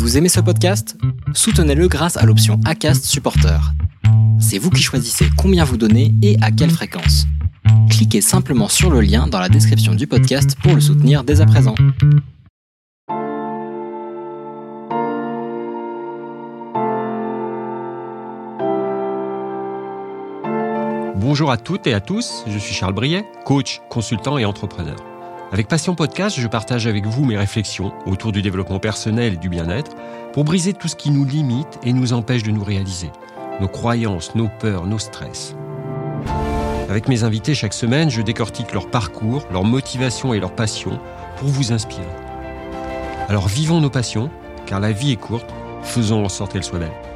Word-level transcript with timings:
Vous 0.00 0.16
aimez 0.16 0.30
ce 0.30 0.40
podcast? 0.40 0.96
Soutenez-le 1.34 1.86
grâce 1.86 2.16
à 2.16 2.24
l'option 2.24 2.58
ACAST 2.64 3.04
Supporter. 3.04 3.60
C'est 4.40 4.56
vous 4.56 4.70
qui 4.70 4.82
choisissez 4.82 5.26
combien 5.36 5.62
vous 5.62 5.76
donnez 5.76 6.14
et 6.22 6.38
à 6.40 6.50
quelle 6.50 6.70
fréquence. 6.70 7.26
Cliquez 7.90 8.22
simplement 8.22 8.68
sur 8.68 8.90
le 8.90 9.02
lien 9.02 9.26
dans 9.26 9.38
la 9.38 9.50
description 9.50 9.94
du 9.94 10.06
podcast 10.06 10.56
pour 10.62 10.74
le 10.74 10.80
soutenir 10.80 11.22
dès 11.22 11.42
à 11.42 11.46
présent. 11.46 11.74
Bonjour 21.16 21.50
à 21.50 21.58
toutes 21.58 21.86
et 21.86 21.92
à 21.92 22.00
tous, 22.00 22.44
je 22.46 22.58
suis 22.58 22.74
Charles 22.74 22.94
Briet, 22.94 23.26
coach, 23.44 23.82
consultant 23.90 24.38
et 24.38 24.46
entrepreneur. 24.46 24.96
Avec 25.52 25.66
Passion 25.66 25.96
Podcast, 25.96 26.38
je 26.38 26.46
partage 26.46 26.86
avec 26.86 27.06
vous 27.06 27.24
mes 27.24 27.36
réflexions 27.36 27.92
autour 28.06 28.30
du 28.30 28.40
développement 28.40 28.78
personnel 28.78 29.34
et 29.34 29.36
du 29.36 29.48
bien-être 29.48 29.96
pour 30.32 30.44
briser 30.44 30.74
tout 30.74 30.86
ce 30.86 30.94
qui 30.94 31.10
nous 31.10 31.24
limite 31.24 31.80
et 31.82 31.92
nous 31.92 32.12
empêche 32.12 32.44
de 32.44 32.52
nous 32.52 32.62
réaliser, 32.62 33.10
nos 33.60 33.66
croyances, 33.66 34.36
nos 34.36 34.48
peurs, 34.60 34.86
nos 34.86 35.00
stress. 35.00 35.56
Avec 36.88 37.08
mes 37.08 37.24
invités 37.24 37.54
chaque 37.54 37.74
semaine, 37.74 38.10
je 38.10 38.22
décortique 38.22 38.72
leur 38.72 38.88
parcours, 38.90 39.44
leur 39.50 39.64
motivation 39.64 40.34
et 40.34 40.38
leur 40.38 40.54
passion 40.54 41.00
pour 41.38 41.48
vous 41.48 41.72
inspirer. 41.72 42.04
Alors 43.28 43.48
vivons 43.48 43.80
nos 43.80 43.90
passions, 43.90 44.30
car 44.66 44.78
la 44.78 44.92
vie 44.92 45.10
est 45.10 45.16
courte, 45.16 45.52
faisons 45.82 46.24
en 46.24 46.28
sorte 46.28 46.52
qu'elle 46.52 46.62
soit 46.62 46.78
belle. 46.78 47.09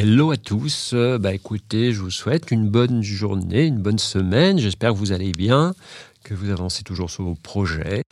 Hello 0.00 0.30
à 0.30 0.36
tous, 0.36 0.92
euh, 0.94 1.18
bah 1.18 1.34
écoutez, 1.34 1.92
je 1.92 2.00
vous 2.02 2.12
souhaite 2.12 2.52
une 2.52 2.68
bonne 2.68 3.02
journée, 3.02 3.66
une 3.66 3.82
bonne 3.82 3.98
semaine, 3.98 4.56
j'espère 4.56 4.92
que 4.92 4.96
vous 4.96 5.10
allez 5.10 5.32
bien, 5.32 5.74
que 6.22 6.34
vous 6.34 6.50
avancez 6.50 6.84
toujours 6.84 7.10
sur 7.10 7.24
vos 7.24 7.34
projets. 7.34 8.04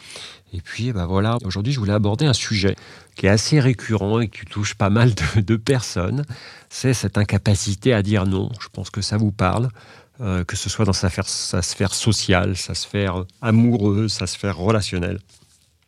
Et 0.53 0.61
puis 0.61 0.91
bah 0.91 1.07
voilà, 1.07 1.39
aujourd'hui 1.45 1.73
je 1.73 1.79
voulais 1.79 1.93
aborder 1.93 2.27
un 2.27 2.33
sujet 2.33 2.75
qui 3.15 3.27
est 3.27 3.29
assez 3.29 3.61
récurrent 3.61 4.19
et 4.19 4.27
qui 4.27 4.45
touche 4.47 4.75
pas 4.75 4.91
mal 4.91 5.13
de, 5.37 5.55
personnes, 5.55 6.25
c'est 6.71 6.93
cette 6.93 7.19
incapacité 7.19 7.93
à 7.93 8.03
dire 8.03 8.27
non. 8.27 8.51
Je 8.61 8.67
pense 8.69 8.91
que 8.91 9.01
ça 9.01 9.17
vous 9.17 9.31
parle, 9.31 9.69
euh, 10.21 10.43
que 10.43 10.57
ce 10.57 10.69
soit 10.69 10.87
dans 10.87 10.93
sa, 10.93 11.09
sa, 11.09 11.63
sphère 11.63 11.95
sociale, 11.95 12.57
sa 12.57 12.75
sphère 12.75 13.27
amoureuse, 13.43 14.13
sa 14.13 14.27
sphère 14.27 14.57
relationnelle, 14.57 15.21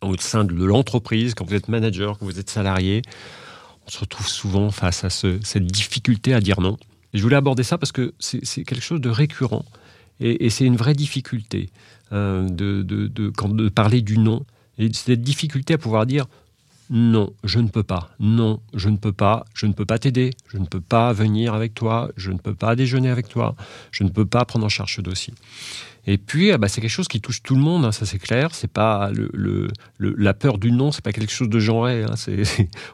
au 0.01 0.15
sein 0.15 0.45
de 0.45 0.63
l'entreprise, 0.63 1.33
quand 1.33 1.43
vous 1.43 1.55
êtes 1.55 1.67
manager, 1.67 2.17
quand 2.17 2.25
vous 2.25 2.39
êtes 2.39 2.49
salarié 2.49 3.01
on 3.89 3.91
se 3.91 3.99
retrouve 4.01 4.27
souvent 4.27 4.69
face 4.69 5.03
à 5.03 5.09
cette 5.09 5.65
difficulté 5.65 6.35
à 6.35 6.41
dire 6.41 6.61
non. 6.61 6.77
Je 7.15 7.23
voulais 7.23 7.35
aborder 7.35 7.63
ça 7.63 7.79
parce 7.79 7.91
que 7.91 8.13
c'est 8.19 8.63
quelque 8.63 8.83
chose 8.83 9.01
de 9.01 9.09
récurrent 9.09 9.65
et, 10.19 10.49
c'est 10.51 10.65
une 10.65 10.75
vraie 10.75 10.93
difficulté 10.93 11.69
euh, 12.11 12.47
de, 12.47 12.83
de, 12.83 13.69
parler 13.69 14.01
du 14.01 14.19
non. 14.19 14.45
Et 14.77 14.93
cette 14.93 15.21
difficulté 15.21 15.73
à 15.73 15.77
pouvoir 15.79 16.05
dire 16.05 16.25
non, 16.91 17.33
je 17.43 17.59
ne 17.59 17.67
peux 17.67 17.83
pas, 17.83 18.11
non, 18.19 18.59
je 18.73 18.89
ne 18.89 18.97
peux 18.97 19.11
pas, 19.11 19.45
je 19.53 19.65
ne 19.65 19.73
peux 19.73 19.85
pas 19.85 19.97
t'aider, 19.97 20.31
je 20.49 20.57
ne 20.57 20.65
peux 20.65 20.81
pas 20.81 21.13
venir 21.13 21.53
avec 21.53 21.73
toi, 21.73 22.11
je 22.17 22.31
ne 22.31 22.37
peux 22.37 22.55
pas 22.55 22.75
déjeuner 22.75 23.09
avec 23.09 23.27
toi, 23.27 23.55
je 23.91 24.03
ne 24.03 24.09
peux 24.09 24.25
pas 24.25 24.45
prendre 24.45 24.65
en 24.65 24.69
charge 24.69 24.95
ce 24.95 25.01
dossier. 25.01 25.33
Et 26.11 26.17
puis, 26.17 26.51
ah 26.51 26.57
bah, 26.57 26.67
c'est 26.67 26.81
quelque 26.81 26.89
chose 26.89 27.07
qui 27.07 27.21
touche 27.21 27.43
tout 27.43 27.53
le 27.53 27.61
monde, 27.61 27.85
hein, 27.85 27.91
ça 27.91 28.03
c'est 28.03 28.17
clair. 28.17 28.55
C'est 28.55 28.71
pas 28.71 29.11
la 29.99 30.33
peur 30.33 30.57
du 30.57 30.71
non, 30.71 30.91
c'est 30.91 31.03
pas 31.03 31.11
quelque 31.11 31.31
chose 31.31 31.49
de 31.49 31.59
genré. 31.59 32.03
Hein. 32.03 32.15
c'est 32.15 32.41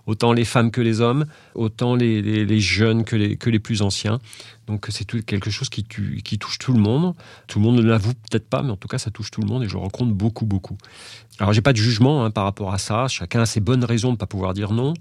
autant 0.06 0.34
les 0.34 0.44
femmes 0.44 0.70
que 0.70 0.82
les 0.82 1.00
hommes, 1.00 1.26
autant 1.54 1.96
les, 1.96 2.60
jeunes 2.60 3.06
que 3.06 3.16
les, 3.16 3.60
plus 3.60 3.82
anciens. 3.82 4.20
Donc 4.68 4.88
c'est 4.90 5.06
quelque 5.24 5.50
chose 5.50 5.70
qui, 5.70 5.86
qui, 5.86 6.38
touche 6.38 6.60
tout 6.60 6.74
le 6.74 6.80
monde. 6.82 7.16
Tout 7.48 7.60
le 7.60 7.64
monde 7.64 7.78
ne 7.78 7.84
l'avoue 7.84 8.16
peut-être 8.16 8.50
pas, 8.50 8.62
mais 8.62 8.72
en 8.72 8.76
tout 8.76 8.90
cas 8.90 8.98
ça 8.98 9.12
touche 9.12 9.32
tout 9.32 9.40
le 9.40 9.48
monde 9.48 9.64
et 9.64 9.70
je 9.70 9.78
rencontre 9.78 10.12
beaucoup, 10.12 10.46
beaucoup. 10.46 10.78
Alors 11.40 11.54
j'ai 11.54 11.62
pas 11.62 11.72
de 11.72 11.78
jugement 11.78 12.26
hein, 12.26 12.32
par 12.32 12.44
rapport 12.44 12.74
à 12.74 12.78
ça. 12.78 13.08
Chacun 13.08 13.40
a 13.40 13.46
ses 13.46 13.62
bonnes 13.62 13.86
raisons 13.86 14.10
de 14.10 14.16
ne 14.16 14.18
pas 14.18 14.28
pouvoir 14.28 14.54
dire 14.54 14.74
non, 14.74 14.94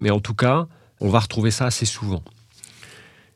mais 0.00 0.10
en 0.10 0.18
tout 0.18 0.34
cas, 0.34 0.66
on 0.98 1.08
va 1.08 1.20
retrouver 1.20 1.52
ça 1.52 1.66
assez 1.66 1.86
souvent. 1.86 2.24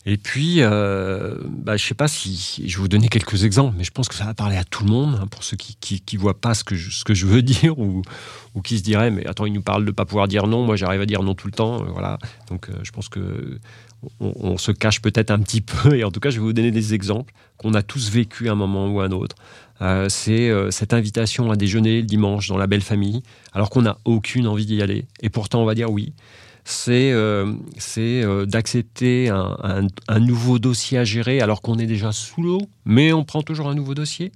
Et 0.07 0.19
puis, 0.19 0.57
euh, 0.59 1.35
bah, 1.49 1.79
je 1.79 1.87
sais 1.87 1.95
pas 1.95 2.09
si 2.09 2.63
je 2.67 2.77
vais 2.77 2.83
vous 2.83 2.89
donner 2.89 3.09
quelques 3.09 3.45
exemples, 3.45 3.75
mais 3.79 3.85
je 3.85 3.91
pense 3.91 4.09
que 4.09 4.15
ça 4.15 4.25
va 4.25 4.35
parler 4.35 4.57
à 4.57 4.65
tout 4.65 4.85
le 4.85 4.91
monde, 4.91 5.19
hein, 5.21 5.27
pour 5.27 5.43
ceux 5.43 5.57
qui, 5.57 5.77
qui, 5.77 6.17
voient 6.19 6.39
pas 6.39 6.53
ce 6.53 6.63
que 6.63 6.75
je, 6.75 7.27
veux 7.27 7.41
dire 7.43 7.79
ou, 7.79 8.03
qui 8.63 8.79
se 8.79 8.83
diraient 8.83 9.11
mais 9.11 9.27
attends, 9.27 9.47
il 9.47 9.55
nous 9.55 9.63
parle 9.63 9.87
de 9.87 9.91
pas 9.91 10.05
pouvoir 10.05 10.29
dire 10.29 10.47
non, 10.47 10.65
moi 10.65 10.77
j'arrive 10.77 11.01
à 11.01 11.07
dire 11.07 11.23
non 11.23 11.35
tout 11.35 11.47
le 11.47 11.53
temps, 11.53 11.83
euh, 11.83 11.87
voilà. 11.91 12.19
Donc, 12.51 12.69
euh, 12.69 12.75
je 12.83 12.91
pense 12.91 13.09
que 13.09 13.59
on, 14.21 14.59
se 14.59 14.71
cache 14.71 15.01
peut-être 15.01 15.31
un 15.31 15.39
petit 15.39 15.61
peu, 15.63 15.97
et 15.97 16.05
en 16.05 16.11
tout 16.11 16.21
cas, 16.21 16.29
je 16.29 16.37
vais 16.37 16.43
vous 16.43 16.53
donner 16.53 16.71
des 16.71 16.93
exemples 16.93 17.33
qu'on 17.57 17.73
a 17.73 17.83
tous 17.83 18.11
vécu 18.11 18.51
à 18.51 18.53
un 18.53 18.57
moment 18.57 18.89
ou 18.89 19.01
à 19.01 19.07
un 19.07 19.13
autre. 19.13 19.37
C'est 20.09 20.51
cette 20.71 20.93
invitation 20.93 21.51
à 21.51 21.57
déjeuner 21.57 22.01
le 22.01 22.07
dimanche 22.07 22.49
dans 22.49 22.59
la 22.59 22.67
belle 22.67 22.83
famille, 22.83 23.23
alors 23.53 23.71
qu'on 23.71 23.83
n'a 23.83 23.99
aucune 24.05 24.47
envie 24.47 24.67
d'y 24.67 24.81
aller, 24.83 25.07
et 25.23 25.31
pourtant 25.31 25.63
on 25.63 25.65
va 25.65 25.75
dire 25.75 25.91
oui 25.91 26.13
c'est 26.65 27.13
euh, 27.13 27.53
euh, 27.99 28.47
d'accepter 28.47 29.29
un, 29.29 30.21
nouveau 30.21 30.59
dossier 30.59 30.99
à 30.99 31.05
gérer 31.05 31.41
alors 31.41 31.61
qu'on 31.61 31.79
est 31.79 31.87
déjà 31.87 32.11
sous 32.11 32.43
l'eau, 32.43 32.61
mais 32.87 33.13
on 33.13 33.25
prend 33.25 33.43
toujours 33.43 33.69
un 33.69 33.75
nouveau 33.75 33.95
dossier. 33.95 34.33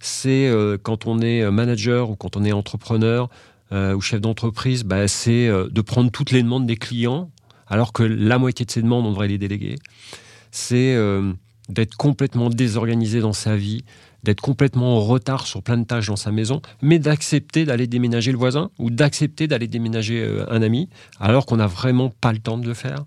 C'est 0.00 0.46
euh, 0.46 0.78
quand 0.80 1.06
on 1.06 1.20
est 1.20 1.50
manager 1.50 2.10
ou 2.10 2.16
quand 2.16 2.36
on 2.36 2.44
est 2.44 2.52
entrepreneur 2.52 3.28
ou 3.72 4.00
chef 4.00 4.20
d'entreprise, 4.20 4.84
bah, 4.84 5.08
c'est 5.08 5.48
de 5.48 5.80
prendre 5.80 6.12
toutes 6.12 6.30
les 6.30 6.44
demandes 6.44 6.64
des 6.64 6.76
clients 6.76 7.28
alors 7.66 7.92
que 7.92 8.04
la 8.04 8.38
moitié 8.38 8.64
de 8.64 8.70
ces 8.70 8.82
demandes, 8.82 9.04
on 9.04 9.10
devrait 9.10 9.26
les 9.26 9.38
déléguer. 9.38 9.74
C'est 10.52 10.96
d'être 11.68 11.96
complètement 11.96 12.50
désorganisé 12.50 13.20
dans 13.20 13.32
sa 13.32 13.56
vie, 13.56 13.84
d'être 14.22 14.40
complètement 14.40 14.96
en 14.96 15.00
retard 15.00 15.46
sur 15.46 15.62
plein 15.62 15.76
de 15.76 15.84
tâches 15.84 16.06
dans 16.06 16.16
sa 16.16 16.32
maison, 16.32 16.60
mais 16.82 16.98
d'accepter 16.98 17.64
d'aller 17.64 17.86
déménager 17.86 18.32
le 18.32 18.38
voisin 18.38 18.70
ou 18.78 18.90
d'accepter 18.90 19.46
d'aller 19.46 19.68
déménager 19.68 20.22
euh, 20.22 20.50
un 20.50 20.62
ami, 20.62 20.88
alors 21.20 21.46
qu'on 21.46 21.56
n'a 21.56 21.66
vraiment 21.66 22.10
pas 22.10 22.32
le 22.32 22.38
temps 22.38 22.58
de 22.58 22.66
le 22.66 22.74
faire. 22.74 23.04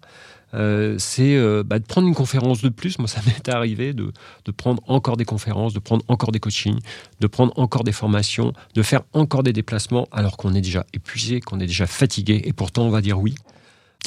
Euh, 0.53 0.96
c'est 0.97 1.35
euh, 1.35 1.63
bah, 1.66 1.78
de 1.78 1.84
prendre 1.84 2.07
une 2.07 2.16
conférence 2.16 2.62
de 2.62 2.69
plus. 2.69 3.00
Moi, 3.00 3.07
ça 3.07 3.19
m'est 3.25 3.50
arrivé 3.50 3.94
de, 3.94 4.13
de, 4.46 4.51
prendre 4.51 4.81
encore 4.88 5.17
des 5.17 5.25
conférences, 5.25 5.73
de 5.73 5.79
prendre 5.79 6.06
encore 6.07 6.31
des 6.31 6.40
coachings, 6.40 6.79
de 7.19 7.28
prendre 7.28 7.51
encore 7.57 7.84
des 7.84 7.91
formations, 7.91 8.53
de 8.73 8.81
faire 8.81 9.01
encore 9.13 9.44
des 9.44 9.53
déplacements, 9.53 10.07
alors 10.12 10.38
qu'on 10.38 10.53
est 10.53 10.62
déjà 10.62 10.85
épuisé, 10.94 11.41
qu'on 11.41 11.59
est 11.59 11.67
déjà 11.67 11.88
fatigué, 11.88 12.41
et 12.46 12.53
pourtant 12.53 12.84
on 12.84 12.90
va 12.90 13.01
dire 13.01 13.19
oui. 13.19 13.35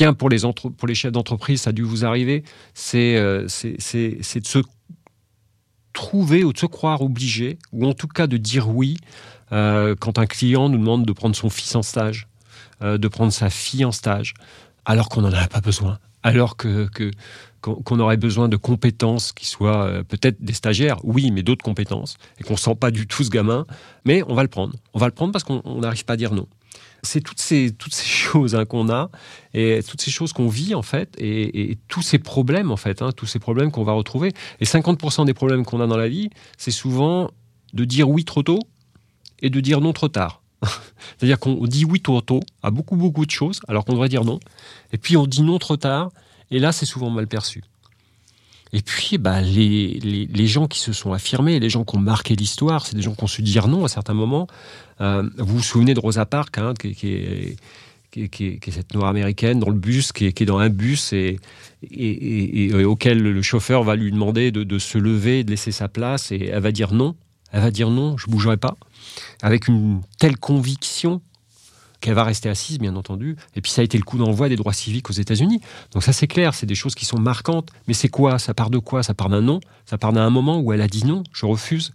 Tiens, 0.01 0.15
pour 0.15 0.31
les, 0.31 0.39
chefs 0.95 1.13
d'entreprise, 1.13 1.61
ça 1.61 1.69
a 1.69 1.73
dû 1.75 1.83
vous 1.83 2.07
arriver, 2.07 2.43
c'est 2.73 3.17
de 3.17 3.49
se 3.49 4.59
trouver 5.93 6.43
ou 6.43 6.55
de 6.55 6.59
se 6.59 6.65
croire 6.65 7.03
obligé, 7.03 7.59
ou 7.73 7.87
en 7.87 7.93
tout 7.93 8.09
cas 8.09 8.27
de 8.27 8.39
dire 8.39 8.71
oui 8.71 8.97
euh, 9.53 9.95
quand 10.01 10.19
un 10.19 10.25
client 10.25 10.71
nous 10.71 10.79
demande 10.79 11.05
de 11.05 11.13
prendre 11.13 11.37
son 11.37 11.51
fils 11.51 11.75
en 11.75 11.83
stage, 11.83 12.29
euh, 12.81 12.97
de 12.97 13.09
prendre 13.09 13.31
sa 13.31 13.51
fille 13.51 13.85
en 13.85 13.93
stage, 13.93 14.33
alors 14.87 15.11
qu'on 15.11 15.21
n'en 15.21 15.35
a 15.35 15.47
pas 15.49 15.61
besoin, 15.61 15.99
alors 16.23 16.57
qu'on 16.57 17.99
aurait 17.99 18.17
besoin 18.17 18.49
de 18.49 18.57
compétences 18.57 19.33
qui 19.33 19.45
soient 19.45 19.85
euh, 19.85 20.03
peut-être 20.03 20.43
des 20.43 20.55
stagiaires, 20.55 20.97
oui, 21.05 21.31
mais 21.31 21.43
d'autres 21.43 21.63
compétences, 21.63 22.17
et 22.39 22.43
qu'on 22.43 22.57
sent 22.57 22.77
pas 22.77 22.91
du 22.91 23.07
tout 23.07 23.23
ce 23.23 23.29
gamin, 23.29 23.67
mais 24.07 24.23
on 24.27 24.35
va 24.35 24.45
le 24.45 24.49
prendre. 24.49 24.73
On 24.95 24.99
va 24.99 25.05
le 25.05 25.13
prendre 25.13 25.31
parce 25.31 25.45
qu'on 25.45 25.79
n'arrive 25.79 26.07
pas 26.07 26.15
à 26.15 26.17
dire 26.17 26.33
non. 26.33 26.47
C'est 27.03 27.21
toutes 27.21 27.41
ces, 27.41 27.73
toutes 27.73 27.95
ces 27.95 28.07
choses 28.09 28.55
hein, 28.55 28.65
qu'on 28.65 28.89
a 28.91 29.11
et 29.55 29.81
toutes 29.87 30.01
ces 30.01 30.11
choses 30.11 30.33
qu'on 30.33 30.49
vit 30.49 30.75
en 30.75 30.83
fait 30.83 31.15
et, 31.19 31.79
tous 31.89 32.03
ces 32.03 32.19
problèmes 32.19 32.71
en 32.71 32.77
fait, 32.77 33.03
hein, 33.03 33.11
tous 33.13 33.27
ces 33.27 33.39
problèmes 33.39 33.71
qu'on 33.71 33.85
va 33.85 33.93
retrouver. 33.93 34.33
Et 34.61 34.65
50% 34.65 35.25
des 35.25 35.35
problèmes 35.35 35.65
qu'on 35.65 35.81
a 35.81 35.87
dans 35.87 35.97
la 35.97 36.09
vie, 36.09 36.31
c'est 36.57 36.71
souvent 36.71 37.31
de 37.73 37.85
dire 37.85 38.09
oui 38.09 38.25
trop 38.25 38.43
tôt 38.43 38.61
et 39.41 39.51
de 39.51 39.61
dire 39.61 39.81
non 39.81 39.93
trop 39.93 40.09
tard. 40.09 40.43
C'est-à-dire 41.19 41.39
qu'on 41.39 41.67
dit 41.67 41.85
oui 41.85 42.01
trop 42.01 42.21
tôt 42.21 42.41
à 42.63 42.71
beaucoup 42.71 42.97
beaucoup 42.97 43.25
de 43.25 43.31
choses 43.31 43.61
alors 43.69 43.85
qu'on 43.85 43.93
devrait 43.93 44.09
dire 44.09 44.25
non. 44.25 44.41
Et 44.93 44.99
puis 44.99 45.17
on 45.17 45.27
dit 45.27 45.43
non 45.43 45.59
trop 45.59 45.77
tard 45.77 46.11
et 46.51 46.59
là 46.59 46.73
c'est 46.73 46.87
souvent 46.87 47.11
mal 47.11 47.27
perçu. 47.27 47.63
Et 48.73 48.83
puis, 48.83 49.19
bah, 49.19 49.41
les, 49.41 49.99
les, 50.33 50.47
gens 50.47 50.69
qui 50.69 50.79
se 50.79 50.93
sont 50.93 51.13
affirmés, 51.13 51.59
les 51.59 51.71
gens 51.71 51.85
qui 51.85 51.97
ont 51.97 52.01
marqué 52.01 52.37
l'histoire, 52.37 52.87
c'est 52.87 52.95
des 52.95 53.03
gens 53.03 53.15
qui 53.15 53.25
ont 53.25 53.29
su 53.29 53.43
dire 53.43 53.67
non 53.67 53.85
à 53.85 53.89
certains 53.89 54.15
moments. 54.15 54.47
Euh, 55.01 55.29
vous 55.39 55.57
vous 55.57 55.63
souvenez 55.63 55.95
de 55.95 56.01
Rosa 56.01 56.25
Parks, 56.25 56.59
hein, 56.59 56.75
qui, 56.75 56.89
est, 57.09 57.57
qui, 58.29 58.61
cette 58.71 58.95
noire 58.95 59.09
américaine 59.09 59.59
dans 59.59 59.71
le 59.71 59.79
bus, 59.79 60.13
qui 60.13 60.27
est 60.27 60.45
dans 60.45 60.59
un 60.59 60.69
bus 60.69 61.13
et, 61.13 61.41
et, 61.91 62.67
et, 62.67 62.85
auquel 62.85 63.19
le 63.21 63.43
chauffeur 63.43 63.83
va 63.83 63.97
lui 63.97 64.13
demander 64.13 64.53
de, 64.53 64.63
de, 64.63 64.79
se 64.79 64.99
lever, 64.99 65.43
de 65.43 65.51
laisser 65.51 65.73
sa 65.73 65.89
place, 65.89 66.31
et 66.31 66.47
elle 66.47 66.63
va 66.63 66.71
dire 66.71 66.93
non. 66.93 67.17
Elle 67.53 67.63
va 67.63 67.73
dire 67.73 67.91
non, 67.91 68.17
je 68.17 68.31
bougerai 68.31 68.57
pas, 68.57 68.77
avec 69.43 69.67
une 69.67 70.03
telle 70.19 70.37
conviction 70.37 71.21
qu'elle 72.01 72.15
va 72.15 72.25
rester 72.25 72.49
assise, 72.49 72.79
bien 72.79 72.97
entendu. 72.97 73.37
Et 73.55 73.61
puis 73.61 73.71
ça 73.71 73.83
a 73.83 73.85
été 73.85 73.99
le 73.99 74.05
coup 74.05 74.19
d'envoi 74.19 74.49
des 74.49 74.57
droits 74.57 74.73
civiques 74.73 75.11
aux 75.11 75.15
États-Unis. 75.15 75.61
Donc 75.93 76.03
ça 76.03 76.13
c'est 76.13 76.27
clair, 76.27 76.55
c'est 76.55 76.67
des 76.67 76.75
choses 76.75 76.95
qui 76.95 77.05
sont 77.05 77.19
marquantes. 77.19 77.71
Mais 77.89 77.95
c'est 77.95 78.09
quoi? 78.09 78.39
Ça 78.39 78.55
part 78.55 78.71
de 78.71 78.79
quoi? 78.79 79.03
Ça 79.03 79.15
part 79.15 79.29
d'un 79.29 79.43
non? 79.43 79.61
Ça 79.87 79.99
part 79.99 80.13
d'un 80.13 80.31
moment 80.31 80.61
où 80.61 80.73
elle 80.73 80.81
a 80.81 80.89
dit 80.89 81.05
non, 81.05 81.23
je 81.33 81.47
refuse. 81.47 81.93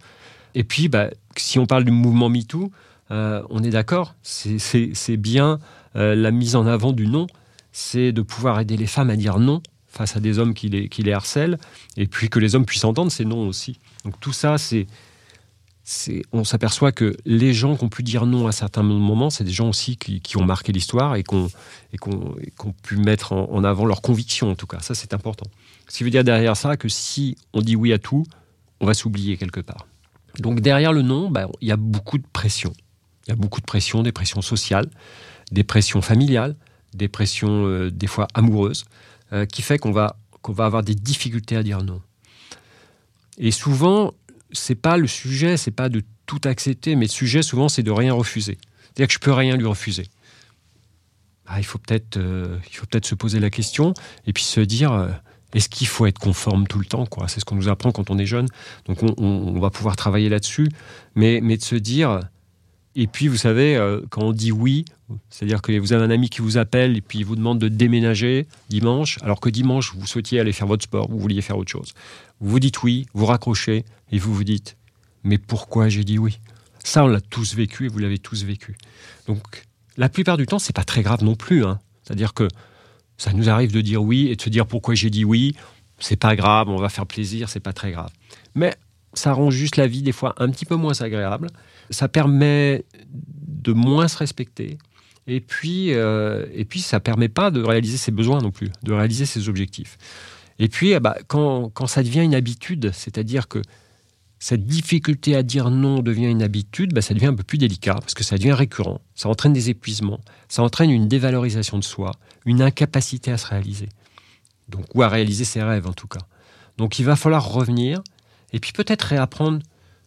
Et 0.54 0.64
puis, 0.64 0.88
bah, 0.88 1.10
si 1.36 1.58
on 1.58 1.66
parle 1.66 1.84
du 1.84 1.90
mouvement 1.90 2.30
MeToo, 2.30 2.72
euh, 3.10 3.42
on 3.50 3.62
est 3.62 3.70
d'accord, 3.70 4.14
c'est 4.22 5.16
bien 5.16 5.58
euh, 5.96 6.14
la 6.14 6.30
mise 6.30 6.56
en 6.56 6.66
avant 6.66 6.92
du 6.92 7.06
non, 7.06 7.26
c'est 7.72 8.10
de 8.10 8.22
pouvoir 8.22 8.58
aider 8.58 8.76
les 8.76 8.86
femmes 8.86 9.10
à 9.10 9.16
dire 9.16 9.38
non 9.38 9.62
face 9.86 10.16
à 10.16 10.20
des 10.20 10.38
hommes 10.38 10.54
qui 10.54 10.68
les, 10.68 10.88
qui 10.88 11.02
les 11.02 11.12
harcèlent, 11.12 11.58
et 11.96 12.06
puis 12.06 12.28
que 12.28 12.38
les 12.38 12.54
hommes 12.54 12.66
puissent 12.66 12.84
entendre 12.84 13.12
ces 13.12 13.24
non 13.24 13.46
aussi. 13.46 13.78
Donc 14.04 14.18
tout 14.20 14.32
ça, 14.32 14.58
c'est 14.58 14.86
on 16.32 16.44
s'aperçoit 16.44 16.90
que 16.90 17.16
les 17.24 17.54
gens 17.54 17.76
qui 17.76 17.84
ont 17.84 17.88
pu 17.88 18.02
dire 18.02 18.26
non 18.26 18.46
à 18.48 18.52
certains 18.52 18.82
moments, 18.82 19.30
c'est 19.30 19.44
des 19.44 19.52
gens 19.52 19.68
aussi 19.68 19.96
qui, 19.96 20.36
ont 20.36 20.44
marqué 20.44 20.72
l'histoire 20.72 21.14
et 21.14 21.22
qui 21.22 21.34
ont, 21.34 21.48
pu 22.82 22.96
mettre 22.96 23.32
en, 23.32 23.62
avant 23.62 23.84
leurs 23.84 24.02
convictions, 24.02 24.50
en 24.50 24.56
tout 24.56 24.66
cas. 24.66 24.80
Ça, 24.80 24.94
c'est 24.94 25.14
important. 25.14 25.46
Ce 25.88 25.98
qui 25.98 26.04
veut 26.04 26.10
dire 26.10 26.24
derrière 26.24 26.56
ça 26.56 26.76
que 26.76 26.88
si 26.88 27.36
on 27.52 27.60
dit 27.60 27.76
oui 27.76 27.92
à 27.92 27.98
tout, 27.98 28.24
on 28.80 28.86
va 28.86 28.94
s'oublier 28.94 29.36
quelque 29.36 29.60
part. 29.60 29.86
Donc 30.40 30.60
derrière 30.60 30.92
le 30.92 31.02
non, 31.02 31.30
bah, 31.30 31.48
il 31.60 31.68
y 31.68 31.72
a 31.72 31.76
beaucoup 31.76 32.18
de 32.18 32.26
pression. 32.32 32.72
Il 33.26 33.30
y 33.30 33.32
a 33.32 33.36
beaucoup 33.36 33.60
de 33.60 33.66
pression, 33.66 34.02
des 34.02 34.12
pressions 34.12 34.42
sociales, 34.42 34.88
des 35.52 35.64
pressions 35.64 36.02
familiales, 36.02 36.56
des 36.94 37.08
pressions 37.08 37.66
euh, 37.66 37.90
des 37.90 38.06
fois 38.06 38.26
amoureuses, 38.34 38.84
euh, 39.32 39.46
qui 39.46 39.62
fait 39.62 39.78
qu'on 39.78 39.92
va, 39.92 40.16
qu'on 40.42 40.52
va 40.52 40.66
avoir 40.66 40.82
des 40.82 40.94
difficultés 40.94 41.56
à 41.56 41.62
dire 41.62 41.82
non. 41.82 42.02
Et 43.38 43.50
souvent, 43.50 44.14
c'est 44.52 44.74
pas 44.74 44.96
le 44.96 45.06
sujet, 45.06 45.56
c'est 45.56 45.70
pas 45.70 45.88
de 45.88 46.02
tout 46.26 46.40
accepter, 46.44 46.96
mais 46.96 47.06
le 47.06 47.10
sujet 47.10 47.42
souvent 47.42 47.68
c'est 47.68 47.82
de 47.82 47.90
rien 47.90 48.12
refuser. 48.12 48.58
C'est-à-dire 48.82 49.08
que 49.08 49.14
je 49.14 49.18
peux 49.18 49.32
rien 49.32 49.56
lui 49.56 49.66
refuser. 49.66 50.06
Ah, 51.46 51.60
il 51.60 51.64
faut 51.64 51.78
peut-être, 51.78 52.16
euh, 52.16 52.58
peut-être 52.90 53.06
se 53.06 53.14
poser 53.14 53.38
la 53.38 53.50
question 53.50 53.94
et 54.26 54.32
puis 54.32 54.42
se 54.42 54.60
dire, 54.60 54.92
euh, 54.92 55.08
est-ce 55.54 55.68
qu'il 55.68 55.86
faut 55.86 56.06
être 56.06 56.18
conforme 56.18 56.66
tout 56.66 56.78
le 56.78 56.84
temps 56.84 57.06
C'est 57.28 57.40
ce 57.40 57.44
qu'on 57.44 57.54
nous 57.54 57.68
apprend 57.68 57.92
quand 57.92 58.10
on 58.10 58.18
est 58.18 58.26
jeune. 58.26 58.48
Donc 58.86 59.02
on, 59.02 59.58
va 59.60 59.70
pouvoir 59.70 59.96
travailler 59.96 60.28
là-dessus, 60.28 60.68
mais, 61.14 61.40
mais 61.42 61.56
de 61.56 61.62
se 61.62 61.76
dire. 61.76 62.20
Et 62.94 63.06
puis 63.06 63.28
vous 63.28 63.36
savez, 63.36 63.76
euh, 63.76 64.00
quand 64.10 64.22
on 64.22 64.32
dit 64.32 64.50
oui, 64.50 64.84
c'est-à-dire 65.30 65.62
que 65.62 65.78
vous 65.78 65.92
avez 65.92 66.04
un 66.04 66.10
ami 66.10 66.28
qui 66.28 66.40
vous 66.40 66.58
appelle 66.58 66.96
et 66.96 67.00
puis 67.00 67.20
il 67.20 67.24
vous 67.24 67.36
demande 67.36 67.58
de 67.58 67.68
déménager 67.68 68.46
dimanche, 68.68 69.18
alors 69.22 69.40
que 69.40 69.48
dimanche 69.48 69.94
vous 69.94 70.06
souhaitiez 70.06 70.40
aller 70.40 70.52
faire 70.52 70.66
votre 70.66 70.84
sport, 70.84 71.08
vous 71.08 71.18
vouliez 71.18 71.42
faire 71.42 71.56
autre 71.56 71.70
chose. 71.70 71.94
Vous 72.40 72.58
dites 72.58 72.82
oui, 72.82 73.06
vous 73.14 73.26
raccrochez 73.26 73.84
et 74.10 74.18
vous 74.18 74.34
vous 74.34 74.44
dites 74.44 74.76
mais 75.26 75.38
pourquoi 75.38 75.88
j'ai 75.88 76.04
dit 76.04 76.18
oui? 76.18 76.38
Ça, 76.78 77.04
on 77.04 77.08
l'a 77.08 77.20
tous 77.20 77.56
vécu 77.56 77.86
et 77.86 77.88
vous 77.88 77.98
l'avez 77.98 78.18
tous 78.18 78.44
vécu. 78.44 78.76
Donc, 79.26 79.64
la 79.96 80.08
plupart 80.08 80.36
du 80.36 80.46
temps, 80.46 80.60
c'est 80.60 80.74
pas 80.74 80.84
très 80.84 81.02
grave 81.02 81.24
non 81.24 81.34
plus. 81.34 81.64
Hein. 81.64 81.80
C'est-à-dire 82.04 82.32
que 82.32 82.46
ça 83.18 83.32
nous 83.32 83.48
arrive 83.48 83.72
de 83.72 83.80
dire 83.80 84.04
oui 84.04 84.28
et 84.28 84.36
de 84.36 84.40
se 84.40 84.48
dire 84.48 84.66
pourquoi 84.66 84.94
j'ai 84.94 85.10
dit 85.10 85.24
oui. 85.24 85.56
C'est 85.98 86.16
pas 86.16 86.36
grave, 86.36 86.68
on 86.68 86.76
va 86.76 86.88
faire 86.88 87.06
plaisir, 87.06 87.48
c'est 87.48 87.60
pas 87.60 87.72
très 87.72 87.90
grave. 87.90 88.10
Mais 88.54 88.76
ça 89.14 89.32
rend 89.32 89.50
juste 89.50 89.76
la 89.76 89.88
vie 89.88 90.02
des 90.02 90.12
fois 90.12 90.34
un 90.38 90.48
petit 90.48 90.64
peu 90.64 90.76
moins 90.76 91.00
agréable. 91.00 91.48
Ça 91.90 92.06
permet 92.06 92.84
de 93.10 93.72
moins 93.72 94.06
se 94.06 94.18
respecter. 94.18 94.78
Et 95.26 95.40
puis, 95.40 95.92
euh, 95.92 96.46
et 96.52 96.64
puis 96.64 96.80
ça 96.80 97.00
permet 97.00 97.28
pas 97.28 97.50
de 97.50 97.62
réaliser 97.62 97.96
ses 97.96 98.12
besoins 98.12 98.40
non 98.40 98.50
plus, 98.50 98.70
de 98.82 98.92
réaliser 98.92 99.26
ses 99.26 99.48
objectifs. 99.48 99.98
Et 100.58 100.68
puis, 100.68 100.92
eh 100.92 101.00
ben, 101.00 101.14
quand, 101.26 101.70
quand 101.70 101.86
ça 101.86 102.02
devient 102.02 102.22
une 102.22 102.34
habitude, 102.34 102.90
c'est-à-dire 102.92 103.48
que 103.48 103.60
cette 104.38 104.66
difficulté 104.66 105.34
à 105.34 105.42
dire 105.42 105.70
non 105.70 106.00
devient 106.00 106.26
une 106.26 106.42
habitude, 106.42 106.92
bah, 106.92 107.02
ça 107.02 107.14
devient 107.14 107.26
un 107.26 107.34
peu 107.34 107.42
plus 107.42 107.58
délicat 107.58 107.94
parce 107.94 108.14
que 108.14 108.24
ça 108.24 108.36
devient 108.36 108.52
récurrent. 108.52 109.00
Ça 109.14 109.28
entraîne 109.28 109.52
des 109.52 109.70
épuisements, 109.70 110.20
ça 110.48 110.62
entraîne 110.62 110.90
une 110.90 111.08
dévalorisation 111.08 111.78
de 111.78 111.84
soi, 111.84 112.12
une 112.44 112.62
incapacité 112.62 113.32
à 113.32 113.38
se 113.38 113.46
réaliser. 113.46 113.88
Donc, 114.68 114.86
ou 114.94 115.02
à 115.02 115.08
réaliser 115.08 115.44
ses 115.44 115.62
rêves 115.62 115.86
en 115.86 115.92
tout 115.92 116.08
cas. 116.08 116.20
Donc 116.76 116.98
il 116.98 117.04
va 117.04 117.16
falloir 117.16 117.50
revenir 117.50 118.02
et 118.52 118.60
puis 118.60 118.72
peut-être 118.72 119.02
réapprendre 119.02 119.60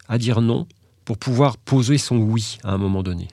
à 0.07 0.17
dire 0.17 0.41
non 0.41 0.67
pour 1.05 1.17
pouvoir 1.17 1.57
poser 1.57 1.97
son 1.97 2.17
oui 2.17 2.59
à 2.63 2.71
un 2.71 2.77
moment 2.77 3.03
donné. 3.03 3.27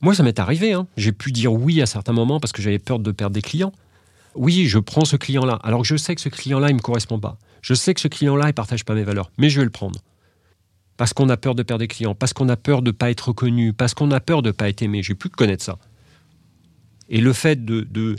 Moi, 0.00 0.14
ça 0.14 0.22
m'est 0.22 0.38
arrivé. 0.38 0.72
Hein. 0.72 0.86
J'ai 0.96 1.12
pu 1.12 1.32
dire 1.32 1.52
oui 1.52 1.82
à 1.82 1.86
certains 1.86 2.12
moments 2.12 2.40
parce 2.40 2.52
que 2.52 2.62
j'avais 2.62 2.78
peur 2.78 2.98
de 2.98 3.10
perdre 3.10 3.34
des 3.34 3.42
clients. 3.42 3.72
Oui, 4.34 4.66
je 4.66 4.78
prends 4.78 5.04
ce 5.04 5.16
client-là, 5.16 5.58
alors 5.62 5.82
que 5.82 5.86
je 5.88 5.96
sais 5.96 6.14
que 6.14 6.20
ce 6.20 6.28
client-là, 6.28 6.68
il 6.68 6.74
ne 6.74 6.76
me 6.76 6.82
correspond 6.82 7.18
pas. 7.18 7.38
Je 7.60 7.74
sais 7.74 7.92
que 7.94 8.00
ce 8.00 8.08
client-là, 8.08 8.44
il 8.44 8.48
ne 8.48 8.52
partage 8.52 8.84
pas 8.84 8.94
mes 8.94 9.02
valeurs, 9.02 9.32
mais 9.36 9.50
je 9.50 9.58
vais 9.58 9.64
le 9.64 9.70
prendre. 9.70 10.00
Parce 10.96 11.12
qu'on 11.12 11.28
a 11.28 11.36
peur 11.36 11.54
de 11.54 11.62
perdre 11.62 11.80
des 11.80 11.88
clients, 11.88 12.14
parce 12.14 12.32
qu'on 12.32 12.48
a 12.48 12.56
peur 12.56 12.82
de 12.82 12.90
ne 12.90 12.92
pas 12.92 13.10
être 13.10 13.28
reconnu, 13.28 13.72
parce 13.72 13.94
qu'on 13.94 14.10
a 14.12 14.20
peur 14.20 14.42
de 14.42 14.48
ne 14.48 14.52
pas 14.52 14.68
être 14.68 14.82
aimé. 14.82 15.02
J'ai 15.02 15.14
que 15.14 15.28
connaître 15.28 15.64
ça. 15.64 15.78
Et 17.08 17.20
le 17.20 17.32
fait 17.32 17.64
de, 17.64 18.16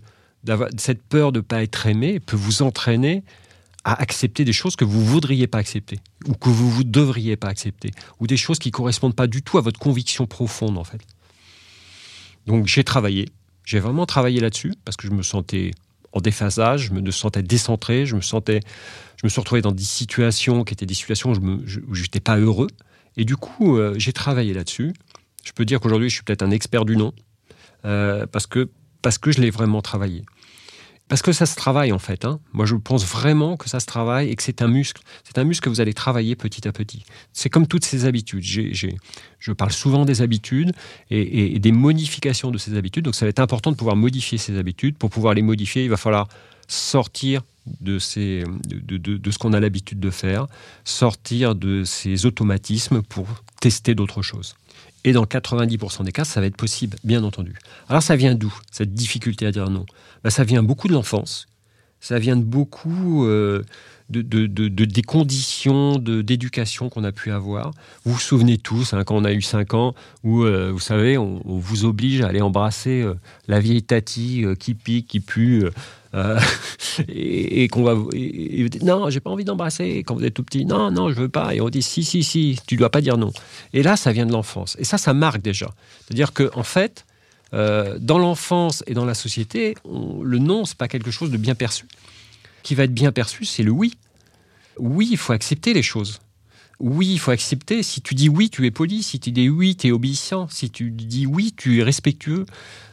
cette 0.78 1.04
peur 1.04 1.32
de 1.32 1.40
ne 1.40 1.44
pas 1.44 1.64
être 1.64 1.86
aimé 1.88 2.20
peut 2.20 2.38
vous 2.38 2.64
entraîner 2.64 3.24
à 3.86 4.02
accepter 4.02 4.44
des 4.44 4.54
choses 4.54 4.76
que 4.76 4.84
vous 4.84 5.06
voudriez 5.06 5.48
pas 5.48 5.60
accepter, 5.60 6.00
ou 6.28 6.34
que 6.34 6.50
vous 6.50 6.84
ne 6.84 6.90
devriez 6.90 7.38
pas 7.38 7.48
accepter, 7.48 7.92
ou 8.20 8.28
des 8.28 8.36
choses 8.36 8.60
qui 8.60 8.70
ne 8.70 8.74
correspondent 8.74 9.16
pas 9.16 9.28
du 9.28 9.42
tout 9.42 9.58
à 9.58 9.62
votre 9.62 9.80
conviction 9.80 10.26
profonde, 10.26 10.78
en 10.78 10.84
fait. 10.84 11.00
Donc 12.46 12.68
j'ai 12.68 12.84
travaillé, 12.84 13.30
j'ai 13.66 13.80
vraiment 13.80 14.06
travaillé 14.06 14.40
là-dessus, 14.40 14.74
parce 14.86 14.98
que 14.98 15.08
je 15.08 15.14
me 15.14 15.24
sentais 15.24 15.72
en 16.12 16.22
déphasage, 16.22 16.88
je 16.88 16.94
me 16.94 17.12
sentais 17.12 17.44
décentré, 17.44 18.06
je 18.06 18.16
me 18.16 18.22
sentais, 18.22 18.62
je 19.18 19.26
me 19.26 19.30
suis 19.30 19.40
retrouvé 19.40 19.62
dans 19.62 19.72
des 19.72 19.84
situations 19.84 20.64
qui 20.64 20.74
étaient 20.74 20.86
des 20.86 20.94
situations 20.94 21.32
où 21.32 21.66
je 21.66 22.02
n'étais 22.02 22.20
pas 22.20 22.38
heureux. 22.38 22.70
Et 23.18 23.26
du 23.26 23.36
coup, 23.36 23.78
euh, 23.78 23.94
j'ai 23.98 24.14
travaillé 24.14 24.54
là-dessus. 24.54 24.94
Je 25.44 25.52
peux 25.52 25.66
dire 25.66 25.80
qu'aujourd'hui, 25.80 26.10
je 26.10 26.16
suis 26.16 26.24
peut-être 26.24 26.42
un 26.42 26.52
expert 26.52 26.86
du 26.86 26.98
non, 26.98 27.14
euh, 27.86 28.26
parce, 28.28 28.48
que, 28.48 28.70
parce 29.02 29.18
que 29.18 29.32
je 29.32 29.42
l'ai 29.42 29.50
vraiment 29.50 29.82
travaillé. 29.82 30.24
Parce 31.10 31.24
que 31.24 31.32
ça 31.32 31.48
se 31.48 31.56
travaille 31.56 31.92
en 31.92 32.00
fait. 32.00 32.24
Hein. 32.24 32.40
Moi, 32.54 32.66
je 32.66 32.76
pense 32.76 33.04
vraiment 33.04 33.58
que 33.58 33.68
ça 33.68 33.80
se 33.80 33.88
travaille 33.88 34.30
et 34.30 34.36
que 34.36 34.44
c'est 34.44 34.62
un 34.62 34.68
muscle. 34.68 35.02
C'est 35.24 35.40
un 35.40 35.44
muscle 35.44 35.66
que 35.66 35.70
vous 35.70 35.82
allez 35.82 35.96
travailler 35.96 36.36
petit 36.36 36.68
à 36.68 36.72
petit. 36.72 37.04
C'est 37.34 37.50
comme 37.50 37.68
toutes 37.68 37.84
ces 37.84 38.06
habitudes. 38.06 38.44
je 38.44 39.52
parle 39.52 39.72
souvent 39.72 40.06
des 40.06 40.22
habitudes 40.22 40.72
et, 41.10 41.58
des 41.60 41.72
modifications 41.72 42.52
de 42.52 42.60
ces 42.60 42.78
habitudes. 42.78 43.06
Donc, 43.06 43.16
ça 43.16 43.26
va 43.26 43.30
être 43.32 43.40
important 43.40 43.72
de 43.72 43.76
pouvoir 43.76 43.96
modifier 43.96 44.38
ces 44.38 44.58
habitudes. 44.58 44.98
Pour 44.98 45.10
pouvoir 45.10 45.34
les 45.34 45.42
modifier, 45.42 45.84
il 45.84 45.90
va 45.90 45.98
falloir 45.98 46.28
sortir 46.68 47.42
de, 47.82 48.00
ce 48.00 49.38
qu'on 49.38 49.54
a 49.54 49.60
l'habitude 49.60 50.00
de 50.00 50.10
faire, 50.10 50.48
sortir 50.86 51.56
de 51.56 51.84
ces 51.84 52.26
automatismes 52.26 53.02
pour 53.02 53.28
tester 53.60 53.96
d'autres 53.96 54.22
choses. 54.22 54.56
Et 55.04 55.14
dans 55.14 55.24
90% 55.24 56.04
des 56.04 56.12
cas, 56.12 56.26
ça 56.26 56.42
va 56.42 56.48
être 56.48 56.58
possible, 56.58 56.98
bien 57.04 57.24
entendu. 57.24 57.56
Alors 57.88 58.04
ça 58.04 58.16
vient 58.16 58.36
d'où, 58.36 58.54
cette 58.72 58.94
difficulté 58.94 59.46
à 59.46 59.52
dire 59.52 59.70
non? 59.70 59.86
Ben, 60.24 60.30
Ça 60.30 60.44
vient 60.44 60.64
beaucoup 60.64 60.88
de 60.88 60.94
l'enfance, 60.94 61.48
ça 62.02 62.20
vient 62.20 62.36
de 62.36 62.44
beaucoup 62.44 63.26
euh, 63.26 63.64
de, 64.10 64.22
des 64.22 65.02
conditions 65.02 65.98
d'éducation 65.98 66.90
qu'on 66.90 67.04
a 67.04 67.12
pu 67.12 67.32
avoir. 67.32 67.72
Vous 68.04 68.14
vous 68.14 68.20
souvenez 68.20 68.58
tous, 68.58 68.94
hein, 68.94 69.04
quand 69.04 69.16
on 69.16 69.26
a 69.26 69.34
eu 69.34 69.42
5 69.42 69.74
ans, 69.74 69.96
où, 70.24 70.44
euh, 70.44 70.72
vous 70.72 70.80
savez, 70.80 71.18
on, 71.18 71.42
vous 71.46 71.86
oblige 71.86 72.22
à 72.22 72.28
aller 72.28 72.42
embrasser 72.42 73.02
euh, 73.02 73.16
la 73.48 73.60
vieille 73.60 73.84
tati 73.84 74.46
qui 74.60 74.74
pique, 74.74 75.08
qui 75.08 75.20
pue, 75.20 75.66
euh, 76.16 76.40
et, 77.08 77.68
qu'on 77.68 77.84
va 77.84 77.96
et, 78.14 78.62
et, 78.62 78.70
non 78.82 79.10
j'ai 79.10 79.20
pas 79.20 79.30
envie 79.30 79.46
d'embrasser 79.46 80.00
quand 80.00 80.16
vous 80.16 80.26
êtes 80.26 80.34
tout 80.34 80.44
petit 80.44 80.66
non 80.66 80.92
non 80.92 81.10
je 81.10 81.16
veux 81.16 81.30
pas 81.30 81.54
et 81.54 81.62
on 81.62 81.70
dit 81.70 81.82
si 81.82 82.04
si 82.04 82.24
si 82.24 82.60
tu 82.66 82.78
dois 82.78 82.90
pas 82.90 83.02
dire 83.02 83.18
non 83.18 83.32
et 83.74 83.84
là 83.84 83.96
ça 83.96 84.12
vient 84.12 84.26
de 84.26 84.32
l'enfance 84.32 84.76
et 84.80 84.84
ça 84.84 84.98
ça 84.98 85.14
marque 85.14 85.42
déjà 85.42 85.70
c'est 86.02 86.14
à 86.14 86.16
dire 86.16 86.34
que 86.34 86.50
en 86.56 86.64
fait 86.64 87.06
euh, 87.54 87.98
dans 88.00 88.18
l'enfance 88.18 88.84
et 88.88 88.94
dans 88.94 89.06
la 89.06 89.14
société 89.14 89.76
le 89.86 90.40
non 90.40 90.66
c'est 90.66 90.78
pas 90.78 90.88
quelque 90.88 91.12
chose 91.12 91.32
de 91.32 91.38
bien 91.38 91.56
perçu 91.56 91.86
qui 92.64 92.76
va 92.76 92.84
être 92.84 92.94
bien 92.94 93.12
perçu 93.12 93.46
c'est 93.46 93.64
le 93.64 93.72
oui 93.72 93.94
oui 94.78 95.08
il 95.12 95.18
faut 95.18 95.34
accepter 95.34 95.74
les 95.74 95.84
choses 95.84 96.20
oui, 96.80 97.10
il 97.12 97.20
faut 97.20 97.32
accepter. 97.32 97.84
Si 97.84 98.02
tu 98.02 98.16
dis 98.16 98.30
oui, 98.30 98.50
tu 98.50 98.66
es 98.66 98.72
poli. 98.72 99.04
Si 99.04 99.20
tu 99.20 99.32
dis 99.32 99.50
oui, 99.50 99.76
tu 99.76 99.88
es 99.88 99.92
obéissant. 99.92 100.48
Si 100.50 100.70
tu 100.70 100.92
dis 100.92 101.26
oui, 101.26 101.54
tu 101.56 101.80
es 101.80 101.84
respectueux. 101.84 102.46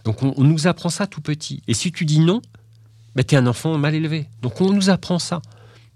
Donc 0.04 0.22
on, 0.22 0.42
nous 0.42 0.66
apprend 0.66 0.88
ça 0.88 1.06
tout 1.06 1.20
petit. 1.20 1.62
Et 1.68 1.74
si 1.74 1.92
tu 1.92 2.04
dis 2.04 2.18
non, 2.18 2.42
ben, 3.16 3.24
tu 3.24 3.34
es 3.34 3.38
un 3.38 3.46
enfant 3.46 3.76
mal 3.78 3.94
élevé. 3.94 4.26
Donc 4.42 4.60
on 4.60 4.70
nous 4.70 4.90
apprend 4.90 5.18
ça. 5.18 5.40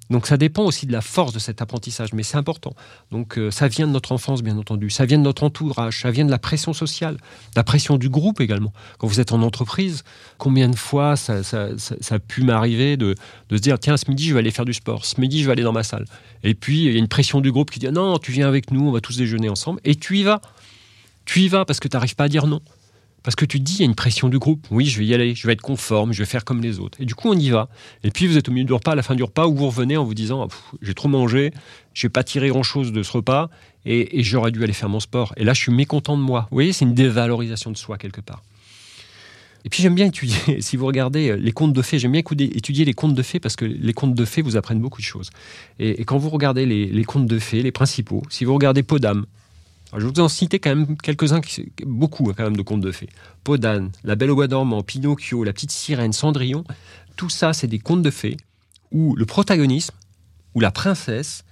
Donc 0.09 0.27
ça 0.27 0.37
dépend 0.37 0.65
aussi 0.65 0.87
de 0.87 0.93
la 0.93 1.03
force 1.03 1.33
de 1.33 1.39
cet 1.39 1.62
apprentissage, 1.62 2.12
mais 2.12 2.25
c'est 2.25 2.37
important. 2.37 2.75
Donc 3.12 3.39
euh, 3.39 3.53
ça 3.53 3.69
vient 3.69 3.87
de 3.87 3.93
notre 3.93 4.11
enfance, 4.11 4.43
bien 4.43 4.59
entendu, 4.59 4.91
ça 4.91 5.05
vient 5.05 5.19
de 5.19 5.23
notre 5.23 5.45
entourage, 5.45 6.00
ça 6.00 6.11
vient 6.11 6.25
de 6.25 6.33
la 6.33 6.39
pression 6.39 6.73
sociale, 6.73 7.17
la 7.55 7.62
pression 7.62 7.97
du 7.97 8.09
groupe 8.09 8.41
également. 8.41 8.73
Quand 8.99 9.07
vous 9.07 9.21
êtes 9.21 9.31
en 9.31 9.43
entreprise, 9.43 10.03
combien 10.37 10.69
de 10.69 10.75
fois 10.75 11.15
ça, 11.15 11.43
a 11.55 12.19
pu 12.19 12.43
m'arriver 12.43 12.97
de, 12.97 13.15
se 13.50 13.57
dire, 13.57 13.79
tiens, 13.79 13.97
ce 13.97 14.09
midi, 14.09 14.27
je 14.27 14.35
vais 14.35 14.41
aller 14.41 14.50
faire 14.50 14.65
du 14.65 14.75
sport, 14.75 15.05
ce 15.05 15.21
midi, 15.21 15.43
je 15.43 15.47
vais 15.47 15.53
aller 15.53 15.62
dans 15.62 15.73
ma 15.73 15.85
salle. 15.85 16.07
Et 16.43 16.55
puis, 16.55 16.87
il 16.87 16.93
y 16.93 16.97
a 16.97 16.99
une 16.99 17.07
pression 17.07 17.41
du 17.41 17.53
groupe 17.53 17.71
qui 17.71 17.79
dit, 17.79 17.89
non, 17.93 18.19
tu 18.19 18.33
viens 18.33 18.49
avec 18.49 18.73
nous, 18.73 18.89
on 18.89 18.93
va 18.93 19.00
tous 19.00 19.17
déjeuner 19.17 19.49
ensemble, 19.49 19.81
et 19.85 19.95
tu 19.95 20.19
y 20.19 20.23
vas. 20.25 20.41
Tu 21.25 21.41
y 21.41 21.49
vas 21.49 21.65
parce 21.65 21.79
que 21.79 21.87
tu 21.87 21.97
n'arrives 21.97 22.17
pas 22.17 22.25
à 22.25 22.29
dire 22.29 22.47
non. 22.47 22.61
Parce 23.23 23.37
que 23.37 23.45
tu 23.45 23.61
dis, 23.61 23.75
il 23.75 23.81
y 23.81 23.83
a 23.83 23.85
une 23.85 23.95
pression 23.95 24.29
du 24.29 24.39
groupe. 24.39 24.67
Oui, 24.71 24.87
je 24.87 24.99
vais 24.99 25.07
y 25.07 25.15
aller, 25.15 25.35
je 25.35 25.47
vais 25.47 25.53
être 25.53 25.61
conforme, 25.61 26.12
je 26.12 26.21
vais 26.21 26.27
faire 26.27 26.45
comme 26.45 26.62
les 26.62 26.79
autres. 26.79 27.00
Et 27.00 27.05
du 27.05 27.15
coup, 27.15 27.29
on 27.29 27.39
y 27.39 27.50
va. 27.50 27.69
Et 28.03 28.11
puis, 28.11 28.27
vous 28.27 28.39
êtes 28.39 28.49
au 28.49 28.53
milieu 28.53 28.65
du 28.65 28.73
repas, 28.73 28.93
à 28.93 28.95
la 28.95 29.03
fin 29.03 29.15
du 29.15 29.23
repas, 29.23 29.47
où 29.47 29.55
vous 29.55 29.67
revenez 29.67 29.97
en 29.97 30.05
vous 30.05 30.15
disant, 30.15 30.49
j'ai 30.81 30.95
trop 30.95 31.09
mangé, 31.09 31.53
j'ai 31.93 32.09
pas 32.09 32.25
tiré 32.25 32.49
grand-chose 32.49 32.93
de 32.93 33.03
ce 33.03 33.12
repas, 33.12 33.50
et, 33.85 34.23
j'aurais 34.23 34.53
dû 34.53 34.62
aller 34.62 34.73
faire 34.73 34.89
mon 34.89 35.00
sport. 35.00 35.33
Et 35.37 35.45
là, 35.45 35.53
je 35.53 35.61
suis 35.61 35.73
mécontent 35.73 36.17
de 36.17 36.23
moi. 36.23 36.47
Vous 36.50 36.57
voyez, 36.57 36.73
c'est 36.73 36.85
une 36.85 36.95
dévalorisation 36.95 37.71
de 37.71 37.77
soi 37.77 37.99
quelque 37.99 38.21
part. 38.21 38.43
Et 39.62 39.69
puis 39.69 39.83
j'aime 39.83 39.95
bien 39.95 40.07
étudier, 40.07 40.61
si 40.62 40.79
vous 40.79 40.87
regardez 40.87 41.29
euh, 41.29 41.37
les 41.37 41.53
contes 41.53 41.75
de 41.75 41.83
fées, 41.83 41.99
j'aime 41.99 42.12
bien 42.12 42.23
étudier 42.23 42.87
les 42.87 42.95
contes 42.95 43.15
de 43.15 43.23
fées 43.23 43.41
parce 43.41 43.57
que 43.57 43.67
les 43.67 43.93
contes 43.93 44.15
de 44.15 44.25
fées 44.25 44.41
vous 44.41 44.57
apprennent 44.57 44.81
beaucoup 44.81 45.03
de 45.03 45.07
choses. 45.07 45.29
Et, 45.79 46.03
quand 46.07 46.17
vous 46.17 46.31
regardez 46.31 46.65
les, 46.65 46.87
les, 46.87 47.05
contes 47.05 47.27
de 47.27 47.39
fées, 47.39 47.62
les 47.62 47.71
principaux, 47.71 48.23
si 48.31 48.47
vous 48.47 48.55
regardez 48.55 48.83
Podam, 48.83 49.27
je 49.93 50.07
vais 50.07 50.13
vous 50.13 50.21
en 50.21 50.29
citer 50.29 50.59
quand 50.59 50.75
même 50.75 50.97
quelques-uns, 50.97 51.41
beaucoup 51.85 52.31
hein, 52.31 52.35
quand 52.37 52.45
même 52.45 52.57
de 52.57 52.63
contes 52.63 52.81
de 52.81 52.93
fées. 52.93 53.09
Podane, 53.43 53.91
La 54.05 54.15
Belle 54.15 54.31
au 54.31 54.35
Bois 54.37 54.47
dormant, 54.47 54.83
Pinocchio, 54.83 55.43
La 55.43 55.53
Petite 55.53 55.73
Sirène, 55.73 56.13
Cendrillon, 56.13 56.65
tout 57.17 57.29
ça, 57.29 57.53
c'est 57.53 57.67
des 57.67 57.79
contes 57.79 58.03
de 58.03 58.11
fées 58.11 58.37
où 58.93 59.15
le 59.17 59.27
protagonisme, 59.27 59.95
ou 60.55 60.61
la 60.61 60.71
princesse, 60.71 61.45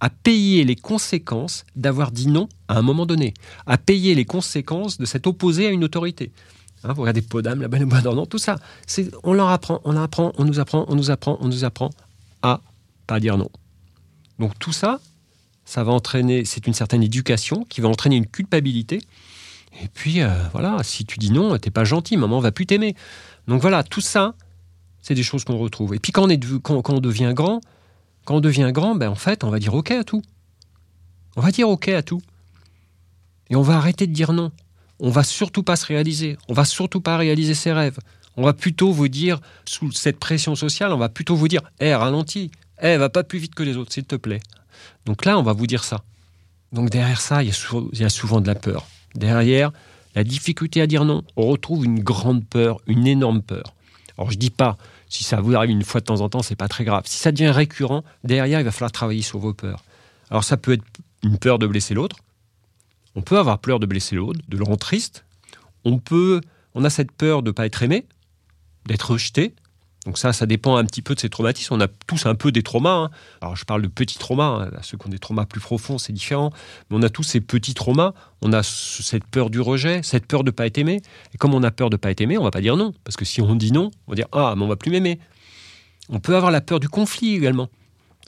à 0.00 0.10
payer 0.10 0.64
les 0.64 0.76
conséquences 0.76 1.64
d'avoir 1.76 2.12
dit 2.12 2.28
non 2.28 2.48
à 2.68 2.78
un 2.78 2.82
moment 2.82 3.06
donné, 3.06 3.34
à 3.66 3.78
payer 3.78 4.14
les 4.14 4.24
conséquences 4.24 4.98
de 4.98 5.04
s'être 5.04 5.26
opposé 5.26 5.66
à 5.66 5.70
une 5.70 5.84
autorité. 5.84 6.32
Hein, 6.84 6.92
vous 6.92 7.02
regardez 7.02 7.22
Podam, 7.22 7.60
la 7.60 7.68
belle 7.68 7.84
bois 7.84 8.02
non, 8.02 8.26
tout 8.26 8.38
ça. 8.38 8.56
On 9.24 9.32
leur 9.32 9.48
apprend, 9.48 9.80
on 9.84 9.96
apprend, 9.96 10.32
on 10.38 10.44
nous 10.44 10.60
apprend, 10.60 10.84
on 10.88 10.94
nous 10.94 11.10
apprend, 11.10 11.36
on 11.40 11.48
nous 11.48 11.64
apprend 11.64 11.90
à 12.42 12.60
pas 13.06 13.18
dire 13.18 13.36
non. 13.36 13.50
Donc 14.38 14.56
tout 14.58 14.72
ça, 14.72 15.00
ça 15.68 15.84
va 15.84 15.92
entraîner, 15.92 16.46
c'est 16.46 16.66
une 16.66 16.72
certaine 16.72 17.02
éducation 17.02 17.66
qui 17.68 17.82
va 17.82 17.90
entraîner 17.90 18.16
une 18.16 18.26
culpabilité. 18.26 19.02
Et 19.82 19.88
puis 19.92 20.22
euh, 20.22 20.30
voilà, 20.52 20.78
si 20.82 21.04
tu 21.04 21.18
dis 21.18 21.30
non, 21.30 21.58
t'es 21.58 21.70
pas 21.70 21.84
gentil, 21.84 22.16
maman 22.16 22.40
va 22.40 22.52
plus 22.52 22.64
t'aimer. 22.64 22.96
Donc 23.48 23.60
voilà, 23.60 23.82
tout 23.82 24.00
ça, 24.00 24.34
c'est 25.02 25.14
des 25.14 25.22
choses 25.22 25.44
qu'on 25.44 25.58
retrouve. 25.58 25.94
Et 25.94 25.98
puis 25.98 26.10
quand 26.10 26.24
on, 26.24 26.30
est, 26.30 26.42
quand, 26.62 26.88
on 26.88 27.00
devient 27.00 27.32
grand, 27.34 27.60
quand 28.24 28.36
on 28.36 28.40
devient 28.40 28.70
grand, 28.72 28.94
ben 28.94 29.10
en 29.10 29.14
fait, 29.14 29.44
on 29.44 29.50
va 29.50 29.58
dire 29.58 29.74
OK 29.74 29.90
à 29.90 30.04
tout. 30.04 30.22
On 31.36 31.42
va 31.42 31.50
dire 31.50 31.68
OK 31.68 31.88
à 31.88 32.02
tout. 32.02 32.22
Et 33.50 33.56
on 33.56 33.62
va 33.62 33.76
arrêter 33.76 34.06
de 34.06 34.12
dire 34.14 34.32
non. 34.32 34.50
On 35.00 35.10
va 35.10 35.22
surtout 35.22 35.64
pas 35.64 35.76
se 35.76 35.84
réaliser. 35.84 36.38
On 36.48 36.54
va 36.54 36.64
surtout 36.64 37.02
pas 37.02 37.18
réaliser 37.18 37.52
ses 37.52 37.74
rêves. 37.74 37.98
On 38.38 38.42
va 38.42 38.54
plutôt 38.54 38.90
vous 38.90 39.08
dire, 39.08 39.38
sous 39.66 39.92
cette 39.92 40.18
pression 40.18 40.54
sociale, 40.54 40.94
on 40.94 40.98
va 40.98 41.10
plutôt 41.10 41.36
vous 41.36 41.48
dire 41.48 41.60
Hé, 41.78 41.94
ralentis. 41.94 42.52
Hé, 42.80 42.96
va 42.96 43.10
pas 43.10 43.22
plus 43.22 43.38
vite 43.38 43.54
que 43.54 43.62
les 43.62 43.76
autres, 43.76 43.92
s'il 43.92 44.04
te 44.04 44.16
plaît. 44.16 44.40
Donc 45.04 45.24
là, 45.24 45.38
on 45.38 45.42
va 45.42 45.52
vous 45.52 45.66
dire 45.66 45.84
ça. 45.84 46.04
Donc 46.72 46.90
derrière 46.90 47.20
ça, 47.20 47.42
il 47.42 47.46
y, 47.46 47.50
a 47.50 47.54
souvent, 47.54 47.88
il 47.92 48.00
y 48.00 48.04
a 48.04 48.10
souvent 48.10 48.40
de 48.40 48.46
la 48.46 48.54
peur. 48.54 48.86
Derrière 49.14 49.72
la 50.14 50.24
difficulté 50.24 50.80
à 50.80 50.86
dire 50.86 51.04
non, 51.04 51.22
on 51.36 51.46
retrouve 51.46 51.84
une 51.84 52.00
grande 52.00 52.44
peur, 52.46 52.80
une 52.86 53.06
énorme 53.06 53.42
peur. 53.42 53.74
Alors 54.16 54.30
je 54.30 54.36
dis 54.36 54.50
pas, 54.50 54.76
si 55.08 55.24
ça 55.24 55.40
vous 55.40 55.54
arrive 55.54 55.70
une 55.70 55.84
fois 55.84 56.00
de 56.00 56.06
temps 56.06 56.20
en 56.20 56.28
temps, 56.28 56.42
c'est 56.42 56.56
pas 56.56 56.68
très 56.68 56.84
grave. 56.84 57.04
Si 57.06 57.18
ça 57.18 57.32
devient 57.32 57.50
récurrent, 57.50 58.04
derrière, 58.24 58.60
il 58.60 58.64
va 58.64 58.72
falloir 58.72 58.92
travailler 58.92 59.22
sur 59.22 59.38
vos 59.38 59.54
peurs. 59.54 59.84
Alors 60.30 60.44
ça 60.44 60.56
peut 60.56 60.72
être 60.72 60.84
une 61.22 61.38
peur 61.38 61.58
de 61.58 61.66
blesser 61.66 61.94
l'autre. 61.94 62.16
On 63.14 63.22
peut 63.22 63.38
avoir 63.38 63.58
peur 63.58 63.80
de 63.80 63.86
blesser 63.86 64.16
l'autre, 64.16 64.40
de 64.48 64.56
le 64.56 64.64
rendre 64.64 64.78
triste. 64.78 65.24
On 65.84 65.98
peut, 65.98 66.40
on 66.74 66.84
a 66.84 66.90
cette 66.90 67.12
peur 67.12 67.42
de 67.42 67.50
ne 67.50 67.52
pas 67.52 67.66
être 67.66 67.82
aimé, 67.82 68.06
d'être 68.86 69.12
rejeté. 69.12 69.54
Donc 70.08 70.16
ça, 70.16 70.32
ça 70.32 70.46
dépend 70.46 70.76
un 70.76 70.86
petit 70.86 71.02
peu 71.02 71.14
de 71.14 71.20
ces 71.20 71.28
traumatismes. 71.28 71.74
On 71.74 71.80
a 71.82 71.86
tous 71.86 72.24
un 72.24 72.34
peu 72.34 72.50
des 72.50 72.62
traumas. 72.62 72.94
Hein. 72.94 73.10
Alors 73.42 73.56
je 73.56 73.66
parle 73.66 73.82
de 73.82 73.88
petits 73.88 74.16
traumas. 74.16 74.70
Hein. 74.72 74.78
Ceux 74.80 74.96
qui 74.96 75.06
ont 75.06 75.10
des 75.10 75.18
traumas 75.18 75.44
plus 75.44 75.60
profonds, 75.60 75.98
c'est 75.98 76.14
différent. 76.14 76.50
Mais 76.88 76.96
on 76.96 77.02
a 77.02 77.10
tous 77.10 77.24
ces 77.24 77.42
petits 77.42 77.74
traumas. 77.74 78.14
On 78.40 78.54
a 78.54 78.62
cette 78.62 79.26
peur 79.26 79.50
du 79.50 79.60
rejet, 79.60 80.00
cette 80.02 80.24
peur 80.24 80.44
de 80.44 80.48
ne 80.48 80.50
pas 80.50 80.64
être 80.64 80.78
aimé. 80.78 81.02
Et 81.34 81.36
comme 81.36 81.52
on 81.52 81.62
a 81.62 81.70
peur 81.70 81.90
de 81.90 81.96
ne 81.96 81.98
pas 81.98 82.10
être 82.10 82.22
aimé, 82.22 82.38
on 82.38 82.42
va 82.42 82.50
pas 82.50 82.62
dire 82.62 82.78
non. 82.78 82.94
Parce 83.04 83.18
que 83.18 83.26
si 83.26 83.42
on 83.42 83.54
dit 83.54 83.70
non, 83.70 83.90
on 84.06 84.12
va 84.12 84.16
dire 84.16 84.28
ah, 84.32 84.54
mais 84.56 84.64
on 84.64 84.68
va 84.68 84.76
plus 84.76 84.90
m'aimer. 84.90 85.18
On 86.08 86.20
peut 86.20 86.36
avoir 86.36 86.50
la 86.50 86.62
peur 86.62 86.80
du 86.80 86.88
conflit 86.88 87.34
également. 87.34 87.68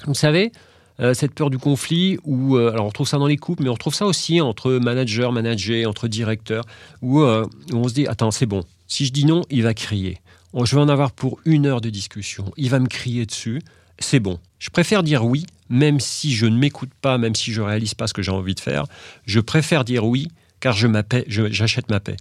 Vous 0.06 0.12
savez, 0.12 0.52
euh, 1.00 1.14
cette 1.14 1.32
peur 1.32 1.48
du 1.48 1.56
conflit, 1.56 2.18
où, 2.24 2.58
euh, 2.58 2.72
alors 2.72 2.84
on 2.84 2.90
trouve 2.90 3.08
ça 3.08 3.16
dans 3.16 3.26
les 3.26 3.38
couples, 3.38 3.62
mais 3.62 3.70
on 3.70 3.76
trouve 3.76 3.94
ça 3.94 4.04
aussi 4.04 4.42
entre 4.42 4.72
manager, 4.72 5.32
manager, 5.32 5.88
entre 5.88 6.08
directeurs, 6.08 6.64
où, 7.00 7.22
euh, 7.22 7.46
où 7.72 7.76
on 7.76 7.88
se 7.88 7.94
dit 7.94 8.06
attends, 8.06 8.30
c'est 8.30 8.44
bon. 8.44 8.64
Si 8.86 9.06
je 9.06 9.12
dis 9.12 9.24
non, 9.24 9.40
il 9.48 9.62
va 9.62 9.72
crier 9.72 10.18
je 10.54 10.74
vais 10.74 10.80
en 10.80 10.88
avoir 10.88 11.12
pour 11.12 11.40
une 11.44 11.66
heure 11.66 11.80
de 11.80 11.90
discussion, 11.90 12.52
il 12.56 12.70
va 12.70 12.78
me 12.78 12.88
crier 12.88 13.26
dessus, 13.26 13.62
c'est 13.98 14.20
bon. 14.20 14.38
Je 14.58 14.70
préfère 14.70 15.02
dire 15.02 15.24
oui, 15.24 15.46
même 15.68 16.00
si 16.00 16.34
je 16.34 16.46
ne 16.46 16.56
m'écoute 16.56 16.90
pas, 17.00 17.18
même 17.18 17.34
si 17.34 17.52
je 17.52 17.60
réalise 17.60 17.94
pas 17.94 18.06
ce 18.06 18.14
que 18.14 18.22
j'ai 18.22 18.32
envie 18.32 18.54
de 18.54 18.60
faire. 18.60 18.86
Je 19.26 19.40
préfère 19.40 19.84
dire 19.84 20.04
oui, 20.04 20.28
car 20.58 20.74
je 20.74 20.88
j'achète 21.28 21.88
ma 21.90 22.00
paix. 22.00 22.16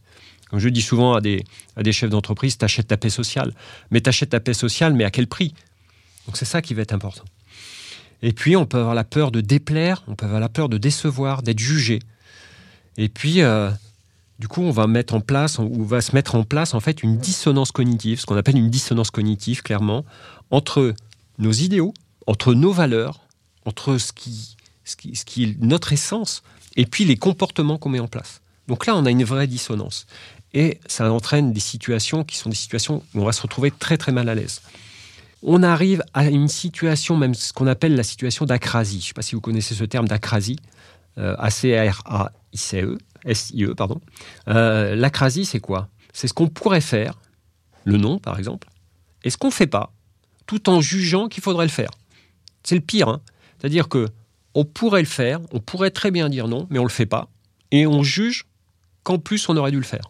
Comme 0.50 0.60
je 0.60 0.70
dis 0.70 0.82
souvent 0.82 1.14
à 1.14 1.22
des, 1.22 1.44
à 1.76 1.84
des 1.84 1.92
chefs 1.92 2.10
d'entreprise, 2.10 2.58
t'achètes 2.58 2.88
ta 2.88 2.98
paix 2.98 3.10
sociale. 3.10 3.54
Mais 3.92 4.02
t'achètes 4.02 4.32
ta 4.32 4.40
paix 4.40 4.54
sociale, 4.54 4.94
mais 4.94 5.04
à 5.04 5.12
quel 5.12 5.28
prix? 5.28 5.54
Donc 6.26 6.38
c'est 6.38 6.46
ça 6.46 6.62
qui 6.62 6.74
va 6.74 6.82
être 6.82 6.94
important. 6.94 7.26
Et 8.22 8.34
puis, 8.34 8.56
on 8.56 8.66
peut 8.66 8.78
avoir 8.78 8.96
la 8.96 9.04
peur 9.04 9.32
de 9.32 9.42
déplaire, 9.42 10.04
on 10.08 10.16
peut 10.16 10.26
avoir 10.26 10.42
la 10.42 10.50
peur 10.50 10.70
de 10.70 10.78
décevoir, 10.78 11.42
d'être 11.42 11.60
jugé. 11.60 12.00
Et 12.98 13.08
puis, 13.08 13.42
euh, 13.42 13.70
du 14.40 14.48
coup, 14.48 14.62
on 14.62 14.72
va 14.72 14.88
mettre 14.88 15.14
en 15.14 15.20
place, 15.20 15.60
ou 15.60 15.84
va 15.84 16.00
se 16.00 16.16
mettre 16.16 16.36
en 16.36 16.44
place 16.44 16.74
en 16.74 16.80
fait 16.80 17.04
une 17.04 17.18
dissonance 17.18 17.74
cognitive, 17.74 18.22
ce 18.22 18.26
qu'on 18.26 18.38
appelle 18.38 18.58
une 18.58 18.70
dissonance 18.70 19.12
cognitive, 19.12 19.62
clairement, 19.62 20.06
entre 20.50 20.96
nos 21.38 21.52
idéaux, 21.52 21.94
entre 22.26 22.54
nos 22.54 22.72
valeurs, 22.72 23.20
entre 23.66 23.98
ce 23.98 24.14
qui, 24.14 24.56
ce 24.86 24.96
qui, 24.96 25.16
ce 25.16 25.26
qui 25.26 25.44
est 25.44 25.58
notre 25.60 25.92
essence, 25.92 26.42
et 26.78 26.86
puis 26.86 27.04
les 27.04 27.18
comportements 27.18 27.78
qu'on 27.78 27.90
met 27.90 28.00
en 28.00 28.08
place. 28.08 28.42
Donc 28.70 28.86
là, 28.86 28.96
on 28.96 29.06
a 29.06 29.12
une 29.12 29.26
vraie 29.26 29.48
dissonance. 29.48 30.06
Et 30.54 30.80
ça 30.88 31.12
entraîne 31.12 31.52
des 31.52 31.60
situations 31.60 32.24
qui 32.24 32.38
sont 32.38 32.50
des 32.50 32.56
situations 32.56 33.04
où 33.14 33.22
on 33.22 33.26
va 33.26 33.34
se 33.34 33.42
retrouver 33.42 33.72
très 33.72 33.98
très 33.98 34.12
mal 34.12 34.30
à 34.30 34.36
l'aise. 34.36 34.62
On 35.44 35.64
arrive 35.64 36.04
à 36.14 36.26
une 36.26 36.48
situation, 36.48 37.18
même 37.18 37.34
ce 37.34 37.52
qu'on 37.52 37.68
appelle 37.68 37.96
la 37.96 38.04
situation 38.04 38.46
d'acrasie. 38.46 39.00
Je 39.00 39.06
ne 39.06 39.08
sais 39.08 39.14
pas 39.14 39.22
si 39.22 39.36
vous 39.36 39.42
connaissez 39.42 39.76
ce 39.76 39.84
terme 39.84 40.08
d'acrasie, 40.08 40.58
euh, 41.18 41.36
A-C-R-A-I-C-E. 41.38 42.98
S-I-E, 43.26 43.74
pardon. 43.76 44.02
Euh, 44.48 44.96
l'acrasie, 44.96 45.46
c'est 45.46 45.60
quoi? 45.60 45.90
C'est 46.14 46.28
ce 46.28 46.34
qu'on 46.34 46.48
pourrait 46.48 46.82
faire, 46.82 47.20
le 47.86 47.98
non 47.98 48.20
par 48.20 48.38
exemple, 48.38 48.70
et 49.24 49.30
ce 49.30 49.38
qu'on 49.38 49.48
ne 49.48 49.54
fait 49.54 49.68
pas, 49.68 49.92
tout 50.46 50.70
en 50.70 50.82
jugeant 50.82 51.28
qu'il 51.28 51.44
faudrait 51.44 51.66
le 51.66 51.72
faire. 51.72 51.92
C'est 52.64 52.76
le 52.76 52.82
pire. 52.82 53.08
Hein. 53.08 53.22
C'est-à-dire 53.58 53.88
que 53.88 54.08
on 54.56 54.66
pourrait 54.66 55.02
le 55.02 55.08
faire, 55.08 55.40
on 55.52 55.60
pourrait 55.60 55.92
très 55.92 56.12
bien 56.12 56.30
dire 56.30 56.48
non, 56.48 56.68
mais 56.70 56.80
on 56.80 56.84
ne 56.84 56.88
le 56.88 56.94
fait 56.94 57.06
pas, 57.06 57.30
et 57.72 57.86
on 57.86 58.04
juge 58.04 58.46
qu'en 59.04 59.20
plus 59.20 59.48
on 59.50 59.58
aurait 59.58 59.72
dû 59.72 59.78
le 59.78 59.84
faire. 59.84 60.10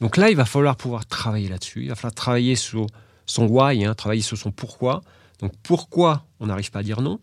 Donc 0.00 0.16
là, 0.16 0.30
il 0.30 0.36
va 0.36 0.44
falloir 0.44 0.76
pouvoir 0.76 1.06
travailler 1.06 1.48
là-dessus, 1.48 1.82
il 1.82 1.88
va 1.88 1.94
falloir 1.94 2.14
travailler 2.14 2.56
sur 2.56 2.86
son 3.26 3.46
why, 3.46 3.84
hein, 3.84 3.94
travailler 3.94 4.22
sur 4.22 4.36
son 4.36 4.50
pourquoi. 4.50 5.02
Donc 5.40 5.52
pourquoi 5.62 6.26
on 6.40 6.46
n'arrive 6.46 6.70
pas 6.70 6.80
à 6.80 6.82
dire 6.82 7.00
non? 7.00 7.20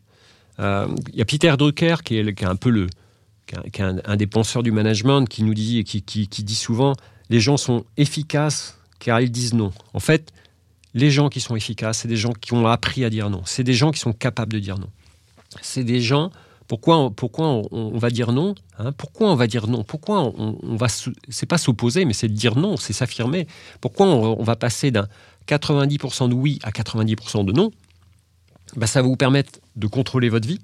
Euh, 0.59 0.87
Il 1.09 1.15
y 1.15 1.21
a 1.21 1.25
Peter 1.25 1.53
Drucker 1.57 1.97
qui 2.03 2.17
est, 2.17 2.33
qui 2.33 2.43
est 2.43 2.47
un 2.47 2.55
peu 2.55 2.69
le, 2.69 2.87
qui 3.45 3.81
un, 3.81 4.15
des 4.15 4.27
penseurs 4.27 4.63
du 4.63 4.71
management, 4.71 5.25
qui 5.25 5.43
nous 5.43 5.53
dit, 5.53 5.83
qui, 5.83 6.01
qui, 6.01 6.27
dit 6.27 6.55
souvent, 6.55 6.93
les 7.29 7.39
gens 7.39 7.57
sont 7.57 7.85
efficaces 7.97 8.77
car 8.99 9.19
ils 9.19 9.31
disent 9.31 9.53
non. 9.53 9.71
En 9.93 9.99
fait, 9.99 10.31
les 10.93 11.11
gens 11.11 11.29
qui 11.29 11.39
sont 11.39 11.55
efficaces, 11.55 11.99
c'est 11.99 12.07
des 12.07 12.17
gens 12.17 12.33
qui 12.33 12.53
ont 12.53 12.67
appris 12.67 13.03
à 13.03 13.09
dire 13.09 13.29
non. 13.29 13.41
C'est 13.45 13.63
des 13.63 13.73
gens 13.73 13.91
qui 13.91 13.99
sont 13.99 14.13
capables 14.13 14.53
de 14.53 14.59
dire 14.59 14.77
non. 14.77 14.89
C'est 15.61 15.83
des 15.83 16.01
gens. 16.01 16.31
Pourquoi, 16.67 16.97
on, 16.97 17.11
pourquoi 17.11 17.61
on, 17.71 17.97
va 17.97 18.09
dire 18.09 18.31
non 18.31 18.55
hein? 18.77 18.93
Pourquoi 18.93 19.29
on 19.29 19.35
va 19.35 19.47
dire 19.47 19.67
non? 19.67 19.83
Pourquoi 19.83 20.21
on, 20.21 20.75
va 20.77 20.87
C'est 20.87 21.45
pas 21.45 21.57
s'opposer, 21.57 22.05
mais 22.05 22.13
c'est 22.13 22.29
dire 22.29 22.57
non, 22.57 22.77
c'est 22.77 22.93
s'affirmer. 22.93 23.47
Pourquoi 23.81 24.05
on, 24.05 24.41
va 24.43 24.55
passer 24.55 24.89
d'un 24.89 25.07
90% 25.49 26.29
de 26.29 26.33
oui 26.33 26.59
à 26.63 26.71
90% 26.71 27.43
de 27.43 27.51
non? 27.51 27.71
Bah, 28.77 28.87
Ça 28.87 29.01
va 29.01 29.07
vous 29.09 29.17
permettre 29.17 29.59
de 29.75 29.87
contrôler 29.87 30.29
votre 30.29 30.47
vie, 30.47 30.59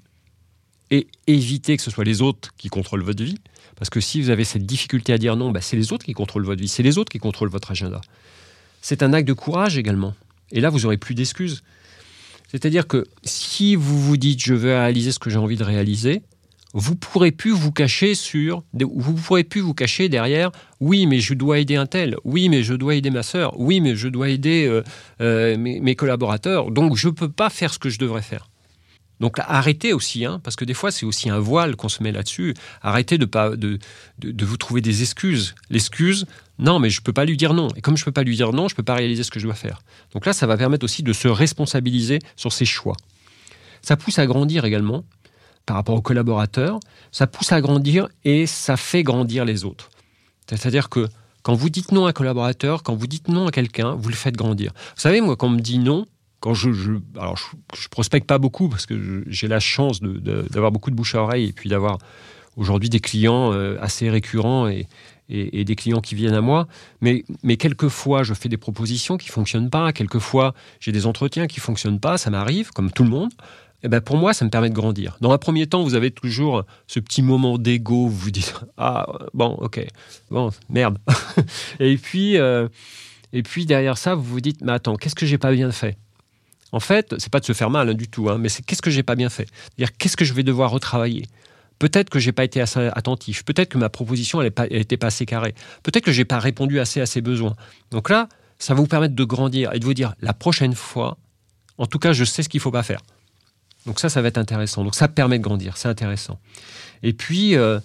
et 0.90 1.06
éviter 1.26 1.76
que 1.76 1.82
ce 1.82 1.90
soit 1.90 2.04
les 2.04 2.22
autres 2.22 2.50
qui 2.56 2.68
contrôlent 2.68 3.02
votre 3.02 3.22
vie. 3.22 3.38
Parce 3.76 3.90
que 3.90 4.00
si 4.00 4.20
vous 4.20 4.30
avez 4.30 4.44
cette 4.44 4.66
difficulté 4.66 5.12
à 5.12 5.18
dire 5.18 5.36
non, 5.36 5.50
bah, 5.50 5.60
c'est 5.60 5.76
les 5.76 5.92
autres 5.92 6.04
qui 6.04 6.12
contrôlent 6.12 6.44
votre 6.44 6.60
vie, 6.60 6.68
c'est 6.68 6.82
les 6.82 6.98
autres 6.98 7.10
qui 7.10 7.18
contrôlent 7.18 7.48
votre 7.48 7.70
agenda. 7.70 8.00
C'est 8.82 9.02
un 9.02 9.12
acte 9.12 9.28
de 9.28 9.32
courage 9.32 9.78
également. 9.78 10.14
Et 10.50 10.60
là, 10.60 10.70
vous 10.70 10.80
n'aurez 10.80 10.96
plus 10.96 11.14
d'excuses. 11.14 11.62
C'est-à-dire 12.50 12.86
que 12.86 13.04
si 13.24 13.76
vous 13.76 14.00
vous 14.00 14.16
dites 14.16 14.42
je 14.42 14.54
veux 14.54 14.70
réaliser 14.70 15.12
ce 15.12 15.18
que 15.18 15.28
j'ai 15.30 15.36
envie 15.36 15.56
de 15.56 15.64
réaliser, 15.64 16.22
vous 16.74 16.96
pourrez 16.96 17.30
plus 17.30 17.50
vous 17.50 17.72
cacher 17.72 18.14
sur, 18.14 18.62
vous 18.72 19.14
pourrez 19.14 19.44
plus 19.44 19.60
vous 19.60 19.74
cacher 19.74 20.08
derrière. 20.08 20.50
Oui, 20.80 21.06
mais 21.06 21.20
je 21.20 21.34
dois 21.34 21.58
aider 21.58 21.76
un 21.76 21.86
tel. 21.86 22.16
Oui, 22.24 22.48
mais 22.48 22.62
je 22.62 22.74
dois 22.74 22.94
aider 22.94 23.10
ma 23.10 23.22
sœur. 23.22 23.58
Oui, 23.58 23.80
mais 23.80 23.96
je 23.96 24.08
dois 24.08 24.28
aider 24.28 24.66
euh, 24.66 24.82
euh, 25.20 25.56
mes, 25.56 25.80
mes, 25.80 25.94
collaborateurs. 25.94 26.70
Donc 26.70 26.96
je 26.96 27.08
ne 27.08 27.12
peux 27.12 27.30
pas 27.30 27.50
faire 27.50 27.72
ce 27.72 27.78
que 27.78 27.88
je 27.90 27.98
devrais 27.98 28.22
faire. 28.22 28.48
Donc 29.20 29.38
arrêtez 29.38 29.92
aussi, 29.92 30.24
hein, 30.24 30.40
parce 30.42 30.56
que 30.56 30.64
des 30.64 30.74
fois 30.74 30.90
c'est 30.90 31.06
aussi 31.06 31.28
un 31.28 31.38
voile 31.38 31.76
qu'on 31.76 31.88
se 31.88 32.02
met 32.02 32.12
là-dessus. 32.12 32.54
Arrêtez 32.82 33.18
de, 33.18 33.24
pas, 33.24 33.50
de, 33.56 33.78
de, 34.18 34.44
vous 34.44 34.56
trouver 34.56 34.80
des 34.80 35.02
excuses. 35.02 35.54
L'excuse, 35.70 36.26
non, 36.58 36.78
mais 36.78 36.90
je 36.90 37.00
ne 37.00 37.04
peux 37.04 37.12
pas 37.12 37.24
lui 37.24 37.36
dire 37.36 37.54
non. 37.54 37.68
Et 37.76 37.80
comme 37.80 37.96
je 37.96 38.02
ne 38.02 38.04
peux 38.06 38.12
pas 38.12 38.22
lui 38.22 38.36
dire 38.36 38.52
non, 38.52 38.68
je 38.68 38.74
ne 38.74 38.76
peux 38.76 38.82
pas 38.82 38.94
réaliser 38.94 39.22
ce 39.22 39.30
que 39.30 39.40
je 39.40 39.44
dois 39.44 39.54
faire. 39.54 39.82
Donc 40.12 40.26
là, 40.26 40.32
ça 40.32 40.46
va 40.46 40.56
permettre 40.56 40.84
aussi 40.84 41.02
de 41.02 41.12
se 41.12 41.28
responsabiliser 41.28 42.20
sur 42.36 42.52
ses 42.52 42.64
choix. 42.64 42.96
Ça 43.82 43.96
pousse 43.96 44.18
à 44.18 44.26
grandir 44.26 44.64
également 44.64 45.04
par 45.66 45.76
rapport 45.76 45.96
aux 45.96 46.02
collaborateurs. 46.02 46.78
Ça 47.12 47.26
pousse 47.26 47.52
à 47.52 47.60
grandir 47.60 48.08
et 48.24 48.46
ça 48.46 48.76
fait 48.76 49.02
grandir 49.02 49.44
les 49.44 49.64
autres. 49.64 49.90
C'est-à-dire 50.48 50.88
que 50.88 51.08
quand 51.42 51.54
vous 51.54 51.70
dites 51.70 51.92
non 51.92 52.06
à 52.06 52.10
un 52.10 52.12
collaborateur, 52.12 52.82
quand 52.82 52.94
vous 52.94 53.06
dites 53.06 53.28
non 53.28 53.46
à 53.46 53.50
quelqu'un, 53.50 53.94
vous 53.94 54.08
le 54.08 54.14
faites 54.14 54.36
grandir. 54.36 54.72
Vous 54.94 55.00
savez, 55.00 55.20
moi, 55.20 55.36
quand 55.36 55.46
on 55.46 55.50
me 55.50 55.60
dit 55.60 55.78
non, 55.78 56.06
quand 56.40 56.54
je, 56.54 56.70
alors 57.16 57.36
je, 57.36 57.88
prospecte 57.88 58.26
pas 58.26 58.38
beaucoup 58.38 58.68
parce 58.68 58.86
que 58.86 59.24
j'ai 59.26 59.48
la 59.48 59.60
chance 59.60 60.00
d'avoir 60.00 60.72
beaucoup 60.72 60.90
de 60.90 60.96
bouche 60.96 61.14
à 61.14 61.22
oreille 61.22 61.48
et 61.48 61.52
puis 61.52 61.68
d'avoir 61.68 61.98
aujourd'hui 62.56 62.88
des 62.88 63.00
clients 63.00 63.52
euh, 63.52 63.76
assez 63.80 64.08
récurrents 64.10 64.68
et, 64.68 64.86
et, 65.28 65.64
des 65.64 65.76
clients 65.76 66.00
qui 66.00 66.14
viennent 66.14 66.34
à 66.34 66.40
moi. 66.40 66.66
Mais, 67.00 67.24
mais 67.42 67.56
quelquefois, 67.56 68.22
je 68.22 68.34
fais 68.34 68.48
des 68.48 68.56
propositions 68.56 69.16
qui 69.16 69.28
fonctionnent 69.28 69.70
pas. 69.70 69.92
Quelquefois, 69.92 70.54
j'ai 70.80 70.92
des 70.92 71.06
entretiens 71.06 71.46
qui 71.46 71.60
fonctionnent 71.60 72.00
pas. 72.00 72.18
Ça 72.18 72.30
m'arrive, 72.30 72.70
comme 72.70 72.90
tout 72.90 73.04
le 73.04 73.10
monde. 73.10 73.30
Et 73.80 73.86
eh 73.86 73.88
ben 73.88 74.00
pour 74.00 74.16
moi, 74.16 74.34
ça 74.34 74.44
me 74.44 74.50
permet 74.50 74.70
de 74.70 74.74
grandir. 74.74 75.16
Dans 75.20 75.30
un 75.30 75.38
premier 75.38 75.68
temps, 75.68 75.84
vous 75.84 75.94
avez 75.94 76.10
toujours 76.10 76.64
ce 76.88 76.98
petit 76.98 77.22
moment 77.22 77.58
d'ego. 77.58 78.08
Vous 78.08 78.16
vous 78.16 78.30
dites 78.32 78.52
ah 78.76 79.06
bon, 79.34 79.50
ok, 79.60 79.86
bon 80.32 80.50
merde. 80.68 80.98
et 81.78 81.96
puis 81.96 82.38
euh, 82.38 82.66
et 83.32 83.44
puis 83.44 83.66
derrière 83.66 83.96
ça, 83.96 84.16
vous 84.16 84.24
vous 84.24 84.40
dites 84.40 84.62
mais 84.62 84.72
attends, 84.72 84.96
qu'est-ce 84.96 85.14
que 85.14 85.26
j'ai 85.26 85.38
pas 85.38 85.52
bien 85.52 85.70
fait? 85.70 85.96
En 86.72 86.80
fait, 86.80 87.14
c'est 87.18 87.30
pas 87.30 87.40
de 87.40 87.44
se 87.44 87.52
faire 87.52 87.70
mal 87.70 87.88
hein, 87.88 87.94
du 87.94 88.08
tout, 88.08 88.28
hein, 88.28 88.38
mais 88.38 88.48
c'est 88.48 88.64
qu'est-ce 88.64 88.82
que 88.82 88.90
j'ai 88.90 89.02
pas 89.02 89.14
bien 89.14 89.30
fait? 89.30 89.48
Dire 89.78 89.96
qu'est-ce 89.96 90.16
que 90.16 90.24
je 90.24 90.34
vais 90.34 90.42
devoir 90.42 90.70
retravailler? 90.70 91.26
Peut-être 91.78 92.10
que 92.10 92.18
j'ai 92.18 92.32
pas 92.32 92.44
été 92.44 92.60
assez 92.60 92.90
attentif. 92.92 93.44
Peut-être 93.44 93.68
que 93.68 93.78
ma 93.78 93.88
proposition 93.88 94.42
n'était 94.42 94.96
pas, 94.96 95.06
assez 95.06 95.26
carrée. 95.26 95.54
Peut-être 95.82 96.04
que 96.04 96.12
j'ai 96.12 96.24
pas 96.24 96.40
répondu 96.40 96.80
assez 96.80 97.00
à 97.00 97.06
ses 97.06 97.20
besoins. 97.20 97.54
Donc 97.90 98.10
là, 98.10 98.28
ça 98.58 98.74
va 98.74 98.80
vous 98.80 98.88
permettre 98.88 99.14
de 99.14 99.24
grandir 99.24 99.72
et 99.72 99.78
de 99.78 99.84
vous 99.84 99.94
dire 99.94 100.14
la 100.20 100.32
prochaine 100.32 100.74
fois, 100.74 101.16
en 101.78 101.86
tout 101.86 102.00
cas, 102.00 102.12
je 102.12 102.24
sais 102.24 102.42
ce 102.42 102.48
qu'il 102.48 102.60
faut 102.60 102.72
pas 102.72 102.82
faire. 102.82 103.00
Donc 103.86 104.00
ça, 104.00 104.08
ça 104.08 104.20
va 104.20 104.28
être 104.28 104.38
intéressant. 104.38 104.82
Donc 104.82 104.96
ça 104.96 105.06
permet 105.06 105.38
de 105.38 105.44
grandir, 105.44 105.76
c'est 105.76 105.88
intéressant. 105.88 106.38
Et 107.04 107.12
puis, 107.12 107.54
euh, 107.54 107.78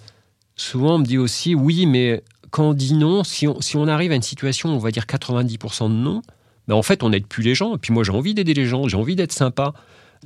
souvent, 0.56 0.96
on 0.96 0.98
me 0.98 1.06
dit 1.06 1.18
aussi, 1.18 1.54
oui, 1.54 1.86
mais 1.86 2.24
quand 2.50 2.70
on 2.70 2.74
dit 2.74 2.94
non, 2.94 3.22
si 3.22 3.46
on, 3.46 3.60
si 3.60 3.76
on 3.76 3.86
arrive 3.86 4.10
à 4.10 4.16
une 4.16 4.22
situation, 4.22 4.70
on 4.70 4.78
va 4.78 4.90
dire 4.90 5.04
90% 5.04 5.88
de 5.88 5.94
non, 5.94 6.22
ben 6.68 6.74
en 6.74 6.82
fait, 6.82 7.02
on 7.02 7.10
n'aide 7.10 7.26
plus 7.26 7.42
les 7.42 7.54
gens. 7.54 7.74
Et 7.74 7.78
puis 7.78 7.92
moi, 7.92 8.04
j'ai 8.04 8.12
envie 8.12 8.34
d'aider 8.34 8.54
les 8.54 8.66
gens, 8.66 8.88
j'ai 8.88 8.96
envie 8.96 9.16
d'être 9.16 9.32
sympa. 9.32 9.74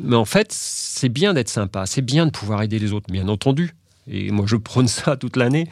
Mais 0.01 0.17
en 0.17 0.25
fait, 0.25 0.53
c'est 0.53 1.09
bien 1.09 1.35
d'être 1.35 1.49
sympa, 1.49 1.87
c'est 1.87 2.03
bien 2.03 2.27
de 2.27 2.31
pouvoir 2.31 2.63
aider 2.63 2.79
les 2.79 2.93
autres, 2.93 3.11
bien 3.11 3.29
entendu. 3.29 3.75
Et 4.07 4.31
moi, 4.31 4.47
je 4.47 4.57
prône 4.57 4.89
ça 4.89 5.17
toute 5.17 5.37
l'année. 5.37 5.69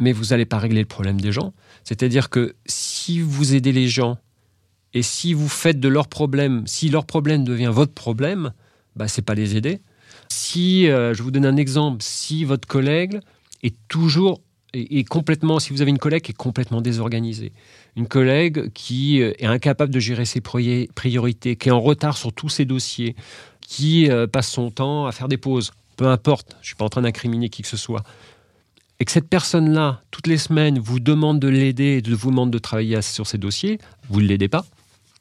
Mais 0.00 0.12
vous 0.12 0.26
n'allez 0.26 0.44
pas 0.44 0.58
régler 0.58 0.80
le 0.80 0.86
problème 0.86 1.20
des 1.20 1.32
gens. 1.32 1.54
C'est-à-dire 1.84 2.28
que 2.30 2.54
si 2.66 3.20
vous 3.20 3.54
aidez 3.54 3.72
les 3.72 3.88
gens 3.88 4.18
et 4.94 5.02
si 5.02 5.34
vous 5.34 5.48
faites 5.48 5.80
de 5.80 5.88
leurs 5.88 6.08
problèmes, 6.08 6.66
si 6.66 6.88
leur 6.88 7.06
problème 7.06 7.44
devient 7.44 7.70
votre 7.72 7.92
problème, 7.92 8.52
bah, 8.96 9.08
c'est 9.08 9.22
pas 9.22 9.34
les 9.34 9.56
aider. 9.56 9.80
Si, 10.28 10.88
euh, 10.88 11.14
je 11.14 11.22
vous 11.22 11.30
donne 11.30 11.46
un 11.46 11.56
exemple, 11.56 11.98
si 12.00 12.44
votre 12.44 12.66
collègue 12.66 13.20
est 13.62 13.76
toujours 13.88 14.40
est, 14.74 15.08
complètement, 15.08 15.58
si 15.58 15.72
vous 15.72 15.82
avez 15.82 15.90
une 15.90 15.98
collègue 15.98 16.22
qui 16.22 16.32
est 16.32 16.36
complètement 16.36 16.80
désorganisée, 16.80 17.52
une 17.96 18.06
collègue 18.06 18.70
qui 18.72 19.22
euh, 19.22 19.32
est 19.38 19.46
incapable 19.46 19.92
de 19.92 20.00
gérer 20.00 20.24
ses 20.24 20.40
priorités, 20.40 21.56
qui 21.56 21.68
est 21.68 21.72
en 21.72 21.80
retard 21.80 22.16
sur 22.16 22.32
tous 22.32 22.48
ses 22.48 22.64
dossiers, 22.64 23.16
qui 23.60 24.10
euh, 24.10 24.26
passe 24.26 24.48
son 24.48 24.70
temps 24.70 25.06
à 25.06 25.12
faire 25.12 25.28
des 25.28 25.36
pauses, 25.38 25.72
peu 25.96 26.06
importe, 26.06 26.52
je 26.54 26.58
ne 26.58 26.64
suis 26.66 26.74
pas 26.76 26.84
en 26.84 26.88
train 26.90 27.02
d'incriminer 27.02 27.48
qui 27.48 27.62
que 27.62 27.68
ce 27.68 27.76
soit, 27.76 28.02
et 29.00 29.04
que 29.04 29.12
cette 29.12 29.28
personne-là, 29.28 30.02
toutes 30.10 30.26
les 30.26 30.38
semaines, 30.38 30.78
vous 30.78 31.00
demande 31.00 31.38
de 31.38 31.48
l'aider 31.48 31.98
et 31.98 32.02
de 32.02 32.14
vous 32.14 32.30
demande 32.30 32.50
de 32.50 32.58
travailler 32.58 33.00
sur 33.00 33.26
ses 33.26 33.38
dossiers, 33.38 33.78
vous 34.08 34.20
ne 34.20 34.26
l'aidez 34.26 34.48
pas. 34.48 34.64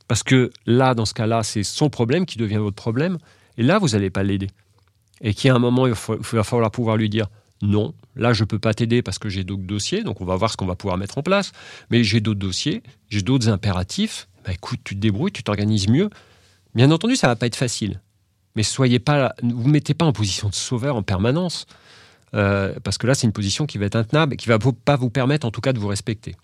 Parce 0.08 0.24
que 0.24 0.51
là, 0.66 0.96
dans 0.96 1.06
ce 1.06 1.13
cas-là, 1.13 1.44
c'est 1.44 1.63
son 1.63 1.89
problème 1.89 2.25
qui 2.25 2.38
devient 2.38 2.58
votre 2.58 2.75
problème. 2.75 3.18
Et 3.58 3.63
là, 3.63 3.77
vous 3.77 3.89
n'allez 3.89 4.10
pas 4.10 4.24
l'aider. 4.24 4.48
Et 5.22 5.34
qu'il 5.34 5.50
y 5.50 5.51
a 5.51 5.56
un 5.56 5.60
moment, 5.60 5.86
il 5.86 5.94
va 5.94 6.44
falloir 6.44 6.72
pouvoir 6.72 6.98
lui 6.98 7.10
dire 7.10 7.27
non, 7.61 7.93
là, 8.15 8.33
je 8.33 8.43
ne 8.43 8.45
peux 8.45 8.59
pas 8.59 8.73
t'aider 8.73 9.01
parce 9.01 9.19
que 9.19 9.29
j'ai 9.29 9.43
d'autres 9.43 9.63
dossiers. 9.63 10.03
Donc, 10.03 10.21
on 10.21 10.25
va 10.25 10.35
voir 10.35 10.51
ce 10.51 10.57
qu'on 10.57 10.65
va 10.65 10.75
pouvoir 10.75 10.97
mettre 10.97 11.17
en 11.17 11.23
place. 11.23 11.51
Mais 11.89 12.03
j'ai 12.03 12.19
d'autres 12.19 12.39
dossiers, 12.39 12.83
j'ai 13.09 13.21
d'autres 13.21 13.49
impératifs. 13.49 14.27
Bah, 14.45 14.53
écoute, 14.53 14.79
tu 14.83 14.95
te 14.95 14.99
débrouilles, 14.99 15.31
tu 15.31 15.43
t'organises 15.43 15.87
mieux. 15.87 16.09
Bien 16.75 16.91
entendu, 16.91 17.15
ça 17.15 17.27
ne 17.27 17.31
va 17.31 17.35
pas 17.35 17.47
être 17.47 17.55
facile 17.55 17.99
mais 18.57 18.63
soyez 18.63 18.97
pas, 18.97 19.35
vous 19.43 19.69
mettez 19.69 19.93
pas 19.93 20.03
en 20.03 20.11
position 20.11 20.49
de 20.49 20.55
sauveur 20.55 20.95
en 20.95 21.03
permanence, 21.03 21.67
euh, 22.33 22.73
parce 22.83 22.97
que 22.97 23.05
là, 23.05 23.13
c'est 23.13 23.27
une 23.27 23.31
position 23.33 23.67
qui 23.67 23.77
va 23.77 23.85
être 23.85 23.95
intenable 23.95 24.33
et 24.33 24.37
qui 24.37 24.49
va 24.49 24.57
pas 24.57 24.95
vous 24.95 25.11
permettre, 25.11 25.45
en 25.45 25.51
tout 25.51 25.61
cas, 25.61 25.73
de 25.73 25.79
vous 25.79 25.87
respecter. 25.87 26.35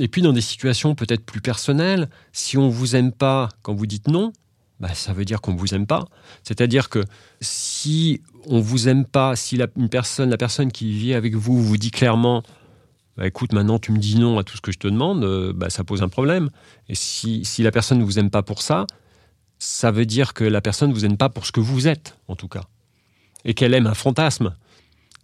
Et 0.00 0.08
puis, 0.08 0.20
dans 0.20 0.32
des 0.32 0.40
situations 0.40 0.96
peut-être 0.96 1.24
plus 1.24 1.40
personnelles, 1.40 2.08
si 2.32 2.58
on 2.58 2.68
vous 2.68 2.96
aime 2.96 3.12
pas 3.12 3.50
quand 3.62 3.72
vous 3.72 3.86
dites 3.86 4.08
non, 4.08 4.32
bah, 4.82 4.94
ça 4.94 5.12
veut 5.12 5.24
dire 5.24 5.40
qu'on 5.40 5.54
vous 5.54 5.74
aime 5.74 5.86
pas. 5.86 6.06
C'est-à-dire 6.42 6.88
que 6.90 7.04
si 7.40 8.20
on 8.46 8.58
vous 8.58 8.88
aime 8.88 9.04
pas, 9.04 9.36
si 9.36 9.56
la, 9.56 9.68
une 9.76 9.88
personne, 9.88 10.28
la 10.28 10.36
personne 10.36 10.72
qui 10.72 10.90
vit 10.90 11.14
avec 11.14 11.36
vous 11.36 11.62
vous 11.62 11.76
dit 11.76 11.92
clairement 11.92 12.42
bah, 13.16 13.28
écoute, 13.28 13.52
maintenant 13.52 13.78
tu 13.78 13.92
me 13.92 13.98
dis 13.98 14.18
non 14.18 14.38
à 14.38 14.42
tout 14.44 14.56
ce 14.56 14.60
que 14.60 14.72
je 14.72 14.78
te 14.78 14.88
demande, 14.88 15.22
euh, 15.22 15.52
bah, 15.54 15.70
ça 15.70 15.84
pose 15.84 16.02
un 16.02 16.08
problème. 16.08 16.50
Et 16.88 16.96
si, 16.96 17.44
si 17.44 17.62
la 17.62 17.70
personne 17.70 18.00
ne 18.00 18.04
vous 18.04 18.18
aime 18.18 18.30
pas 18.30 18.42
pour 18.42 18.60
ça, 18.60 18.86
ça 19.60 19.92
veut 19.92 20.04
dire 20.04 20.34
que 20.34 20.42
la 20.42 20.60
personne 20.60 20.90
ne 20.90 20.94
vous 20.94 21.04
aime 21.04 21.16
pas 21.16 21.28
pour 21.28 21.46
ce 21.46 21.52
que 21.52 21.60
vous 21.60 21.86
êtes, 21.86 22.18
en 22.26 22.34
tout 22.34 22.48
cas. 22.48 22.64
Et 23.44 23.54
qu'elle 23.54 23.74
aime 23.74 23.86
un 23.86 23.94
fantasme, 23.94 24.56